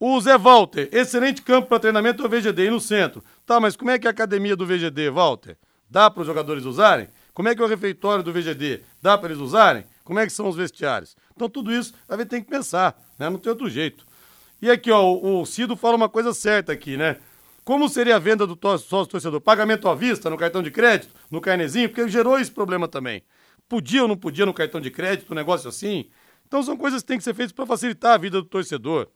O 0.00 0.18
Zé 0.18 0.38
Walter, 0.38 0.88
excelente 0.92 1.42
campo 1.42 1.68
para 1.68 1.78
treinamento 1.78 2.22
do 2.22 2.28
VGD 2.28 2.68
e 2.68 2.70
no 2.70 2.80
centro. 2.80 3.22
Tá, 3.44 3.60
mas 3.60 3.76
como 3.76 3.90
é 3.90 3.98
que 3.98 4.06
é 4.06 4.10
a 4.10 4.12
academia 4.12 4.56
do 4.56 4.64
VGD, 4.64 5.10
Walter? 5.10 5.58
Dá 5.90 6.10
para 6.10 6.22
os 6.22 6.26
jogadores 6.26 6.64
usarem? 6.64 7.08
Como 7.36 7.50
é 7.50 7.54
que 7.54 7.60
é 7.60 7.64
o 7.66 7.68
refeitório 7.68 8.24
do 8.24 8.32
VGD? 8.32 8.80
Dá 9.02 9.18
para 9.18 9.28
eles 9.28 9.42
usarem? 9.42 9.84
Como 10.02 10.18
é 10.18 10.24
que 10.24 10.32
são 10.32 10.48
os 10.48 10.56
vestiários? 10.56 11.14
Então 11.34 11.50
tudo 11.50 11.70
isso 11.70 11.92
a 12.08 12.16
gente 12.16 12.28
tem 12.28 12.42
que 12.42 12.48
pensar, 12.48 12.98
né? 13.18 13.28
Não 13.28 13.36
tem 13.36 13.50
outro 13.50 13.68
jeito. 13.68 14.06
E 14.62 14.70
aqui, 14.70 14.90
ó, 14.90 15.12
o, 15.12 15.44
Cido 15.44 15.76
fala 15.76 15.96
uma 15.96 16.08
coisa 16.08 16.32
certa 16.32 16.72
aqui, 16.72 16.96
né? 16.96 17.18
Como 17.62 17.90
seria 17.90 18.16
a 18.16 18.18
venda 18.18 18.46
do 18.46 18.58
sócio 18.78 19.06
torcedor? 19.06 19.38
Pagamento 19.42 19.86
à 19.86 19.94
vista 19.94 20.30
no 20.30 20.38
cartão 20.38 20.62
de 20.62 20.70
crédito, 20.70 21.12
no 21.30 21.38
carnezinho, 21.38 21.90
porque 21.90 22.08
gerou 22.08 22.38
esse 22.38 22.50
problema 22.50 22.88
também. 22.88 23.22
Podia 23.68 24.00
ou 24.00 24.08
não 24.08 24.16
podia 24.16 24.46
no 24.46 24.54
cartão 24.54 24.80
de 24.80 24.90
crédito, 24.90 25.30
um 25.30 25.36
negócio 25.36 25.68
assim? 25.68 26.08
Então 26.46 26.62
são 26.62 26.74
coisas 26.74 27.02
que 27.02 27.08
têm 27.08 27.18
que 27.18 27.24
ser 27.24 27.34
feitas 27.34 27.52
para 27.52 27.66
facilitar 27.66 28.14
a 28.14 28.18
vida 28.18 28.40
do 28.40 28.48
torcedor. 28.48 29.08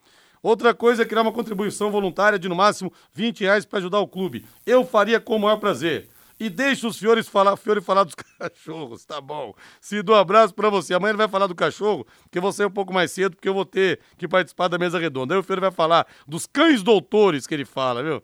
Outra 0.42 0.74
coisa 0.74 1.04
é 1.04 1.06
criar 1.06 1.22
uma 1.22 1.33
contribuição 1.33 1.90
voluntária 1.90 2.38
de 2.38 2.50
no 2.50 2.54
máximo 2.54 2.92
20 3.14 3.40
reais 3.40 3.64
para 3.64 3.78
ajudar 3.78 4.00
o 4.00 4.06
clube. 4.06 4.44
Eu 4.66 4.85
faria 4.85 5.18
com 5.18 5.37
o 5.37 5.40
maior 5.40 5.56
prazer. 5.56 6.11
E 6.40 6.48
deixa 6.48 6.88
os 6.88 6.98
Fiores 6.98 7.29
falar, 7.29 7.55
Fiore 7.59 7.83
falar 7.83 8.03
dos 8.03 8.14
cachorros, 8.40 9.05
tá 9.05 9.20
bom. 9.20 9.55
Cido, 9.79 10.12
um 10.12 10.14
abraço 10.14 10.55
para 10.55 10.70
você. 10.70 10.94
Amanhã 10.94 11.11
ele 11.11 11.18
vai 11.18 11.29
falar 11.29 11.46
do 11.46 11.55
cachorro, 11.55 12.07
que 12.31 12.40
você 12.40 12.62
é 12.62 12.66
um 12.66 12.70
pouco 12.70 12.94
mais 12.94 13.12
cedo, 13.12 13.37
porque 13.37 13.48
eu 13.48 13.53
vou 13.53 13.66
ter 13.66 14.00
que 14.16 14.26
participar 14.26 14.68
da 14.68 14.79
mesa 14.79 14.98
redonda. 14.98 15.35
Aí 15.35 15.38
o 15.38 15.42
Fiore 15.42 15.61
vai 15.61 15.70
falar 15.70 16.07
dos 16.26 16.46
cães 16.46 16.83
doutores 16.83 17.46
que 17.46 17.53
ele 17.53 17.66
fala, 17.66 18.03
viu? 18.03 18.22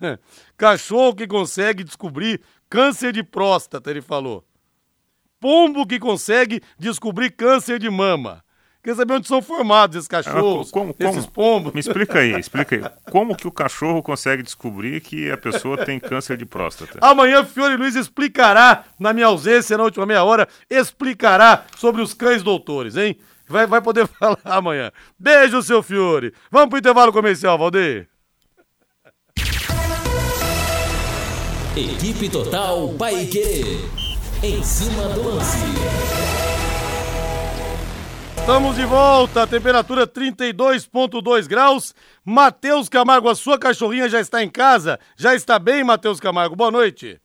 Cachorro 0.56 1.14
que 1.14 1.26
consegue 1.26 1.84
descobrir 1.84 2.40
câncer 2.70 3.12
de 3.12 3.22
próstata, 3.22 3.90
ele 3.90 4.00
falou. 4.00 4.42
Pombo 5.38 5.86
que 5.86 5.98
consegue 5.98 6.62
descobrir 6.78 7.32
câncer 7.32 7.78
de 7.78 7.90
mama. 7.90 8.42
Quer 8.88 8.94
saber 8.94 9.12
onde 9.12 9.28
são 9.28 9.42
formados 9.42 9.96
esses 9.96 10.08
cachorros, 10.08 10.70
ah, 10.70 10.72
como, 10.72 10.94
como? 10.94 11.10
esses 11.10 11.26
pombos? 11.26 11.74
Me 11.74 11.80
explica 11.80 12.20
aí, 12.20 12.32
explica 12.40 12.74
aí. 12.74 13.12
Como 13.12 13.36
que 13.36 13.46
o 13.46 13.52
cachorro 13.52 14.02
consegue 14.02 14.42
descobrir 14.42 15.02
que 15.02 15.30
a 15.30 15.36
pessoa 15.36 15.84
tem 15.84 16.00
câncer 16.00 16.38
de 16.38 16.46
próstata? 16.46 16.98
Amanhã 17.02 17.44
Fiore 17.44 17.76
Luiz 17.76 17.94
explicará, 17.94 18.84
na 18.98 19.12
minha 19.12 19.26
ausência, 19.26 19.76
na 19.76 19.84
última 19.84 20.06
meia 20.06 20.24
hora, 20.24 20.48
explicará 20.70 21.66
sobre 21.76 22.00
os 22.00 22.14
cães 22.14 22.42
doutores, 22.42 22.96
hein? 22.96 23.18
Vai, 23.46 23.66
vai 23.66 23.82
poder 23.82 24.06
falar 24.18 24.38
amanhã. 24.42 24.90
Beijo, 25.18 25.62
seu 25.62 25.82
Fiore. 25.82 26.32
Vamos 26.50 26.70
pro 26.70 26.78
intervalo 26.78 27.12
comercial, 27.12 27.58
Valdeir. 27.58 28.08
Equipe 31.76 32.30
Total 32.30 32.88
Paique. 32.94 33.86
Em 34.42 34.62
cima 34.62 35.08
do 35.10 35.28
lance. 35.28 35.58
Estamos 38.48 38.76
de 38.76 38.86
volta, 38.86 39.46
temperatura 39.46 40.06
32,2 40.06 41.46
graus. 41.46 41.94
Matheus 42.24 42.88
Camargo, 42.88 43.28
a 43.28 43.34
sua 43.34 43.58
cachorrinha 43.58 44.08
já 44.08 44.22
está 44.22 44.42
em 44.42 44.48
casa? 44.48 44.98
Já 45.18 45.34
está 45.34 45.58
bem, 45.58 45.84
Matheus 45.84 46.18
Camargo? 46.18 46.56
Boa 46.56 46.70
noite. 46.70 47.20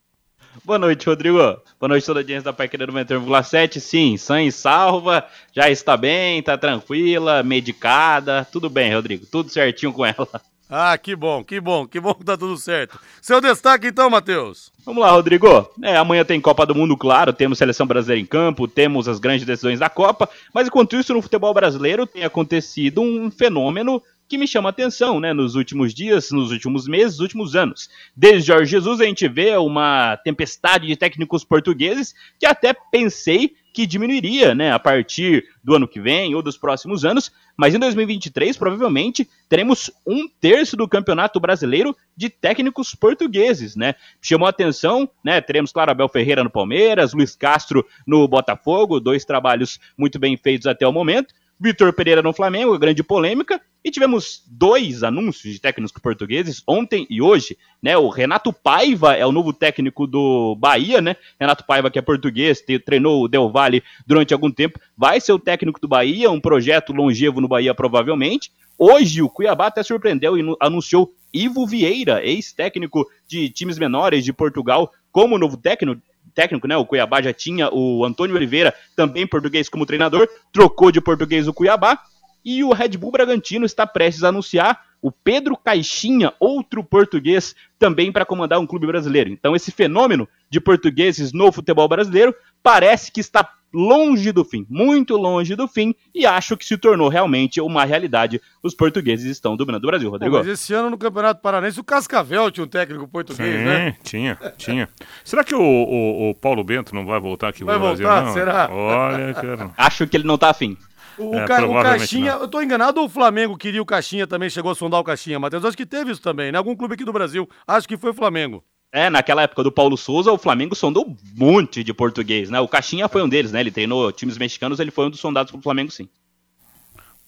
Boa 0.65 0.78
noite, 0.78 1.05
Rodrigo. 1.05 1.38
Boa 1.80 1.88
noite, 1.88 2.05
toda 2.05 2.19
a 2.19 2.24
audiência 2.24 2.43
da 2.43 2.51
Paiqueira 2.51 2.86
91,7. 2.88 3.80
Sim, 3.80 4.17
sã 4.17 4.41
e 4.41 4.51
salva, 4.51 5.26
já 5.53 5.69
está 5.69 5.95
bem, 5.95 6.39
está 6.39 6.57
tranquila, 6.57 7.41
medicada. 7.41 8.45
Tudo 8.51 8.69
bem, 8.69 8.93
Rodrigo, 8.93 9.26
tudo 9.26 9.49
certinho 9.49 9.93
com 9.93 10.05
ela. 10.05 10.41
Ah, 10.76 10.97
que 10.97 11.15
bom, 11.15 11.43
que 11.43 11.61
bom, 11.61 11.86
que 11.86 11.99
bom 11.99 12.15
que 12.15 12.26
tá 12.26 12.36
tudo 12.36 12.57
certo. 12.57 12.99
Seu 13.21 13.39
destaque 13.39 13.86
então, 13.86 14.09
Matheus. 14.09 14.71
Vamos 14.84 15.03
lá, 15.03 15.11
Rodrigo. 15.11 15.69
É, 15.84 15.95
amanhã 15.95 16.26
tem 16.26 16.41
Copa 16.41 16.65
do 16.65 16.74
Mundo, 16.74 16.97
claro, 16.97 17.32
temos 17.32 17.59
seleção 17.59 17.86
brasileira 17.86 18.19
em 18.19 18.26
campo, 18.26 18.67
temos 18.67 19.07
as 19.07 19.19
grandes 19.19 19.45
decisões 19.45 19.78
da 19.80 19.88
Copa, 19.88 20.28
mas 20.51 20.65
enquanto 20.65 20.95
isso, 20.95 21.13
no 21.13 21.21
futebol 21.21 21.53
brasileiro 21.53 22.07
tem 22.07 22.24
acontecido 22.24 23.01
um 23.01 23.30
fenômeno 23.30 24.01
que 24.28 24.36
me 24.36 24.47
chama 24.47 24.69
a 24.69 24.71
atenção, 24.71 25.19
né, 25.19 25.32
nos 25.32 25.53
últimos 25.53 25.93
dias, 25.93 26.32
nos 26.32 26.49
últimos 26.49 26.88
meses, 26.88 27.17
nos 27.17 27.19
últimos 27.19 27.55
anos. 27.55 27.88
Desde 28.17 28.47
Jorge 28.47 28.71
Jesus 28.71 28.99
a 28.99 29.05
gente 29.05 29.28
vê 29.28 29.55
uma 29.55 30.17
tempestade 30.24 30.88
de 30.88 30.95
técnicos 30.95 31.43
portugueses 31.43 32.15
que 32.39 32.47
até 32.47 32.74
pensei 32.74 33.53
que 33.74 33.88
diminuiria, 33.88 34.53
né, 34.53 34.71
a 34.71 34.78
partir 34.78 35.45
do 35.63 35.76
ano 35.76 35.88
que 35.88 35.99
vem 35.99 36.36
ou 36.36 36.43
dos 36.43 36.55
próximos 36.55 37.03
anos, 37.03 37.32
mas 37.57 37.74
em 37.74 37.80
2023 37.80 38.55
provavelmente 38.55 39.28
teremos 39.49 39.89
um 40.05 40.28
terço 40.39 40.78
do 40.78 40.88
campeonato 40.88 41.39
brasileiro 41.39 41.95
de 42.15 42.30
técnicos 42.30 42.93
portugueses, 42.93 43.76
né? 43.76 43.95
Chamou 44.21 44.47
atenção, 44.47 45.09
né? 45.24 45.41
Teremos 45.41 45.71
claro 45.71 45.91
Abel 45.91 46.07
Ferreira 46.07 46.43
no 46.43 46.49
Palmeiras, 46.49 47.13
Luiz 47.13 47.36
Castro 47.36 47.86
no 48.05 48.28
Botafogo, 48.28 48.99
dois 48.99 49.26
trabalhos 49.26 49.80
muito 49.97 50.19
bem 50.19 50.38
feitos 50.38 50.67
até 50.67 50.88
o 50.88 50.93
momento. 50.93 51.34
Vitor 51.60 51.93
Pereira 51.93 52.22
no 52.22 52.34
Flamengo, 52.34 52.78
grande 52.78 53.04
polêmica. 53.04 53.62
E 53.84 53.91
tivemos 53.91 54.41
dois 54.47 55.04
anúncios 55.04 55.54
de 55.54 55.60
técnicos 55.60 56.01
portugueses 56.01 56.64
ontem 56.66 57.06
e 57.10 57.22
hoje, 57.22 57.58
né? 57.82 57.97
O 57.97 58.08
Renato 58.08 58.54
Paiva 58.54 59.14
é 59.14 59.26
o 59.26 59.32
novo 59.32 59.51
técnico 59.51 60.08
do 60.08 60.56
Bahia, 60.56 61.01
né? 61.01 61.18
Renato 61.38 61.66
Paiva, 61.66 61.91
que 61.91 61.99
é 61.99 62.01
português, 62.01 62.64
treinou 62.86 63.24
o 63.24 63.28
Del 63.28 63.49
Valle 63.49 63.84
durante 64.08 64.34
algum 64.34 64.49
tempo, 64.49 64.80
vai 64.95 65.20
ser 65.20 65.34
o 65.34 65.39
técnico 65.39 65.82
do 65.82 65.88
Bahia, 65.88 66.32
um 66.32 66.39
projeto 66.39 66.93
longevo 66.93 67.41
no 67.41 67.47
Bahia, 67.47 67.76
provavelmente. 67.76 68.51
Hoje, 68.78 69.22
o 69.22 69.30
Cuiabá 69.30 69.68
até 69.68 69.84
surpreendeu 69.84 70.38
e 70.38 70.56
anunciou 70.62 71.14
Ivo 71.34 71.68
Vieira, 71.68 72.26
ex-técnico 72.26 73.06
de 73.28 73.49
times 73.49 73.78
menores 73.78 74.24
de 74.24 74.32
Portugal, 74.32 74.91
como 75.12 75.38
novo 75.38 75.58
técnico 75.58 76.01
técnico, 76.34 76.67
né? 76.67 76.75
O 76.75 76.86
Cuiabá 76.86 77.21
já 77.21 77.34
tinha 77.34 77.69
o 77.71 78.03
Antônio 78.03 78.36
Oliveira, 78.36 78.73
também 78.95 79.27
português 79.27 79.69
como 79.69 79.86
treinador, 79.86 80.27
trocou 80.51 80.91
de 80.91 80.99
português 80.99 81.47
o 81.47 81.53
Cuiabá. 81.53 81.99
E 82.43 82.63
o 82.63 82.71
Red 82.73 82.89
Bull 82.89 83.11
Bragantino 83.11 83.65
está 83.65 83.85
prestes 83.87 84.23
a 84.23 84.29
anunciar 84.29 84.81
o 85.01 85.11
Pedro 85.11 85.57
Caixinha, 85.57 86.33
outro 86.39 86.81
português, 86.83 87.53
também 87.77 88.11
para 88.11 88.25
comandar 88.25 88.59
um 88.59 88.65
clube 88.65 88.87
brasileiro. 88.87 89.29
Então, 89.29 89.53
esse 89.53 89.69
fenômeno 89.69 90.27
de 90.49 90.61
portugueses 90.61 91.33
no 91.33 91.51
futebol 91.51 91.87
brasileiro 91.89 92.33
parece 92.61 93.11
que 93.11 93.19
está 93.19 93.49
longe 93.73 94.31
do 94.31 94.45
fim, 94.45 94.65
muito 94.69 95.17
longe 95.17 95.55
do 95.55 95.67
fim, 95.67 95.95
e 96.13 96.25
acho 96.27 96.55
que 96.55 96.63
se 96.63 96.77
tornou 96.77 97.09
realmente 97.09 97.59
uma 97.59 97.83
realidade. 97.83 98.39
Os 98.61 98.75
portugueses 98.75 99.25
estão 99.25 99.57
dominando 99.57 99.83
o 99.83 99.87
Brasil, 99.87 100.09
Rodrigo. 100.09 100.37
mas 100.37 100.47
esse 100.47 100.73
ano 100.73 100.91
no 100.91 100.97
Campeonato 100.97 101.41
Paranense 101.41 101.79
o 101.79 101.83
Cascavel 101.83 102.51
tinha 102.51 102.63
um 102.63 102.67
técnico 102.67 103.07
português, 103.07 103.57
Sim, 103.57 103.65
né? 103.65 103.95
tinha, 104.03 104.37
tinha. 104.57 104.87
Será 105.23 105.43
que 105.43 105.55
o, 105.55 105.59
o, 105.59 106.29
o 106.29 106.35
Paulo 106.35 106.63
Bento 106.63 106.93
não 106.93 107.05
vai 107.05 107.19
voltar 107.19 107.49
aqui 107.49 107.63
Vai 107.63 107.75
pro 107.75 107.87
Brasil, 107.87 108.05
voltar? 108.07 108.25
não? 108.25 108.33
Será? 108.33 108.69
Olha, 108.71 109.33
cara. 109.33 109.71
Acho 109.75 110.05
que 110.07 110.15
ele 110.15 110.27
não 110.27 110.37
tá 110.37 110.51
afim. 110.51 110.77
O, 111.18 111.36
É, 111.36 111.45
Ca- 111.45 111.66
o 111.66 111.74
Caixinha, 111.82 112.34
não. 112.34 112.41
eu 112.41 112.47
tô 112.47 112.61
enganado 112.61 112.99
ou 112.99 113.05
o 113.05 113.09
Flamengo 113.09 113.57
queria 113.57 113.82
o 113.82 113.86
Caixinha 113.86 114.26
também, 114.26 114.49
chegou 114.49 114.72
a 114.72 114.76
sondar 114.76 114.99
o 114.99 115.03
Caixinha, 115.03 115.39
Matheus? 115.39 115.64
Acho 115.66 115.78
que 115.78 115.86
teve 115.86 116.11
isso 116.11 116.22
também, 116.22 116.51
né? 116.51 116.57
Algum 116.57 116.76
clube 116.76 116.95
aqui 116.95 117.05
do 117.05 117.14
Brasil. 117.14 117.47
Acho 117.68 117.88
que 117.88 117.97
foi 117.97 118.11
o 118.11 118.14
Flamengo. 118.14 118.64
É, 118.91 119.09
naquela 119.09 119.41
época 119.41 119.64
do 119.64 119.72
Paulo 119.72 119.97
Souza, 119.97 120.32
o 120.32 120.38
Flamengo 120.38 120.76
sondou 120.76 121.07
um 121.07 121.16
monte 121.36 121.84
de 121.84 121.93
português, 121.93 122.49
né? 122.49 122.59
O 122.59 122.68
Caixinha 122.68 123.07
foi 123.07 123.24
um 123.24 123.30
deles, 123.30 123.51
né? 123.51 123.59
Ele 123.59 123.72
treinou 123.72 124.11
times 124.11 124.38
mexicanos, 124.38 124.80
ele 124.80 124.91
foi 124.91 125.07
um 125.07 125.09
dos 125.09 125.20
sondados 125.20 125.51
pro 125.51 125.61
Flamengo, 125.61 125.91
sim. 125.91 126.07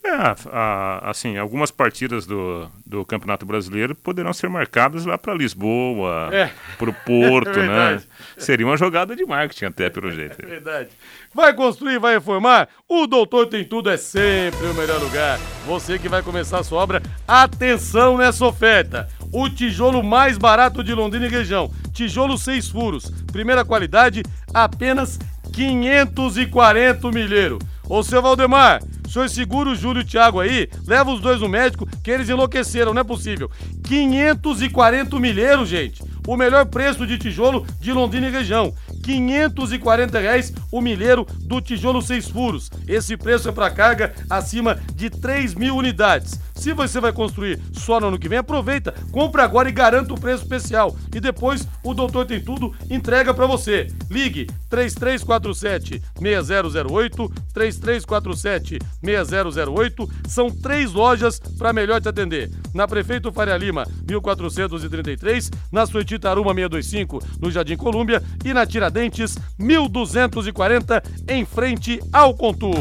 É, 0.08 0.36
a- 0.52 1.10
assim, 1.10 1.36
algumas 1.38 1.72
partidas 1.72 2.26
do, 2.28 2.70
do 2.86 3.04
Campeonato 3.04 3.46
Brasileiro 3.46 3.96
poderão 3.96 4.32
ser 4.34 4.48
marcadas 4.50 5.04
lá 5.06 5.18
para 5.18 5.34
Lisboa, 5.34 6.30
É. 6.32 6.52
para 6.78 6.90
o 6.90 6.94
Porto, 6.94 7.50
É 7.60 7.68
né? 7.68 8.02
Seria 8.38 8.66
uma 8.68 8.78
jogada 8.78 9.16
de 9.16 9.26
marketing 9.26 9.66
até, 9.66 9.90
pelo 9.90 10.12
jeito. 10.12 10.46
Verdade. 10.46 10.90
Vai 11.34 11.54
construir, 11.54 11.98
vai 12.00 12.14
reformar? 12.14 12.68
O 12.88 13.08
Doutor 13.08 13.48
Tem 13.48 13.64
Tudo 13.66 13.90
é 13.90 13.98
sempre 13.98 14.68
o 14.68 14.74
melhor 14.76 15.02
lugar. 15.02 15.40
Você 15.66 15.98
que 15.98 16.08
vai 16.08 16.22
começar 16.22 16.60
a 16.60 16.64
sua 16.64 16.82
obra, 16.82 17.02
atenção 17.28 18.18
nessa 18.18 18.46
oferta. 18.46 19.10
O 19.34 19.50
tijolo 19.50 20.04
mais 20.04 20.38
barato 20.38 20.84
de 20.84 20.94
Londrina 20.94 21.26
e 21.26 21.30
região. 21.30 21.70
Tijolo 21.92 22.38
seis 22.38 22.70
furos. 22.70 23.10
Primeira 23.32 23.66
qualidade, 23.66 24.22
apenas 24.54 25.20
540 25.52 27.12
milheiro. 27.12 27.60
Ô, 27.88 28.02
seu 28.02 28.22
Valdemar, 28.22 28.82
senhor 29.16 29.30
segura 29.30 29.70
o 29.70 29.76
Júlio 29.76 30.02
e 30.02 30.04
o 30.04 30.08
Thiago 30.08 30.42
aí, 30.42 30.70
leva 30.86 31.12
os 31.12 31.22
dois 31.22 31.40
no 31.40 31.48
médico, 31.48 31.88
que 32.04 32.12
eles 32.12 32.28
enlouqueceram, 32.28 32.94
não 32.94 33.02
é 33.02 33.04
possível. 33.04 33.50
540 33.86 35.18
milheiro, 35.20 35.66
gente. 35.66 36.04
O 36.28 36.36
melhor 36.36 36.66
preço 36.66 37.08
de 37.08 37.18
tijolo 37.18 37.66
de 37.80 37.94
Londrina 37.94 38.28
e 38.28 38.32
região. 38.32 38.74
540 39.04 40.20
reais 40.20 40.54
o 40.72 40.82
milheiro 40.82 41.26
do 41.42 41.62
tijolo 41.62 42.02
seis 42.02 42.28
furos. 42.28 42.70
Esse 42.88 43.16
preço 43.16 43.48
é 43.48 43.52
para 43.52 43.70
carga 43.70 44.14
acima 44.30 44.78
de 44.96 45.10
3 45.10 45.54
mil 45.54 45.78
unidades. 45.78 46.40
Se 46.56 46.74
você 46.74 47.00
vai 47.00 47.12
construir 47.12 47.60
só 47.74 48.00
no 48.00 48.08
ano 48.08 48.18
que 48.18 48.30
vem, 48.30 48.40
aproveita, 48.40 48.94
compra 49.12 49.44
agora 49.44 49.70
e 49.70 49.72
garanta 49.72 50.14
o 50.14 50.20
preço 50.20 50.44
especial. 50.44 50.96
E 51.14 51.20
depois 51.20 51.68
o 51.84 51.94
Doutor 51.94 52.26
Tem 52.26 52.42
Tudo 52.42 52.74
entrega 52.90 53.34
para 53.34 53.46
você. 53.46 53.88
Ligue 54.10 54.48
3347 54.70 56.02
6008, 56.20 57.32
3347 57.54 58.80
6008. 59.04 60.10
São 60.28 60.50
três 60.50 60.92
lojas 60.94 61.40
para 61.58 61.74
melhor 61.74 62.02
te 62.02 62.10
atender. 62.10 62.50
Na 62.74 62.88
Prefeito 62.88 63.32
Faria 63.32 63.58
Lima, 63.58 63.86
1433, 64.10 65.52
na 65.72 65.86
Suíte 65.86 66.18
Taruma 66.18 66.54
625, 66.54 67.20
no 67.40 67.52
Jardim 67.52 67.76
Colúmbia 67.76 68.24
e 68.44 68.54
na 68.54 68.66
Tiradentes 68.66 69.38
1240, 69.60 71.04
em 71.28 71.46
frente 71.46 72.00
ao 72.12 72.34
Contur. 72.34 72.76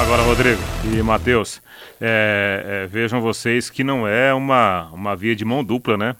Agora, 0.00 0.22
Rodrigo 0.22 0.62
e 0.84 1.02
Matheus, 1.02 1.60
é, 2.00 2.82
é, 2.84 2.86
vejam 2.86 3.20
vocês 3.20 3.68
que 3.70 3.84
não 3.84 4.06
é 4.06 4.32
uma, 4.32 4.86
uma 4.92 5.14
via 5.16 5.34
de 5.36 5.44
mão 5.44 5.62
dupla, 5.62 5.96
né? 5.96 6.16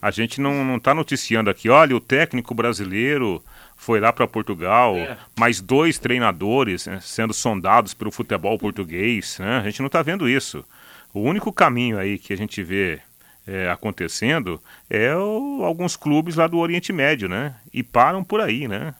A 0.00 0.10
gente 0.10 0.40
não 0.40 0.76
está 0.76 0.94
noticiando 0.94 1.50
aqui, 1.50 1.68
olha, 1.68 1.96
o 1.96 2.00
técnico 2.00 2.54
brasileiro 2.54 3.42
foi 3.76 3.98
lá 4.00 4.12
para 4.12 4.28
Portugal, 4.28 4.94
mais 5.38 5.60
dois 5.60 5.98
treinadores 5.98 6.86
né, 6.86 6.98
sendo 7.02 7.34
sondados 7.34 7.94
pelo 7.94 8.10
futebol 8.12 8.56
português, 8.58 9.38
né? 9.40 9.58
A 9.58 9.62
gente 9.64 9.80
não 9.80 9.86
está 9.88 10.00
vendo 10.02 10.28
isso. 10.28 10.64
O 11.12 11.20
único 11.20 11.52
caminho 11.52 11.98
aí 11.98 12.16
que 12.18 12.32
a 12.32 12.36
gente 12.36 12.62
vê 12.62 13.00
é, 13.46 13.70
acontecendo 13.70 14.60
é 14.90 15.16
o- 15.16 15.62
alguns 15.64 15.96
clubes 15.96 16.36
lá 16.36 16.46
do 16.46 16.58
Oriente 16.58 16.92
Médio, 16.92 17.28
né? 17.28 17.54
E 17.72 17.82
param 17.82 18.22
por 18.22 18.40
aí, 18.40 18.68
né? 18.68 18.94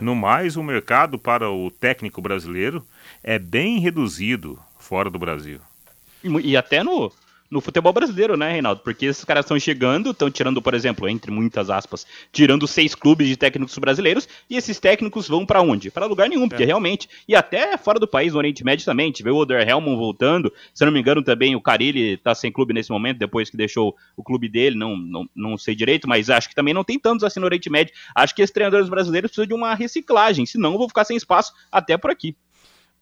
No 0.00 0.14
mais, 0.16 0.56
o 0.56 0.62
mercado 0.62 1.18
para 1.18 1.48
o 1.50 1.70
técnico 1.70 2.20
brasileiro 2.20 2.84
é 3.22 3.38
bem 3.38 3.78
reduzido 3.78 4.58
fora 4.78 5.08
do 5.10 5.18
Brasil. 5.18 5.60
E, 6.22 6.56
até 6.56 6.82
no, 6.82 7.10
no 7.50 7.60
futebol 7.60 7.92
brasileiro, 7.92 8.36
né, 8.36 8.52
Reinaldo? 8.52 8.80
Porque 8.82 9.06
esses 9.06 9.24
caras 9.24 9.44
estão 9.44 9.58
chegando, 9.58 10.12
estão 10.12 10.30
tirando, 10.30 10.62
por 10.62 10.72
exemplo, 10.72 11.08
entre 11.08 11.30
muitas 11.30 11.68
aspas, 11.68 12.06
tirando 12.30 12.66
seis 12.68 12.94
clubes 12.94 13.26
de 13.26 13.36
técnicos 13.36 13.76
brasileiros, 13.78 14.28
e 14.48 14.56
esses 14.56 14.78
técnicos 14.78 15.26
vão 15.26 15.44
pra 15.44 15.60
onde? 15.60 15.90
Pra 15.90 16.06
lugar 16.06 16.28
nenhum, 16.28 16.48
porque 16.48 16.64
realmente, 16.64 17.08
e 17.26 17.34
até 17.34 17.76
fora 17.76 17.98
do 17.98 18.06
país, 18.06 18.32
no 18.32 18.38
Oriente 18.38 18.64
Médio 18.64 18.84
também, 18.84 19.12
vê 19.20 19.30
o 19.30 19.36
Oder 19.36 19.68
Helmond 19.68 19.96
voltando, 19.96 20.52
se 20.72 20.84
não 20.84 20.92
me 20.92 21.00
engano 21.00 21.22
também 21.22 21.56
o 21.56 21.60
Carilli 21.60 22.16
tá 22.18 22.34
sem 22.34 22.52
clube 22.52 22.72
nesse 22.72 22.90
momento, 22.90 23.18
depois 23.18 23.50
que 23.50 23.56
deixou 23.56 23.96
o 24.16 24.22
clube 24.22 24.48
dele, 24.48 24.76
não, 24.76 24.96
não, 24.96 25.28
não 25.34 25.58
sei 25.58 25.74
direito, 25.74 26.08
mas 26.08 26.30
acho 26.30 26.48
que 26.48 26.54
também 26.54 26.72
não 26.72 26.84
tem 26.84 26.98
tantos 26.98 27.24
assim 27.24 27.40
no 27.40 27.46
Oriente 27.46 27.68
Médio. 27.68 27.92
Acho 28.14 28.34
que 28.34 28.42
esses 28.42 28.52
treinadores 28.52 28.88
brasileiros 28.88 29.30
precisam 29.30 29.48
de 29.48 29.54
uma 29.54 29.74
reciclagem, 29.74 30.46
senão 30.46 30.72
eu 30.72 30.78
vou 30.78 30.88
ficar 30.88 31.04
sem 31.04 31.16
espaço 31.16 31.52
até 31.72 31.96
por 31.96 32.10
aqui. 32.10 32.36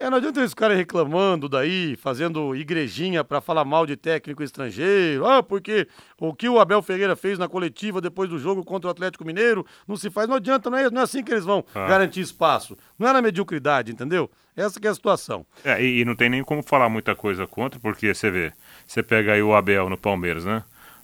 É, 0.01 0.09
não 0.09 0.18
adianta 0.18 0.38
eles 0.38 0.53
ficarem 0.53 0.76
reclamando 0.76 1.49
daí, 1.49 1.96
fazendo 1.96 2.55
igrejinha 2.55 3.24
pra 3.24 3.40
falar 3.40 3.64
mal 3.64 3.84
de 3.84 3.96
técnico 3.96 4.44
estrangeiro. 4.44 5.26
Ah, 5.26 5.42
porque 5.42 5.88
o 6.20 6.32
que 6.32 6.49
o 6.49 6.61
Abel 6.61 6.80
Ferreira 6.82 7.16
fez 7.16 7.36
na 7.36 7.49
coletiva 7.49 8.01
depois 8.01 8.30
do 8.30 8.38
jogo 8.38 8.64
contra 8.64 8.86
o 8.86 8.90
Atlético 8.92 9.24
Mineiro 9.24 9.66
não 9.88 9.96
se 9.96 10.09
faz. 10.09 10.28
Não 10.28 10.36
adianta, 10.36 10.70
não 10.70 10.78
é, 10.78 10.88
não 10.88 11.01
é 11.01 11.05
assim 11.05 11.24
que 11.24 11.32
eles 11.32 11.44
vão 11.44 11.64
Ah. 11.74 11.88
garantir 11.88 12.20
espaço. 12.20 12.78
Não 12.96 13.09
é 13.09 13.12
na 13.12 13.20
mediocridade, 13.20 13.90
entendeu? 13.90 14.30
Essa 14.57 14.78
que 14.78 14.86
é 14.86 14.90
a 14.90 14.94
situação. 14.94 15.44
É, 15.64 15.82
e, 15.82 16.01
e 16.01 16.05
não 16.05 16.14
tem 16.14 16.28
nem 16.28 16.44
como 16.44 16.62
falar 16.62 16.88
muita 16.88 17.16
coisa 17.16 17.44
contra, 17.46 17.80
porque 17.80 18.14
você 18.14 18.30
vê, 18.30 18.53
você 18.86 19.03
pega 19.03 19.32
aí 19.32 19.42
o 19.42 19.53
Abel 19.55 19.88
no 19.90 19.99
Palmeiras, 19.99 20.44
né? 20.44 20.62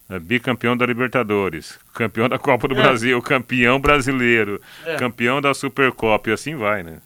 é, 0.09 0.19
bicampeão 0.19 0.77
da 0.77 0.87
Libertadores, 0.87 1.79
campeão 1.93 2.29
da 2.29 2.39
Copa 2.39 2.69
do 2.69 2.75
é. 2.75 2.83
Brasil, 2.83 3.21
campeão 3.23 3.81
brasileiro, 3.81 4.61
é. 4.85 4.97
campeão 4.97 5.41
da 5.41 5.55
Supercopa 5.55 6.31
e 6.31 6.33
assim 6.33 6.55
vai, 6.57 6.83
né? 6.83 6.99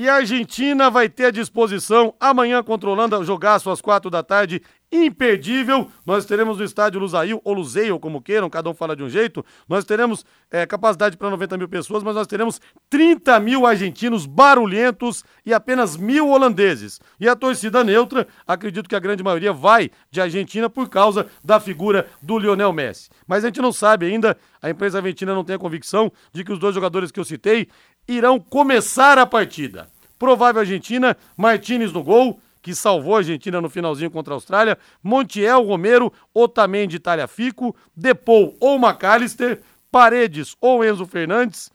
E 0.00 0.08
a 0.08 0.14
Argentina 0.14 0.88
vai 0.88 1.08
ter 1.08 1.24
à 1.24 1.30
disposição 1.32 2.14
amanhã 2.20 2.62
contra 2.62 2.88
a 2.88 2.92
Holanda, 2.92 3.24
jogar 3.24 3.56
às 3.56 3.80
quatro 3.80 4.08
da 4.08 4.22
tarde 4.22 4.62
imperdível. 4.92 5.90
Nós 6.06 6.24
teremos 6.24 6.58
no 6.58 6.64
estádio 6.64 7.00
Lusail, 7.00 7.40
ou 7.42 7.52
Luzeio, 7.52 7.98
como 7.98 8.22
queiram, 8.22 8.48
cada 8.48 8.70
um 8.70 8.74
fala 8.74 8.94
de 8.94 9.02
um 9.02 9.08
jeito. 9.08 9.44
Nós 9.68 9.84
teremos 9.84 10.24
é, 10.52 10.64
capacidade 10.64 11.16
para 11.16 11.28
90 11.30 11.58
mil 11.58 11.68
pessoas, 11.68 12.04
mas 12.04 12.14
nós 12.14 12.28
teremos 12.28 12.60
30 12.88 13.40
mil 13.40 13.66
argentinos 13.66 14.24
barulhentos 14.24 15.24
e 15.44 15.52
apenas 15.52 15.96
mil 15.96 16.28
holandeses. 16.28 17.00
E 17.18 17.28
a 17.28 17.34
torcida 17.34 17.82
neutra, 17.82 18.28
acredito 18.46 18.88
que 18.88 18.94
a 18.94 19.00
grande 19.00 19.24
maioria 19.24 19.52
vai 19.52 19.90
de 20.12 20.20
Argentina 20.20 20.70
por 20.70 20.88
causa 20.88 21.26
da 21.44 21.58
figura 21.58 22.06
do 22.22 22.38
Lionel 22.38 22.72
Messi. 22.72 23.10
Mas 23.26 23.42
a 23.42 23.48
gente 23.48 23.60
não 23.60 23.72
sabe 23.72 24.06
ainda, 24.06 24.38
a 24.62 24.70
empresa 24.70 24.98
argentina 24.98 25.34
não 25.34 25.42
tem 25.42 25.56
a 25.56 25.58
convicção 25.58 26.10
de 26.32 26.44
que 26.44 26.52
os 26.52 26.58
dois 26.60 26.74
jogadores 26.74 27.10
que 27.10 27.18
eu 27.18 27.24
citei 27.24 27.68
irão 28.08 28.40
começar 28.40 29.18
a 29.18 29.26
partida. 29.26 29.88
Provável 30.18 30.60
Argentina, 30.60 31.16
Martinez 31.36 31.92
no 31.92 32.02
gol, 32.02 32.40
que 32.60 32.74
salvou 32.74 33.14
a 33.14 33.18
Argentina 33.18 33.60
no 33.60 33.70
finalzinho 33.70 34.10
contra 34.10 34.34
a 34.34 34.36
Austrália, 34.36 34.78
Montiel, 35.02 35.62
Romero, 35.62 36.12
Otamendi, 36.34 36.98
Talhafico, 36.98 37.76
Depou 37.94 38.56
ou 38.60 38.78
McAllister, 38.78 39.60
Paredes 39.92 40.56
ou 40.60 40.84
Enzo 40.84 41.06
Fernandes, 41.06 41.70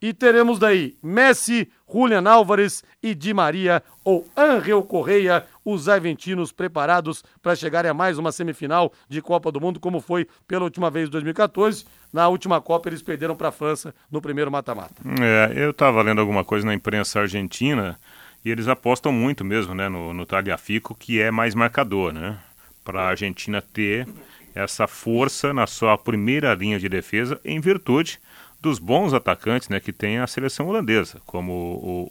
e 0.00 0.14
teremos 0.14 0.58
daí 0.58 0.96
Messi, 1.02 1.70
Julian 1.90 2.28
Álvares 2.28 2.82
e 3.02 3.14
Di 3.14 3.34
Maria 3.34 3.82
ou 4.04 4.26
Angel 4.36 4.82
Correia, 4.82 5.44
os 5.64 5.88
argentinos 5.88 6.52
preparados 6.52 7.22
para 7.42 7.54
chegarem 7.54 7.90
a 7.90 7.94
mais 7.94 8.16
uma 8.16 8.32
semifinal 8.32 8.92
de 9.08 9.20
Copa 9.20 9.52
do 9.52 9.60
Mundo, 9.60 9.78
como 9.78 10.00
foi 10.00 10.26
pela 10.48 10.64
última 10.64 10.90
vez 10.90 11.08
em 11.08 11.12
2014. 11.12 11.84
Na 12.12 12.28
última 12.28 12.60
Copa 12.60 12.88
eles 12.88 13.02
perderam 13.02 13.36
para 13.36 13.48
a 13.48 13.52
França 13.52 13.94
no 14.10 14.22
primeiro 14.22 14.50
mata-mata. 14.50 14.94
É, 15.20 15.52
eu 15.54 15.70
estava 15.70 16.00
lendo 16.02 16.20
alguma 16.20 16.44
coisa 16.44 16.66
na 16.66 16.74
imprensa 16.74 17.20
argentina 17.20 17.98
e 18.44 18.50
eles 18.50 18.68
apostam 18.68 19.12
muito 19.12 19.44
mesmo 19.44 19.74
né, 19.74 19.88
no, 19.88 20.14
no 20.14 20.24
Tagliafico, 20.24 20.94
que 20.94 21.20
é 21.20 21.30
mais 21.30 21.54
marcador, 21.54 22.12
né? 22.12 22.38
Para 22.82 23.02
a 23.02 23.08
Argentina 23.08 23.60
ter 23.60 24.08
essa 24.54 24.86
força 24.86 25.52
na 25.52 25.66
sua 25.66 25.96
primeira 25.98 26.54
linha 26.54 26.78
de 26.78 26.88
defesa, 26.88 27.38
em 27.44 27.60
virtude 27.60 28.18
dos 28.60 28.78
bons 28.78 29.14
atacantes 29.14 29.68
né, 29.68 29.80
que 29.80 29.92
tem 29.92 30.18
a 30.18 30.26
seleção 30.26 30.68
holandesa, 30.68 31.20
como 31.26 31.52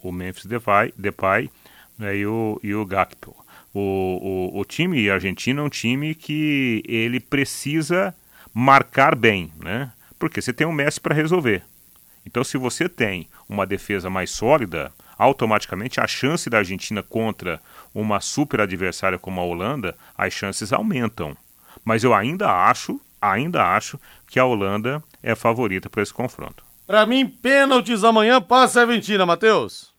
o, 0.04 0.10
o 0.10 0.12
Memphis 0.12 0.46
Depay, 0.46 0.94
Depay 0.98 1.50
né, 1.98 2.18
e, 2.18 2.26
o, 2.26 2.60
e 2.64 2.74
o 2.74 2.86
Gakpo. 2.86 3.36
O, 3.74 4.52
o, 4.56 4.60
o 4.60 4.66
time 4.66 5.10
argentino 5.10 5.62
é 5.62 5.64
um 5.64 5.70
time 5.70 6.16
que 6.16 6.82
ele 6.88 7.20
precisa 7.20 8.16
marcar 8.54 9.16
bem, 9.16 9.52
né? 9.60 9.92
Porque 10.18 10.42
você 10.42 10.52
tem 10.52 10.66
o 10.66 10.74
Messi 10.74 11.00
para 11.00 11.14
resolver. 11.14 11.64
Então, 12.26 12.44
se 12.44 12.58
você 12.58 12.90
tem 12.90 13.28
uma 13.48 13.66
defesa 13.66 14.10
mais 14.10 14.32
sólida, 14.32 14.92
automaticamente 15.18 16.00
a 16.00 16.08
chance 16.08 16.50
da 16.50 16.60
Argentina 16.60 17.04
contra 17.04 17.62
uma 17.94 18.20
super 18.20 18.62
adversária 18.62 19.20
como 19.20 19.40
a 19.40 19.44
Holanda, 19.44 19.96
as 20.18 20.34
chances 20.34 20.74
aumentam. 20.74 21.36
Mas 21.84 22.04
eu 22.04 22.14
ainda 22.14 22.52
acho, 22.52 23.00
ainda 23.22 23.76
acho 23.76 24.00
que 24.28 24.40
a 24.40 24.46
Holanda 24.46 25.04
é 25.22 25.36
favorita 25.36 25.90
para 25.90 26.04
esse 26.04 26.14
confronto. 26.14 26.64
Para 26.86 27.06
mim, 27.06 27.28
pênaltis 27.28 28.04
amanhã 28.04 28.42
passa 28.42 28.80
a 28.80 28.84
Argentina, 28.84 29.26
Matheus. 29.26 29.94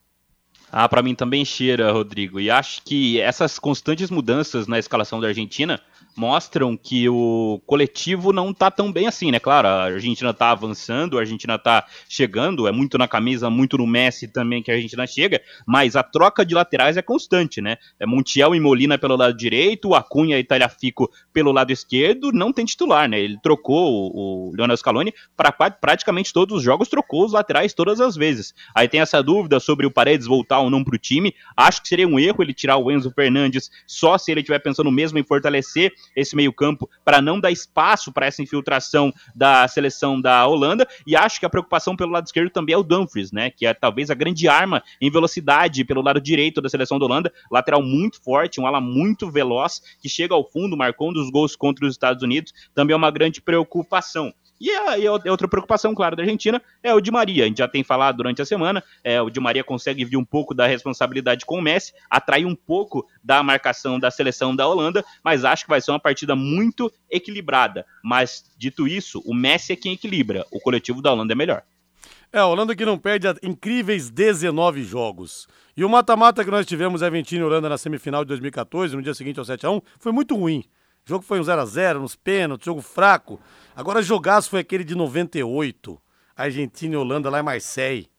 Ah, 0.72 0.88
para 0.88 1.02
mim 1.02 1.14
também 1.14 1.44
cheira, 1.44 1.92
Rodrigo. 1.92 2.38
E 2.38 2.50
acho 2.50 2.82
que 2.82 3.20
essas 3.20 3.58
constantes 3.58 4.10
mudanças 4.10 4.66
na 4.66 4.78
escalação 4.78 5.20
da 5.20 5.28
Argentina 5.28 5.80
mostram 6.20 6.76
que 6.76 7.08
o 7.08 7.62
coletivo 7.64 8.30
não 8.30 8.52
tá 8.52 8.70
tão 8.70 8.92
bem 8.92 9.06
assim, 9.06 9.30
né? 9.30 9.40
Claro, 9.40 9.66
a 9.68 9.84
Argentina 9.84 10.34
tá 10.34 10.50
avançando, 10.50 11.16
a 11.16 11.20
Argentina 11.20 11.58
tá 11.58 11.86
chegando, 12.10 12.68
é 12.68 12.72
muito 12.72 12.98
na 12.98 13.08
camisa, 13.08 13.48
muito 13.48 13.78
no 13.78 13.86
Messi 13.86 14.28
também 14.28 14.62
que 14.62 14.70
a 14.70 14.74
Argentina 14.74 15.06
chega, 15.06 15.40
mas 15.66 15.96
a 15.96 16.02
troca 16.02 16.44
de 16.44 16.54
laterais 16.54 16.98
é 16.98 17.02
constante, 17.02 17.62
né? 17.62 17.78
É 17.98 18.04
Montiel 18.04 18.54
e 18.54 18.60
Molina 18.60 18.98
pelo 18.98 19.16
lado 19.16 19.34
direito, 19.34 19.94
Acunha 19.94 20.38
e 20.38 20.44
Talhafico 20.44 21.10
pelo 21.32 21.52
lado 21.52 21.72
esquerdo, 21.72 22.30
não 22.32 22.52
tem 22.52 22.66
titular, 22.66 23.08
né? 23.08 23.18
Ele 23.18 23.38
trocou 23.42 23.90
o, 23.90 24.50
o 24.50 24.54
Leonel 24.54 24.76
Scaloni 24.76 25.14
para 25.34 25.50
praticamente 25.50 26.34
todos 26.34 26.58
os 26.58 26.62
jogos, 26.62 26.88
trocou 26.88 27.24
os 27.24 27.32
laterais 27.32 27.72
todas 27.72 27.98
as 27.98 28.14
vezes. 28.14 28.52
Aí 28.74 28.86
tem 28.86 29.00
essa 29.00 29.22
dúvida 29.22 29.58
sobre 29.58 29.86
o 29.86 29.90
Paredes 29.90 30.26
voltar 30.26 30.58
ou 30.58 30.68
não 30.68 30.84
pro 30.84 30.98
time. 30.98 31.34
Acho 31.56 31.80
que 31.80 31.88
seria 31.88 32.06
um 32.06 32.18
erro 32.18 32.42
ele 32.42 32.52
tirar 32.52 32.76
o 32.76 32.90
Enzo 32.90 33.10
Fernandes 33.10 33.70
só 33.86 34.18
se 34.18 34.30
ele 34.30 34.40
estiver 34.40 34.58
pensando 34.58 34.92
mesmo 34.92 35.18
em 35.18 35.24
fortalecer 35.24 35.94
esse 36.14 36.34
meio-campo 36.36 36.88
para 37.04 37.20
não 37.20 37.40
dar 37.40 37.50
espaço 37.50 38.12
para 38.12 38.26
essa 38.26 38.42
infiltração 38.42 39.12
da 39.34 39.66
seleção 39.68 40.20
da 40.20 40.46
Holanda. 40.46 40.86
E 41.06 41.16
acho 41.16 41.40
que 41.40 41.46
a 41.46 41.50
preocupação 41.50 41.96
pelo 41.96 42.12
lado 42.12 42.26
esquerdo 42.26 42.50
também 42.50 42.74
é 42.74 42.78
o 42.78 42.82
Dumfries, 42.82 43.32
né? 43.32 43.50
Que 43.50 43.66
é 43.66 43.74
talvez 43.74 44.10
a 44.10 44.14
grande 44.14 44.48
arma 44.48 44.82
em 45.00 45.10
velocidade 45.10 45.84
pelo 45.84 46.02
lado 46.02 46.20
direito 46.20 46.60
da 46.60 46.68
seleção 46.68 46.98
da 46.98 47.06
Holanda. 47.06 47.32
Lateral 47.50 47.82
muito 47.82 48.22
forte, 48.22 48.60
um 48.60 48.66
ala 48.66 48.80
muito 48.80 49.30
veloz, 49.30 49.80
que 50.00 50.08
chega 50.08 50.34
ao 50.34 50.48
fundo, 50.48 50.76
marcou 50.76 51.10
um 51.10 51.12
dos 51.12 51.30
gols 51.30 51.56
contra 51.56 51.86
os 51.86 51.92
Estados 51.92 52.22
Unidos. 52.22 52.52
Também 52.74 52.94
é 52.94 52.96
uma 52.96 53.10
grande 53.10 53.40
preocupação. 53.40 54.32
E 54.60 54.70
a, 54.70 54.98
e 54.98 55.06
a, 55.06 55.12
outra 55.12 55.48
preocupação, 55.48 55.94
claro, 55.94 56.14
da 56.14 56.22
Argentina 56.22 56.60
é 56.82 56.92
o 56.92 57.00
Di 57.00 57.10
Maria. 57.10 57.44
A 57.44 57.46
gente 57.46 57.58
já 57.58 57.68
tem 57.68 57.82
falado 57.82 58.18
durante 58.18 58.42
a 58.42 58.44
semana. 58.44 58.84
É, 59.02 59.20
o 59.22 59.30
Di 59.30 59.40
Maria 59.40 59.64
consegue 59.64 60.04
vir 60.04 60.18
um 60.18 60.24
pouco 60.24 60.52
da 60.52 60.66
responsabilidade 60.66 61.46
com 61.46 61.58
o 61.58 61.62
Messi, 61.62 61.94
atrair 62.10 62.44
um 62.44 62.54
pouco 62.54 63.06
da 63.24 63.42
marcação 63.42 63.98
da 63.98 64.10
seleção 64.10 64.54
da 64.54 64.68
Holanda, 64.68 65.02
mas 65.24 65.44
acho 65.44 65.64
que 65.64 65.70
vai 65.70 65.80
ser 65.80 65.92
uma 65.92 65.98
partida 65.98 66.36
muito 66.36 66.92
equilibrada. 67.10 67.86
Mas, 68.04 68.44
dito 68.58 68.86
isso, 68.86 69.22
o 69.24 69.32
Messi 69.32 69.72
é 69.72 69.76
quem 69.76 69.94
equilibra. 69.94 70.44
O 70.50 70.60
coletivo 70.60 71.00
da 71.00 71.10
Holanda 71.10 71.32
é 71.32 71.36
melhor. 71.36 71.62
É, 72.30 72.38
a 72.38 72.46
Holanda 72.46 72.76
que 72.76 72.84
não 72.84 72.98
perde 72.98 73.26
incríveis 73.42 74.10
19 74.10 74.82
jogos. 74.82 75.48
E 75.74 75.84
o 75.84 75.88
mata-mata 75.88 76.44
que 76.44 76.50
nós 76.50 76.66
tivemos, 76.66 77.02
Argentina 77.02 77.40
e 77.40 77.44
Holanda, 77.44 77.68
na 77.68 77.78
semifinal 77.78 78.24
de 78.24 78.28
2014, 78.28 78.94
no 78.94 79.02
dia 79.02 79.14
seguinte 79.14 79.38
ao 79.38 79.44
7x1, 79.46 79.82
foi 79.98 80.12
muito 80.12 80.36
ruim. 80.36 80.64
O 81.06 81.08
jogo 81.08 81.24
foi 81.24 81.40
um 81.40 81.42
0x0 81.42 81.98
nos 81.98 82.14
pênaltis, 82.14 82.66
jogo 82.66 82.82
fraco. 82.82 83.40
Agora, 83.80 84.02
jogaço 84.02 84.50
foi 84.50 84.60
aquele 84.60 84.84
de 84.84 84.94
98, 84.94 85.98
Argentina 86.36 86.92
e 86.92 86.96
Holanda 86.98 87.30
lá 87.30 87.40
em 87.40 87.42
Marseille. 87.42 88.10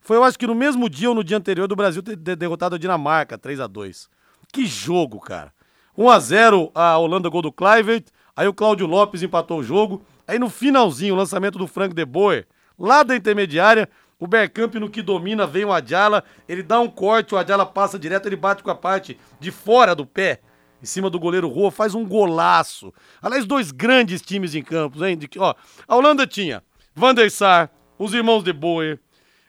Foi, 0.00 0.16
eu 0.16 0.24
acho 0.24 0.38
que 0.38 0.46
no 0.46 0.54
mesmo 0.54 0.88
dia 0.88 1.10
ou 1.10 1.14
no 1.14 1.22
dia 1.22 1.36
anterior 1.36 1.68
do 1.68 1.76
Brasil 1.76 2.02
ter 2.02 2.16
derrotado 2.16 2.76
a 2.76 2.78
Dinamarca, 2.78 3.36
3 3.36 3.60
a 3.60 3.66
2 3.66 4.08
Que 4.50 4.64
jogo, 4.64 5.20
cara. 5.20 5.52
1 5.98 6.08
a 6.08 6.18
0 6.18 6.72
a 6.74 6.96
Holanda, 6.96 7.28
gol 7.28 7.42
do 7.42 7.52
Kluivert. 7.52 8.04
Aí 8.34 8.48
o 8.48 8.54
Cláudio 8.54 8.86
Lopes 8.86 9.22
empatou 9.22 9.58
o 9.58 9.62
jogo. 9.62 10.02
Aí 10.26 10.38
no 10.38 10.48
finalzinho, 10.48 11.12
o 11.12 11.18
lançamento 11.18 11.58
do 11.58 11.66
Frank 11.66 11.94
de 11.94 12.06
Boer, 12.06 12.46
lá 12.78 13.02
da 13.02 13.14
intermediária, 13.14 13.90
o 14.18 14.26
Bergkamp 14.26 14.76
no 14.76 14.88
que 14.88 15.02
domina, 15.02 15.46
vem 15.46 15.66
o 15.66 15.72
Adjala, 15.74 16.24
ele 16.48 16.62
dá 16.62 16.80
um 16.80 16.88
corte, 16.88 17.34
o 17.34 17.36
Adjala 17.36 17.66
passa 17.66 17.98
direto, 17.98 18.30
ele 18.30 18.36
bate 18.36 18.62
com 18.62 18.70
a 18.70 18.74
parte 18.74 19.20
de 19.38 19.50
fora 19.50 19.94
do 19.94 20.06
pé 20.06 20.40
em 20.82 20.86
cima 20.86 21.08
do 21.08 21.20
goleiro 21.20 21.48
Rua, 21.48 21.70
faz 21.70 21.94
um 21.94 22.04
golaço. 22.04 22.92
Aliás, 23.20 23.46
dois 23.46 23.70
grandes 23.70 24.20
times 24.20 24.54
em 24.54 24.62
campos, 24.62 25.00
hein? 25.00 25.16
De, 25.16 25.28
ó, 25.38 25.54
a 25.86 25.96
Holanda 25.96 26.26
tinha 26.26 26.62
Van 26.94 27.14
der 27.14 27.30
Sar, 27.30 27.70
os 27.98 28.12
irmãos 28.12 28.42
de 28.42 28.52
Boer, 28.52 28.98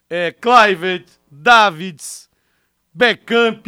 é, 0.09 0.33
Davids, 1.31 2.29
Beckamp, 2.93 3.65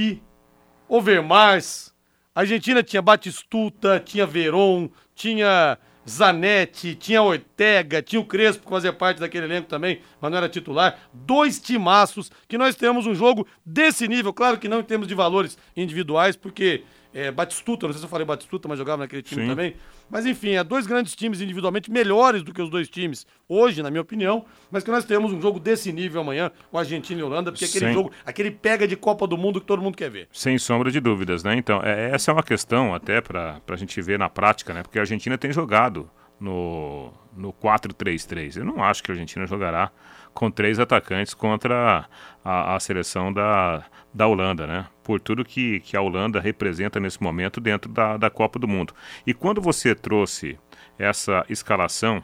Overmars. 0.87 1.93
A 2.35 2.41
Argentina 2.41 2.83
tinha 2.83 3.01
Batistuta, 3.01 3.99
tinha 3.99 4.25
Veron, 4.25 4.89
tinha 5.15 5.77
Zanetti, 6.07 6.93
tinha 6.93 7.21
Ortega, 7.21 8.01
tinha 8.01 8.19
o 8.19 8.25
Crespo 8.25 8.65
que 8.65 8.69
fazia 8.69 8.93
parte 8.93 9.19
daquele 9.19 9.45
elenco 9.45 9.67
também, 9.67 10.01
mas 10.21 10.29
não 10.29 10.37
era 10.37 10.47
titular. 10.47 10.99
Dois 11.11 11.59
timaços 11.59 12.31
que 12.47 12.57
nós 12.57 12.75
temos 12.75 13.07
um 13.07 13.15
jogo 13.15 13.47
desse 13.65 14.07
nível, 14.07 14.31
claro 14.31 14.59
que 14.59 14.67
não 14.67 14.81
em 14.81 14.83
termos 14.83 15.07
de 15.07 15.15
valores 15.15 15.57
individuais, 15.75 16.35
porque 16.35 16.83
é, 17.15 17.31
Batistuta, 17.31 17.87
não 17.87 17.93
sei 17.93 17.99
se 18.01 18.05
eu 18.05 18.09
falei 18.09 18.25
Batistuta, 18.25 18.67
mas 18.67 18.77
jogava 18.77 19.03
naquele 19.03 19.21
time 19.21 19.43
Sim. 19.43 19.47
também. 19.47 19.75
Mas 20.09 20.25
enfim, 20.25 20.51
é 20.51 20.63
dois 20.65 20.85
grandes 20.85 21.15
times 21.15 21.39
individualmente 21.39 21.89
melhores 21.89 22.43
do 22.43 22.53
que 22.53 22.61
os 22.61 22.69
dois 22.69 22.89
times 22.89 23.25
hoje, 23.47 23.81
na 23.81 23.89
minha 23.89 24.01
opinião. 24.01 24.43
Mas 24.69 24.83
que 24.83 24.91
nós 24.91 25.05
temos 25.05 25.31
um 25.31 25.41
jogo 25.41 25.57
desse 25.57 25.93
nível 25.93 26.19
amanhã, 26.19 26.51
o 26.69 26.77
Argentina 26.77 27.21
e 27.21 27.23
Holanda, 27.23 27.53
porque 27.53 27.63
aquele 27.63 27.93
jogo, 27.93 28.11
aquele 28.25 28.51
pega 28.51 28.85
de 28.85 28.97
Copa 28.97 29.25
do 29.25 29.37
Mundo 29.37 29.61
que 29.61 29.65
todo 29.65 29.81
mundo 29.81 29.95
quer 29.95 30.11
ver. 30.11 30.27
Sem 30.29 30.57
sombra 30.57 30.91
de 30.91 30.99
dúvidas, 30.99 31.41
né? 31.41 31.55
Então, 31.55 31.81
é, 31.81 32.09
essa 32.13 32.31
é 32.31 32.33
uma 32.33 32.43
questão 32.43 32.93
até 32.93 33.21
para 33.21 33.61
a 33.65 33.75
gente 33.77 34.01
ver 34.01 34.19
na 34.19 34.29
prática, 34.29 34.73
né? 34.73 34.83
Porque 34.83 34.99
a 34.99 35.03
Argentina 35.03 35.37
tem 35.37 35.53
jogado 35.53 36.09
no, 36.37 37.13
no 37.33 37.53
4-3-3. 37.53 38.57
Eu 38.57 38.65
não 38.65 38.83
acho 38.83 39.01
que 39.01 39.09
a 39.09 39.13
Argentina 39.13 39.47
jogará 39.47 39.89
com 40.35 40.51
três 40.51 40.79
atacantes 40.79 41.33
contra 41.33 42.05
a, 42.43 42.75
a, 42.75 42.79
seleção 42.79 43.31
da, 43.31 43.85
da 44.13 44.27
Holanda, 44.27 44.67
né? 44.67 44.85
Por 45.01 45.19
tudo 45.19 45.45
que, 45.45 45.79
que 45.79 45.95
a 45.95 46.01
Holanda 46.01 46.41
representa 46.41 46.99
nesse 46.99 47.23
momento 47.23 47.61
dentro 47.61 47.89
da, 47.89 48.17
da 48.17 48.29
Copa 48.29 48.59
do 48.59 48.67
Mundo. 48.67 48.93
E 49.25 49.33
quando 49.33 49.61
você 49.61 49.95
trouxe 49.95 50.59
essa 50.99 51.45
escalação 51.49 52.21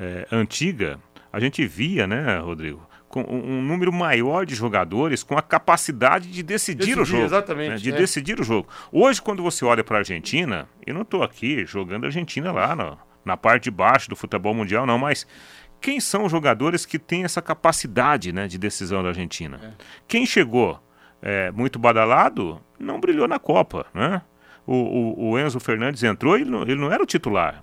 é, 0.00 0.26
antiga, 0.32 0.98
a 1.30 1.38
gente 1.38 1.64
via, 1.66 2.06
né, 2.06 2.38
Rodrigo? 2.38 2.88
com 3.12 3.20
um 3.28 3.60
número 3.60 3.92
maior 3.92 4.46
de 4.46 4.54
jogadores 4.54 5.22
com 5.22 5.36
a 5.36 5.42
capacidade 5.42 6.32
de 6.32 6.42
decidir, 6.42 6.78
decidir 6.78 6.98
o 6.98 7.04
jogo. 7.04 7.24
Exatamente. 7.24 7.68
Né? 7.68 7.76
De 7.76 7.92
é. 7.92 7.92
decidir 7.92 8.40
o 8.40 8.42
jogo. 8.42 8.66
Hoje, 8.90 9.20
quando 9.20 9.42
você 9.42 9.66
olha 9.66 9.84
para 9.84 9.98
a 9.98 10.00
Argentina, 10.00 10.66
eu 10.86 10.94
não 10.94 11.02
estou 11.02 11.22
aqui 11.22 11.66
jogando 11.66 12.04
a 12.04 12.06
Argentina 12.06 12.50
lá 12.50 12.74
no, 12.74 12.98
Na 13.22 13.36
parte 13.36 13.64
de 13.64 13.70
baixo 13.70 14.08
do 14.08 14.16
futebol 14.16 14.54
mundial, 14.54 14.86
não, 14.86 14.96
mas 14.96 15.26
quem 15.82 16.00
são 16.00 16.24
os 16.24 16.30
jogadores 16.30 16.86
que 16.86 16.98
têm 16.98 17.24
essa 17.24 17.42
capacidade 17.42 18.32
né, 18.32 18.46
de 18.46 18.56
decisão 18.56 19.02
da 19.02 19.08
Argentina? 19.08 19.60
É. 19.62 19.84
Quem 20.06 20.24
chegou 20.24 20.80
é, 21.20 21.50
muito 21.50 21.78
badalado 21.78 22.60
não 22.78 23.00
brilhou 23.00 23.26
na 23.26 23.38
Copa. 23.38 23.84
Né? 23.92 24.22
O, 24.64 24.74
o, 24.74 25.30
o 25.30 25.38
Enzo 25.38 25.58
Fernandes 25.58 26.02
entrou 26.04 26.38
e 26.38 26.42
ele 26.42 26.50
não, 26.50 26.62
ele 26.62 26.76
não 26.76 26.92
era 26.92 27.02
o 27.02 27.06
titular. 27.06 27.62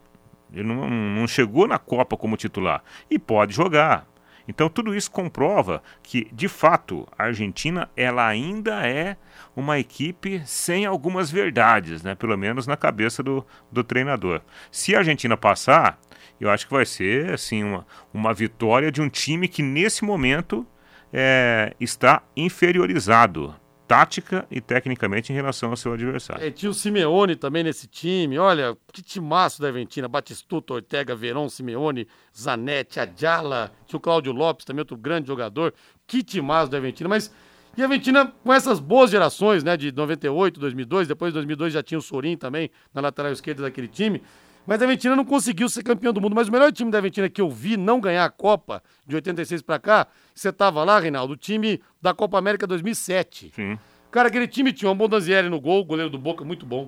Ele 0.53 0.67
não, 0.67 0.89
não 0.89 1.27
chegou 1.27 1.67
na 1.67 1.79
Copa 1.79 2.17
como 2.17 2.35
titular. 2.35 2.83
E 3.09 3.17
pode 3.17 3.53
jogar. 3.53 4.05
Então 4.47 4.67
tudo 4.67 4.95
isso 4.95 5.11
comprova 5.11 5.81
que, 6.01 6.27
de 6.33 6.47
fato, 6.47 7.07
a 7.17 7.25
Argentina 7.25 7.87
ela 7.95 8.25
ainda 8.25 8.85
é 8.85 9.15
uma 9.55 9.77
equipe 9.77 10.41
sem 10.43 10.85
algumas 10.85 11.29
verdades, 11.29 12.01
né? 12.01 12.15
pelo 12.15 12.35
menos 12.35 12.65
na 12.65 12.75
cabeça 12.75 13.21
do, 13.21 13.45
do 13.71 13.83
treinador. 13.83 14.41
Se 14.71 14.95
a 14.95 14.99
Argentina 14.99 15.37
passar, 15.37 15.99
eu 16.39 16.49
acho 16.49 16.67
que 16.67 16.73
vai 16.73 16.85
ser 16.85 17.31
assim 17.31 17.63
uma, 17.63 17.85
uma 18.13 18.33
vitória 18.33 18.91
de 18.91 19.01
um 19.01 19.09
time 19.09 19.47
que 19.47 19.61
nesse 19.61 20.03
momento 20.03 20.65
é, 21.11 21.73
está 21.79 22.23
inferiorizado 22.35 23.55
tática 23.87 24.45
e 24.51 24.61
tecnicamente 24.61 25.33
em 25.33 25.35
relação 25.35 25.71
ao 25.71 25.75
seu 25.75 25.93
adversário. 25.93 26.45
É, 26.45 26.51
tinha 26.51 26.69
o 26.69 26.73
Simeone 26.75 27.35
também 27.35 27.63
nesse 27.63 27.87
time. 27.87 28.37
Olha, 28.37 28.77
que 28.93 29.01
timaço 29.01 29.59
da 29.59 29.69
Argentina. 29.69 30.07
Batistuta, 30.07 30.75
Ortega, 30.75 31.15
Verón, 31.15 31.49
Simeone, 31.49 32.07
Zanetti, 32.37 32.99
Adjala. 32.99 33.71
Tinha 33.87 33.97
o 33.97 33.99
Cláudio 33.99 34.31
Lopes 34.31 34.63
também, 34.63 34.81
outro 34.81 34.95
grande 34.95 35.27
jogador. 35.27 35.73
Que 36.05 36.21
timaço 36.21 36.69
da 36.69 36.77
Argentina. 36.77 37.09
Mas 37.09 37.33
e 37.75 37.81
a 37.81 37.85
Argentina, 37.85 38.31
com 38.43 38.53
essas 38.53 38.79
boas 38.79 39.09
gerações, 39.09 39.63
né, 39.63 39.77
de 39.77 39.91
98, 39.91 40.59
2002, 40.59 41.07
depois 41.07 41.31
de 41.31 41.35
2002 41.35 41.73
já 41.73 41.81
tinha 41.81 41.97
o 41.97 42.01
Sorin 42.01 42.35
também 42.35 42.69
na 42.93 43.01
lateral 43.01 43.31
esquerda 43.31 43.63
daquele 43.63 43.87
time. 43.87 44.21
Mas 44.69 44.83
a 44.83 44.85
Argentina 44.85 45.15
não 45.15 45.25
conseguiu 45.25 45.67
ser 45.67 45.81
campeão 45.81 46.13
do 46.13 46.21
mundo. 46.21 46.35
Mas 46.35 46.47
o 46.47 46.51
melhor 46.51 46.71
time 46.71 46.91
da 46.91 46.99
Argentina 46.99 47.27
que 47.27 47.41
eu 47.41 47.49
vi 47.49 47.75
não 47.75 47.99
ganhar 47.99 48.23
a 48.23 48.29
Copa 48.29 48.83
de 49.03 49.15
86 49.15 49.63
para 49.63 49.79
cá, 49.79 50.07
você 50.31 50.53
tava 50.53 50.83
lá, 50.83 50.99
Reinaldo, 50.99 51.33
o 51.33 51.35
time 51.35 51.81
da 51.99 52.13
Copa 52.13 52.37
América 52.37 52.67
2007. 52.67 53.51
Sim. 53.55 53.79
Cara, 54.11 54.27
aquele 54.27 54.47
time 54.47 54.71
tinha 54.71 54.91
o 54.91 54.93
Bondanzieri 54.93 55.49
no 55.49 55.59
gol, 55.59 55.83
goleiro 55.83 56.11
do 56.11 56.19
Boca, 56.19 56.45
muito 56.45 56.67
bom. 56.67 56.87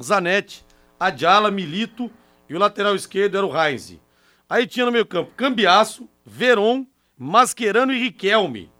Zanetti, 0.00 0.64
Adjala, 1.00 1.50
Milito 1.50 2.08
e 2.48 2.54
o 2.54 2.60
lateral 2.60 2.94
esquerdo 2.94 3.36
era 3.36 3.44
o 3.44 3.60
Heinz. 3.60 3.98
Aí 4.48 4.64
tinha 4.64 4.86
no 4.86 4.92
meio 4.92 5.04
campo 5.04 5.32
Cambiaço, 5.36 6.08
Veron, 6.24 6.86
Mascherano 7.18 7.92
e 7.92 7.98
Riquelme. 7.98 8.70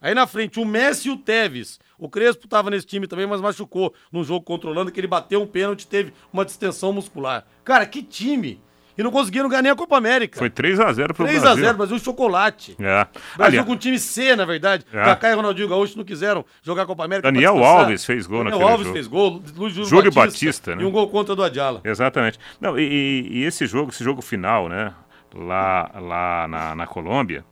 Aí 0.00 0.14
na 0.14 0.26
frente 0.26 0.60
o 0.60 0.64
Messi 0.64 1.08
e 1.08 1.10
o 1.10 1.16
Tevez. 1.16 1.78
O 1.98 2.08
Crespo 2.08 2.44
estava 2.44 2.70
nesse 2.70 2.86
time 2.86 3.06
também, 3.06 3.26
mas 3.26 3.40
machucou 3.40 3.92
num 4.12 4.22
jogo 4.22 4.44
controlando 4.44 4.92
que 4.92 5.00
ele 5.00 5.06
bateu 5.06 5.42
um 5.42 5.46
pênalti 5.46 5.86
teve 5.86 6.12
uma 6.32 6.44
distensão 6.44 6.92
muscular. 6.92 7.44
Cara, 7.64 7.84
que 7.84 8.02
time! 8.02 8.60
E 8.98 9.02
não 9.02 9.12
conseguiram 9.12 9.48
ganhar 9.48 9.62
nem 9.62 9.70
a 9.70 9.76
Copa 9.76 9.96
América. 9.96 10.40
Foi 10.40 10.50
3x0 10.50 11.14
pro 11.14 11.24
3 11.24 11.40
Brasil. 11.40 11.64
3x0, 11.64 11.76
Brasil 11.76 11.98
chocolate. 12.00 12.76
É. 12.80 13.06
Brasil 13.36 13.64
com 13.64 13.76
time 13.76 13.96
C, 13.96 14.34
na 14.34 14.44
verdade. 14.44 14.84
É. 14.92 15.04
Kaká 15.04 15.30
e 15.30 15.34
Ronaldinho 15.34 15.68
Gaúcho 15.68 15.96
não 15.96 16.04
quiseram 16.04 16.44
jogar 16.62 16.82
a 16.82 16.86
Copa 16.86 17.04
América. 17.04 17.30
Daniel 17.30 17.62
Alves 17.62 18.04
fez 18.04 18.26
gol 18.26 18.38
Daniel 18.38 18.58
naquele 18.58 18.70
Alves 18.72 18.86
jogo. 18.86 18.94
fez 18.94 19.06
gol. 19.06 19.42
Luiz 19.56 19.72
Júlio, 19.72 19.88
Júlio 19.88 20.12
Batista, 20.12 20.72
Batista, 20.72 20.76
né? 20.76 20.82
E 20.82 20.84
um 20.84 20.90
gol 20.90 21.08
contra 21.08 21.36
do 21.36 21.44
Adjala. 21.44 21.80
Exatamente. 21.84 22.40
Não, 22.60 22.76
e, 22.76 23.28
e, 23.30 23.44
esse 23.44 23.68
jogo, 23.68 23.92
esse 23.92 24.02
jogo 24.02 24.20
final, 24.20 24.68
né? 24.68 24.92
Lá, 25.32 25.92
lá 25.94 26.48
na, 26.48 26.74
na 26.74 26.86
Colômbia, 26.86 27.44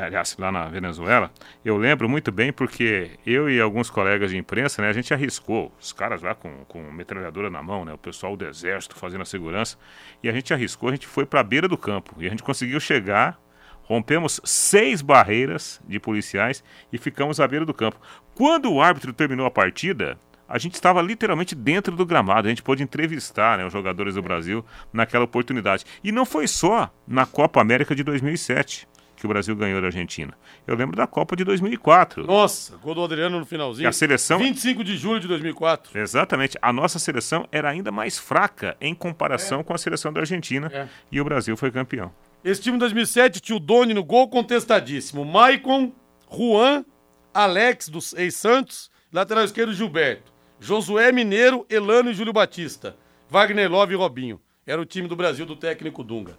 aliás, 0.00 0.36
lá 0.38 0.50
na 0.50 0.66
Venezuela, 0.66 1.30
eu 1.64 1.76
lembro 1.76 2.08
muito 2.08 2.32
bem 2.32 2.52
porque 2.52 3.12
eu 3.24 3.48
e 3.48 3.60
alguns 3.60 3.90
colegas 3.90 4.30
de 4.30 4.36
imprensa, 4.36 4.82
né, 4.82 4.88
a 4.88 4.92
gente 4.92 5.14
arriscou, 5.14 5.72
os 5.80 5.92
caras 5.92 6.22
lá 6.22 6.34
com, 6.34 6.64
com 6.66 6.90
metralhadora 6.90 7.48
na 7.48 7.62
mão, 7.62 7.84
né, 7.84 7.92
o 7.92 7.98
pessoal 7.98 8.36
do 8.36 8.44
exército 8.44 8.96
fazendo 8.96 9.22
a 9.22 9.26
segurança, 9.26 9.78
e 10.22 10.28
a 10.28 10.32
gente 10.32 10.52
arriscou, 10.52 10.88
a 10.88 10.92
gente 10.92 11.06
foi 11.06 11.24
para 11.24 11.40
a 11.40 11.44
beira 11.44 11.68
do 11.68 11.78
campo 11.78 12.14
e 12.18 12.26
a 12.26 12.30
gente 12.30 12.42
conseguiu 12.42 12.80
chegar, 12.80 13.38
rompemos 13.82 14.40
seis 14.44 15.00
barreiras 15.00 15.80
de 15.86 16.00
policiais 16.00 16.64
e 16.92 16.98
ficamos 16.98 17.38
à 17.38 17.46
beira 17.46 17.64
do 17.64 17.74
campo. 17.74 18.00
Quando 18.34 18.72
o 18.72 18.82
árbitro 18.82 19.12
terminou 19.12 19.46
a 19.46 19.50
partida, 19.50 20.18
a 20.48 20.58
gente 20.58 20.74
estava 20.74 21.00
literalmente 21.00 21.54
dentro 21.54 21.96
do 21.96 22.04
gramado. 22.04 22.46
A 22.46 22.50
gente 22.50 22.62
pôde 22.62 22.82
entrevistar 22.82 23.58
né, 23.58 23.66
os 23.66 23.72
jogadores 23.72 24.14
do 24.14 24.22
Brasil 24.22 24.64
naquela 24.92 25.24
oportunidade. 25.24 25.84
E 26.02 26.12
não 26.12 26.26
foi 26.26 26.46
só 26.46 26.92
na 27.06 27.24
Copa 27.24 27.60
América 27.60 27.94
de 27.94 28.02
2007 28.02 28.86
que 29.16 29.26
o 29.26 29.28
Brasil 29.28 29.54
ganhou 29.54 29.80
da 29.80 29.88
Argentina. 29.88 30.34
Eu 30.66 30.76
lembro 30.76 30.96
da 30.96 31.06
Copa 31.06 31.36
de 31.36 31.44
2004. 31.44 32.26
Nossa, 32.26 32.76
gol 32.76 32.94
do 32.94 33.04
Adriano 33.04 33.38
no 33.38 33.46
finalzinho. 33.46 33.84
E 33.84 33.86
a 33.86 33.92
seleção 33.92 34.38
25 34.38 34.82
de 34.82 34.96
julho 34.96 35.20
de 35.20 35.28
2004. 35.28 35.98
Exatamente. 35.98 36.58
A 36.60 36.72
nossa 36.72 36.98
seleção 36.98 37.46
era 37.50 37.68
ainda 37.68 37.92
mais 37.92 38.18
fraca 38.18 38.76
em 38.80 38.94
comparação 38.94 39.60
é. 39.60 39.64
com 39.64 39.72
a 39.72 39.78
seleção 39.78 40.12
da 40.12 40.20
Argentina 40.20 40.70
é. 40.72 40.88
e 41.10 41.20
o 41.20 41.24
Brasil 41.24 41.56
foi 41.56 41.70
campeão. 41.70 42.12
Esse 42.44 42.60
time 42.60 42.76
de 42.76 42.80
2007 42.80 43.40
tinha 43.40 43.56
o 43.56 43.60
Doni 43.60 43.94
no 43.94 44.04
gol 44.04 44.28
contestadíssimo. 44.28 45.24
Maicon, 45.24 45.92
Juan, 46.30 46.84
Alex 47.32 47.88
dos 47.88 48.12
ex-Santos, 48.12 48.90
lateral 49.12 49.44
esquerdo 49.44 49.72
Gilberto. 49.72 50.32
Josué 50.60 51.10
Mineiro, 51.12 51.66
Elano 51.68 52.10
e 52.10 52.14
Júlio 52.14 52.32
Batista. 52.32 52.96
Wagner 53.28 53.70
Love 53.70 53.94
e 53.94 53.96
Robinho. 53.96 54.40
Era 54.66 54.80
o 54.80 54.86
time 54.86 55.08
do 55.08 55.16
Brasil 55.16 55.44
do 55.44 55.56
técnico 55.56 56.02
Dunga. 56.02 56.38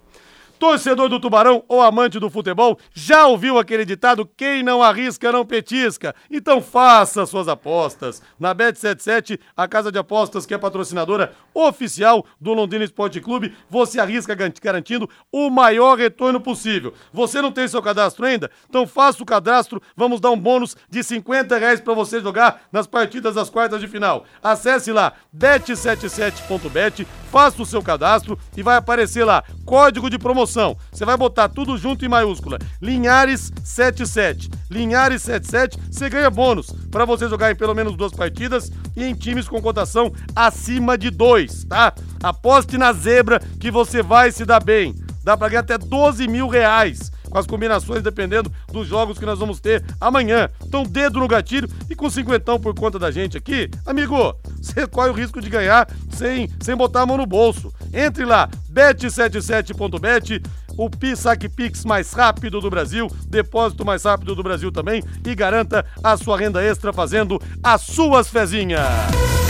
Torcedor 0.58 1.08
do 1.08 1.20
Tubarão 1.20 1.62
ou 1.68 1.82
amante 1.82 2.18
do 2.18 2.30
futebol, 2.30 2.78
já 2.94 3.26
ouviu 3.26 3.58
aquele 3.58 3.84
ditado: 3.84 4.28
quem 4.36 4.62
não 4.62 4.82
arrisca 4.82 5.30
não 5.30 5.44
petisca? 5.44 6.14
Então 6.30 6.62
faça 6.62 7.26
suas 7.26 7.46
apostas. 7.46 8.22
Na 8.40 8.54
Bet77, 8.54 9.38
a 9.56 9.68
casa 9.68 9.92
de 9.92 9.98
apostas 9.98 10.46
que 10.46 10.54
é 10.54 10.58
patrocinadora 10.58 11.32
oficial 11.52 12.24
do 12.40 12.54
Londrina 12.54 12.84
Esporte 12.84 13.20
Clube, 13.20 13.54
você 13.68 14.00
arrisca 14.00 14.34
garantindo 14.34 15.08
o 15.30 15.50
maior 15.50 15.98
retorno 15.98 16.40
possível. 16.40 16.94
Você 17.12 17.42
não 17.42 17.52
tem 17.52 17.68
seu 17.68 17.82
cadastro 17.82 18.24
ainda? 18.24 18.50
Então 18.68 18.86
faça 18.86 19.22
o 19.22 19.26
cadastro, 19.26 19.80
vamos 19.94 20.20
dar 20.20 20.30
um 20.30 20.38
bônus 20.38 20.76
de 20.88 21.02
50 21.02 21.56
reais 21.58 21.80
para 21.80 21.94
você 21.94 22.20
jogar 22.20 22.62
nas 22.72 22.86
partidas 22.86 23.34
das 23.34 23.50
quartas 23.50 23.80
de 23.80 23.88
final. 23.88 24.24
Acesse 24.42 24.90
lá 24.90 25.12
bet77.bet, 25.36 27.06
faça 27.30 27.60
o 27.60 27.66
seu 27.66 27.82
cadastro 27.82 28.38
e 28.56 28.62
vai 28.62 28.76
aparecer 28.76 29.24
lá 29.24 29.44
código 29.64 30.08
de 30.08 30.18
promoção 30.18 30.45
promoção. 30.46 30.76
Você 30.90 31.04
vai 31.04 31.16
botar 31.16 31.48
tudo 31.48 31.76
junto 31.76 32.04
em 32.04 32.08
maiúscula. 32.08 32.58
Linhares 32.80 33.52
77. 33.64 34.48
Linhares 34.70 35.22
77, 35.22 35.78
você 35.90 36.08
ganha 36.08 36.30
bônus 36.30 36.72
para 36.90 37.04
você 37.04 37.28
jogar 37.28 37.50
em 37.50 37.56
pelo 37.56 37.74
menos 37.74 37.96
duas 37.96 38.12
partidas 38.12 38.70
e 38.96 39.04
em 39.04 39.14
times 39.14 39.48
com 39.48 39.60
cotação 39.60 40.12
acima 40.34 40.96
de 40.96 41.10
dois, 41.10 41.64
tá? 41.64 41.92
Aposte 42.22 42.78
na 42.78 42.92
zebra 42.92 43.40
que 43.60 43.70
você 43.70 44.02
vai 44.02 44.30
se 44.30 44.44
dar 44.44 44.62
bem. 44.62 44.94
Dá 45.22 45.36
para 45.36 45.48
ganhar 45.48 45.60
até 45.60 45.76
12 45.76 46.28
mil 46.28 46.48
reais 46.48 47.10
com 47.30 47.38
as 47.38 47.46
combinações 47.46 48.02
dependendo 48.02 48.50
dos 48.72 48.86
jogos 48.86 49.18
que 49.18 49.26
nós 49.26 49.38
vamos 49.38 49.60
ter 49.60 49.84
amanhã. 50.00 50.48
Então, 50.64 50.84
dedo 50.84 51.20
no 51.20 51.28
gatilho 51.28 51.68
e 51.90 51.94
com 51.94 52.08
cinquentão 52.10 52.58
por 52.58 52.74
conta 52.74 52.98
da 52.98 53.10
gente 53.10 53.36
aqui, 53.36 53.70
amigo, 53.84 54.34
você 54.60 54.86
corre 54.88 55.10
o 55.10 55.14
risco 55.14 55.40
de 55.40 55.50
ganhar 55.50 55.88
sem, 56.10 56.48
sem 56.60 56.76
botar 56.76 57.02
a 57.02 57.06
mão 57.06 57.16
no 57.16 57.26
bolso. 57.26 57.72
Entre 57.92 58.24
lá, 58.24 58.48
bet77.bet, 58.72 60.42
o 60.76 60.90
Saque 61.16 61.48
Pix 61.48 61.84
mais 61.84 62.12
rápido 62.12 62.60
do 62.60 62.68
Brasil, 62.68 63.08
depósito 63.28 63.84
mais 63.84 64.04
rápido 64.04 64.34
do 64.34 64.42
Brasil 64.42 64.70
também 64.70 65.02
e 65.24 65.34
garanta 65.34 65.84
a 66.02 66.16
sua 66.16 66.38
renda 66.38 66.62
extra 66.62 66.92
fazendo 66.92 67.40
as 67.62 67.80
suas 67.80 68.28
fezinhas. 68.28 68.82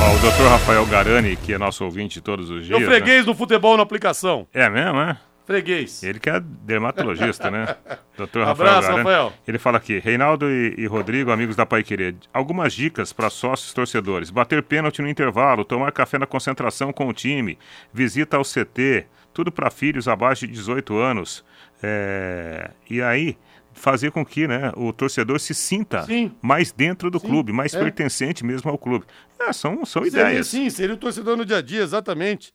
Ó, 0.01 0.15
o 0.15 0.19
doutor 0.21 0.49
Rafael 0.49 0.87
Garani, 0.87 1.37
que 1.37 1.55
é 1.55 1.59
nosso 1.59 1.85
ouvinte 1.85 2.21
todos 2.21 2.51
os 2.51 2.67
dias. 2.67 2.81
Eu 2.81 2.87
freguês 2.87 3.21
né? 3.21 3.25
do 3.25 3.35
futebol 3.35 3.77
na 3.77 3.83
aplicação. 3.83 4.47
É 4.53 4.69
mesmo, 4.69 5.01
é? 5.01 5.17
Freguês. 5.47 6.03
Ele 6.03 6.19
que 6.19 6.29
é 6.29 6.41
dermatologista, 6.41 7.51
né? 7.51 7.77
Doutor 8.19 8.45
Rafael. 8.45 8.69
Abraço. 8.69 8.97
Rafael. 8.97 9.33
Ele 9.47 9.59
fala 9.59 9.79
aqui: 9.79 10.01
Reinaldo 10.01 10.51
e, 10.51 10.75
e 10.77 10.87
Rodrigo, 10.87 11.31
amigos 11.31 11.55
da 11.55 11.65
Pai 11.65 11.85
Querer, 11.85 12.17
algumas 12.33 12.73
dicas 12.73 13.13
para 13.13 13.31
sócios 13.31 13.73
torcedores: 13.73 14.29
bater 14.29 14.61
pênalti 14.65 15.01
no 15.01 15.09
intervalo, 15.09 15.65
tomar 15.65 15.93
café 15.93 16.19
na 16.19 16.27
concentração 16.27 16.93
com 16.93 17.07
o 17.07 17.13
time, 17.13 17.57
visita 17.93 18.37
ao 18.37 18.43
CT, 18.43 19.07
tudo 19.33 19.53
para 19.53 19.71
filhos 19.71 20.09
abaixo 20.09 20.49
de 20.49 20.53
18 20.53 20.97
anos. 20.97 21.45
É... 21.81 22.71
E 22.91 23.01
aí, 23.01 23.39
fazer 23.73 24.11
com 24.11 24.25
que 24.25 24.49
né, 24.49 24.73
o 24.75 24.93
torcedor 24.93 25.39
se 25.39 25.55
sinta 25.55 26.03
sim. 26.05 26.33
mais 26.43 26.73
dentro 26.73 27.09
do 27.09 27.21
sim, 27.21 27.29
clube, 27.29 27.53
mais 27.53 27.73
é. 27.73 27.79
pertencente 27.79 28.45
mesmo 28.45 28.69
ao 28.69 28.77
clube. 28.79 29.05
É, 29.39 29.53
são, 29.53 29.85
são 29.85 30.03
seria, 30.03 30.23
ideias. 30.23 30.49
Sim, 30.49 30.69
seria 30.71 30.95
o 30.95 30.99
torcedor 30.99 31.37
no 31.37 31.45
dia 31.45 31.59
a 31.59 31.63
dia, 31.63 31.83
exatamente. 31.83 32.53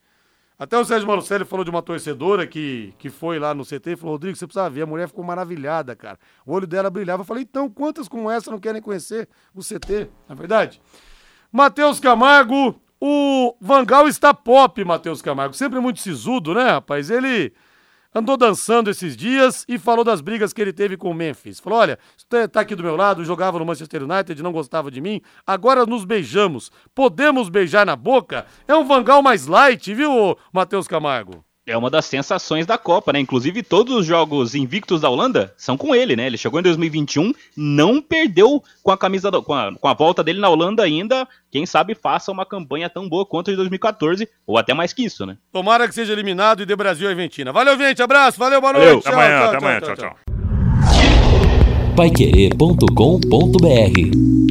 Até 0.62 0.78
o 0.78 0.84
Sérgio 0.84 1.08
Malucelli 1.08 1.44
falou 1.44 1.64
de 1.64 1.70
uma 1.70 1.82
torcedora 1.82 2.46
que, 2.46 2.94
que 2.96 3.10
foi 3.10 3.36
lá 3.36 3.52
no 3.52 3.64
CT 3.64 3.90
e 3.90 3.96
falou: 3.96 4.14
Rodrigo, 4.14 4.36
você 4.36 4.46
precisa 4.46 4.70
ver. 4.70 4.82
A 4.82 4.86
mulher 4.86 5.08
ficou 5.08 5.24
maravilhada, 5.24 5.96
cara. 5.96 6.16
O 6.46 6.52
olho 6.52 6.68
dela 6.68 6.88
brilhava. 6.88 7.22
Eu 7.22 7.26
falei: 7.26 7.42
então, 7.42 7.68
quantas 7.68 8.06
como 8.06 8.30
essa 8.30 8.48
não 8.48 8.60
querem 8.60 8.80
conhecer 8.80 9.28
o 9.52 9.60
CT? 9.60 10.08
Na 10.28 10.34
é 10.34 10.38
verdade? 10.38 10.80
Matheus 11.50 11.98
Camargo, 11.98 12.80
o 13.00 13.56
Vangal 13.60 14.06
está 14.06 14.32
pop, 14.32 14.84
Matheus 14.84 15.20
Camargo. 15.20 15.52
Sempre 15.52 15.80
muito 15.80 15.98
sisudo, 15.98 16.54
né, 16.54 16.62
rapaz? 16.62 17.10
Ele 17.10 17.52
andou 18.14 18.36
dançando 18.36 18.90
esses 18.90 19.16
dias 19.16 19.64
e 19.68 19.78
falou 19.78 20.04
das 20.04 20.20
brigas 20.20 20.52
que 20.52 20.60
ele 20.60 20.72
teve 20.72 20.96
com 20.96 21.10
o 21.10 21.14
Memphis. 21.14 21.60
Falou: 21.60 21.78
olha, 21.78 21.98
você 22.16 22.48
tá 22.48 22.60
aqui 22.60 22.74
do 22.74 22.82
meu 22.82 22.96
lado, 22.96 23.24
jogava 23.24 23.58
no 23.58 23.66
Manchester 23.66 24.02
United, 24.02 24.42
não 24.42 24.52
gostava 24.52 24.90
de 24.90 25.00
mim, 25.00 25.20
agora 25.46 25.86
nos 25.86 26.04
beijamos. 26.04 26.70
Podemos 26.94 27.48
beijar 27.48 27.86
na 27.86 27.96
boca? 27.96 28.46
É 28.66 28.74
um 28.74 28.84
Vangal 28.84 29.22
mais 29.22 29.46
light, 29.46 29.94
viu, 29.94 30.36
Matheus 30.52 30.86
Camargo? 30.86 31.44
É 31.64 31.76
uma 31.76 31.88
das 31.88 32.06
sensações 32.06 32.66
da 32.66 32.76
Copa, 32.76 33.12
né? 33.12 33.20
Inclusive, 33.20 33.62
todos 33.62 33.94
os 33.94 34.04
jogos 34.04 34.56
invictos 34.56 35.00
da 35.00 35.08
Holanda 35.08 35.54
são 35.56 35.76
com 35.76 35.94
ele, 35.94 36.16
né? 36.16 36.26
Ele 36.26 36.36
chegou 36.36 36.58
em 36.58 36.62
2021, 36.62 37.32
não 37.56 38.02
perdeu 38.02 38.60
com 38.82 38.90
a 38.90 38.98
camisa 38.98 39.30
do, 39.30 39.40
com, 39.44 39.54
a, 39.54 39.72
com 39.72 39.86
a 39.86 39.94
volta 39.94 40.24
dele 40.24 40.40
na 40.40 40.48
Holanda 40.48 40.82
ainda. 40.82 41.24
Quem 41.52 41.64
sabe 41.64 41.94
faça 41.94 42.32
uma 42.32 42.44
campanha 42.44 42.90
tão 42.90 43.08
boa 43.08 43.24
quanto 43.24 43.50
a 43.50 43.52
de 43.52 43.56
2014, 43.56 44.28
ou 44.44 44.58
até 44.58 44.74
mais 44.74 44.92
que 44.92 45.04
isso, 45.04 45.24
né? 45.24 45.36
Tomara 45.52 45.86
que 45.86 45.94
seja 45.94 46.12
eliminado 46.12 46.62
e 46.62 46.66
dê 46.66 46.74
Brasil 46.74 47.08
e 47.08 47.12
Argentina. 47.12 47.52
Valeu, 47.52 47.78
gente. 47.78 48.02
Abraço. 48.02 48.40
Valeu, 48.40 48.60
boa 48.60 48.72
Valeu. 48.72 48.94
noite. 48.94 49.06
Até 49.06 49.16
amanhã, 49.16 49.44
até 49.44 49.56
amanhã. 49.58 49.80
tchau. 49.80 49.96
tchau. 49.96 50.16
Paiquerê.com.br 51.94 54.41